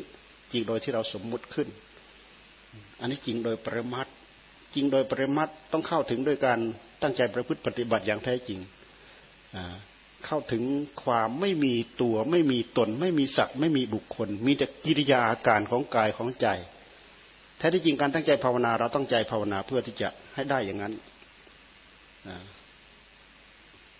[0.53, 1.69] จริงโดยที่เราสมมุติขึ้น
[3.01, 4.07] อันนี้จริงโดยปริมาณ
[4.75, 6.59] จริงโดยปริมาณต้องเข้าถึงด้วยการ
[7.03, 8.59] ตั้งใจประพฤติปฏิบัติอย่างแท้จริง
[10.27, 10.63] เข้าถึง
[11.05, 16.49] ความไม่มีตัวไม่มีตน ไม่มีสัตว์ไม่มีบุคคล มีแต่กิริยาอาการของกายของใจ
[17.59, 20.93] แท้ที่จริงการตั้งใจภาวนาเราต้องใจภาวนาเพื่อที่จะให้ได้อย่างนั้น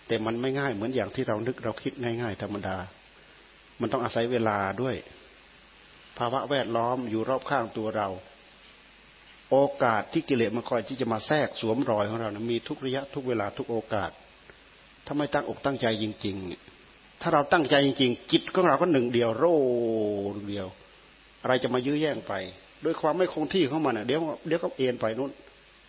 [0.07, 2.77] แต่มันไม่ง่ายเหมือนอย่างที่เรานึกเราคิดง่าย ๆ ธรรมดา
[3.81, 4.97] มันต้องอาศัยเวลาด้วย
[6.19, 8.09] ภาวะแวดล้อมอยู่รอบข้างตัวเรา
[9.51, 14.11] โอกาสที่กิเลสมันคอยที่จะมาแทรกสวมรอยของเรานะมีทุกระยะทุกเวลาทุกโอกาส
[15.07, 16.37] ถ้าไม่ตั้งอกตั้งใจจริง
[16.79, 19.57] ๆ ถ้าเราตั้งใจจริง ๆ จิตของเราก็หนึ่งเดียวโร่
[20.49, 20.67] เดียว
[21.43, 22.33] อะไรจะมายื้อแย่งไป
[22.83, 25.31] โดยความไม่คงที่ของมันอะเดี๋ยวเดี๋ยวก็เอ็นไปนู้น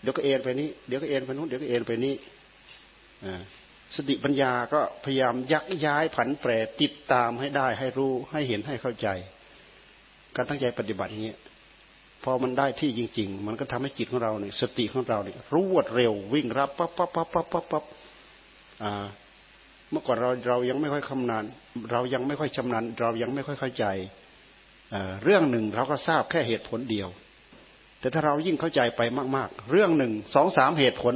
[0.01, 2.13] เดี๋ยวก็เอ็นไปนี้เดี๋ยวก็เอ็นไปนู้นเดี๋ยวก็เอ็นไปนี้
[3.95, 6.51] สติปัญญาก็พยายามยักย้ายผันแปร
[6.81, 9.07] ติดตามให้ได้ให้รู้ให้เห็นให้เข้าใจ
[10.35, 11.37] การตั้งใจปฏิบัติอย่างเงี้ย
[12.23, 17.83] พอมันได้ที่จริง ๆ มันก็ทำให้จิตของเราเนี่ยสติของเราเนี่ยรวดเร็ววิ่งรับปั๊บปั๊บปั๊บปั๊บปั๊บปั๊บ
[19.91, 21.43] เมื่อก่อนเราเรายังไม่ค่อยคำนาน
[21.91, 23.85] เรายังไม่ค่อยชำนาญเรายังไม่ค่อยเข้าใจ
[25.23, 27.07] เรื่องหนึ่งเราก็ทราบแค่เหตุผลเดียว
[27.99, 29.01] แต่ถ้าเรายิ่งเข้าใจไป
[29.35, 31.15] มากๆ เรื่องหนึ่งสองสามเหตุผล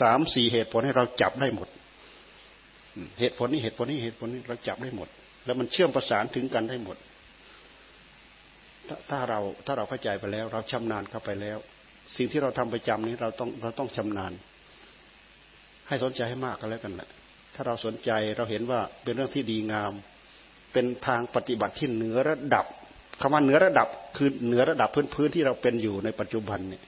[0.00, 1.68] สามสี่เหตุผลให้เราจับได้หมด
[3.20, 5.08] เหตุผลนี้เหตุผลนี้เหตุผลนี้เราจับได้หมด
[5.44, 6.96] แล้วมันเชื่อมประสานถึงกันได้หมด
[9.10, 11.58] ถ้าเราถ้าเราเข้าใจไปแล้ว เราชำนาญเข้าไปแล้ว
[12.16, 14.32] สิ่งที่เราทำประจำนี้เราต้องเราต้องชำนาญ
[15.88, 17.08] ให้สนใจให้มากก็แล้วกันแหละ
[17.54, 19.92] ถ้าเราสนใจเราเห็นว่าเป็นเรื่องที่ดีงาม
[20.72, 22.66] เป็นทางปฏิบัติที่เหนือระดับ
[23.20, 26.82] คำว่าเหนือระดับคือเหนือระดับพื้นพื้นที่เราเป็นอยู่ในปัจจุบันเนี่ย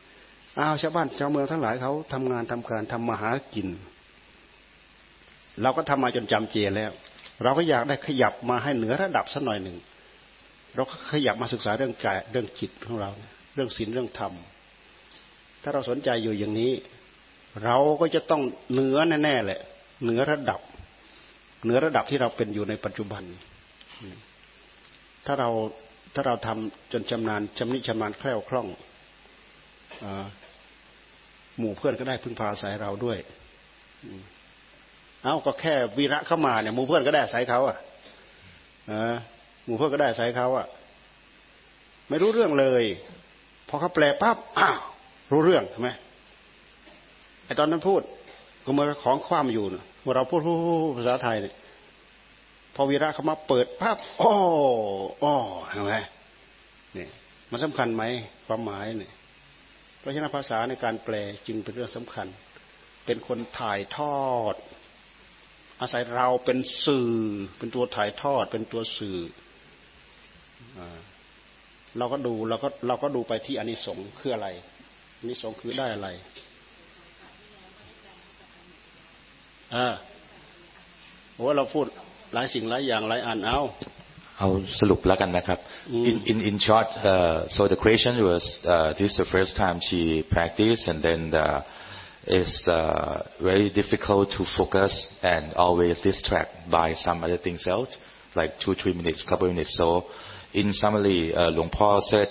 [0.59, 3.69] อ้าวชาวบ้านชาวเมืองทั้งหลายเขาทำงานทำการทำมาหากิน
[5.63, 6.91] เราก็ทำมาจนจำเจแล้ว
[7.43, 9.77] เราก็อยากได้ขยับมาให้เหนือระดับสักหน่อยหนึ่ง
[10.75, 13.11] เราขยับมาศึกษาเรื่องกายเรื่องจิตของเรา
[13.55, 14.33] เรื่องศีลเรื่องธรรม
[15.63, 16.73] ถ้าเราสนใจอยู่อย่างนี้
[17.65, 18.43] เราก็จะต้อง
[18.73, 19.61] เหนือแน่ๆแหละ
[20.03, 20.61] เหนือระดับ
[21.65, 23.23] เหนือระดับที่เราเป็นอยู่ในปัจจุบัน
[25.27, 25.51] ถ้าเรา
[26.15, 28.67] ถ้าเราทำจนชำนาญชำนิชำนาญแคล่วคล่อง
[31.59, 33.19] หมู่เพื่อนก็ได้พึ่งพาอาศัยเราด้วย
[35.23, 37.77] เอ้าก็แค่วีระเข้ามาเนี่ยหมู่เพื่อนก็ได้อาศัยเขาอะ
[39.65, 40.67] หมู่เพื่อนก็ได้อาศัยเขาอะ
[42.09, 42.85] ไม่รู้เรื่องเลย
[43.69, 44.79] พอเขาแปลปั๊บอ้าว
[45.33, 45.91] รู้เรื่องใช่ไหม
[47.45, 48.03] ไอตอนนั้นพูด
[48.65, 49.67] ก็เมื่อของความอยู่
[50.03, 50.41] เมื่อเราพูด
[50.97, 51.55] ภาษาไทยเนี่ย
[52.75, 54.35] พอวีระเขามาเปิดภาพอ้อ
[55.25, 55.35] อ้อ
[55.71, 55.95] เห็นไหม
[56.95, 57.09] เนี่ย
[57.51, 58.03] มันสำคัญไหม
[58.47, 59.13] ความหมายเนี่ย
[59.99, 61.15] เพราะฉะนั้นภาษาในการแปล
[61.47, 62.27] จึงเป็นเรื่องสำคัญ
[63.07, 64.23] เป็นคนถ่ายทอ
[64.53, 64.55] ด
[65.81, 67.13] อาศัยเราเป็นสื่อ
[67.59, 69.19] เป็นตัวถ่ายทอด เป็นตัวสื่อ
[71.99, 74.49] เราก็ดูเราก็เราก็ดูไปที่อานิสงส์คืออะไร
[75.19, 76.09] อานิสงส์คือได้อะไร
[79.75, 79.87] อ่า
[81.35, 81.87] โอ้เราพูด
[82.35, 83.61] หลายสิ่งหลายอย่างหลายอันเอา
[84.39, 84.49] เอา
[84.81, 85.59] สรุปแล้วกันนะครับ
[86.11, 89.77] in in in short uh, so the question was uh, this is the first time
[89.89, 90.01] she
[90.35, 91.61] practiced and then uh,
[92.39, 93.17] it's uh,
[93.49, 94.93] very difficult to focus
[95.33, 97.91] and always distract by some other things else
[98.39, 99.89] like two three minutes couple minutes so
[100.61, 102.29] in summary uh, หลวงพ่อ said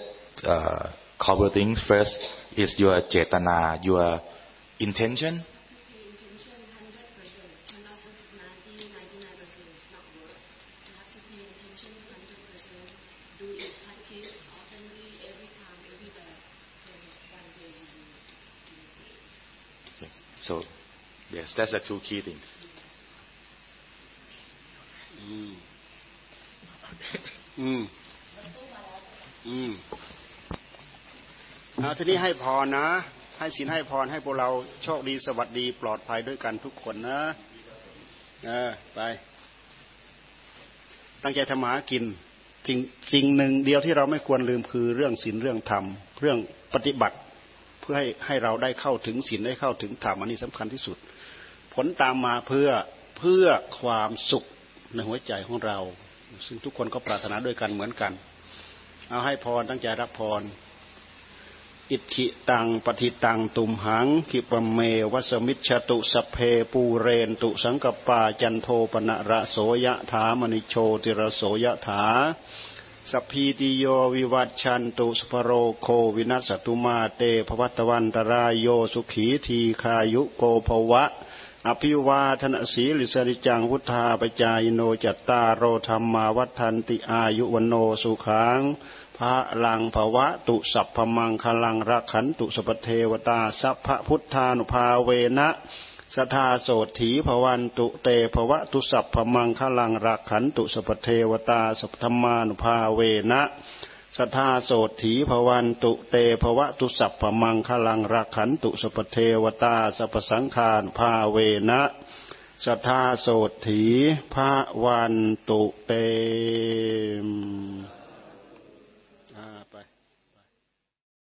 [0.53, 0.83] uh,
[1.25, 2.19] couple things first
[2.63, 4.07] is your เจตนา your
[4.87, 5.33] intention
[20.47, 20.61] So,
[21.31, 22.45] yes, that's the two key things.
[27.59, 27.81] อืม
[29.49, 29.71] อืม
[31.75, 32.87] อืมเอาทีนี้ให้พรนะ
[33.39, 34.49] ให้สินให้พรให้พวกเรา
[34.83, 37.21] โชคดีสวัสดีปลอดภัยด้วยกันทุกคนนะ
[38.45, 38.99] เออไป
[41.23, 42.03] ตั้งใจทำหากิน
[42.67, 42.79] สิ่ง
[43.13, 45.85] สิ่งหนึ่งเดียวที่เราไม่ควรลืมคือเรื่องศีลเรื่องธรรม
[46.21, 46.37] เรื่อง
[46.73, 47.17] ปฏิบัติ
[47.81, 50.97] เพื่อให้ให้เราได้เข้าถึงศีลได้เข้าถึงธรรมอันนี้สำคัญที่สุด
[51.73, 52.69] ผลตามมาเพื่อ
[53.19, 53.45] เพื่อ
[53.81, 54.43] ความสุข
[54.93, 55.79] ในหัวใจของเรา
[56.45, 58.13] ซึ่งทุกคนก็ปรารถนาด้วยกันเหมือนกัน
[59.13, 60.41] เอาให้พรตั้งใจรับพร
[61.91, 64.79] อิทิตังปฏิตังตุมหังคิปเม
[65.13, 66.37] วัสมิชตุสเพ
[66.71, 72.03] ปูเรนตุสังกปาจันโทปนะระโสยะถามณิโชติระโสยะถา
[73.11, 73.85] สพีติโย
[74.15, 75.49] วิวัตชันตุสภโร
[75.81, 81.03] โควินัสตุมาเตภวัตวันตรายโยสุขีทีคายุโกภวะ
[81.67, 88.59] อภิวาทนสีลิสริจังพุทธาปจายโนจัตตาโรธรรมาวัฒนติอายุวันโนสุขัง
[89.17, 89.35] พระ
[89.65, 95.49] ลังภวะตุสัพพมังคลังรักขันตุสปเทวตาสัพพพุทธานุภาเวนะ
[96.15, 96.69] สทาโส
[96.99, 103.41] ถีภวันตุเตภวะตุสัพพมังคลังรักขันตุสปเทวตาสัพธรรมานุภาเวนะ
[104.17, 104.71] สทาโส
[105.01, 111.37] ถีภวันตุเตภวะตุสัพพมังคลังรักขันตุสปเทวตาสัพสังขารภาเว
[111.69, 111.81] นะ
[112.65, 113.27] สทาโส
[113.67, 113.83] ถี
[114.33, 114.35] ภ
[114.83, 115.15] วัน
[115.49, 115.91] ตุเต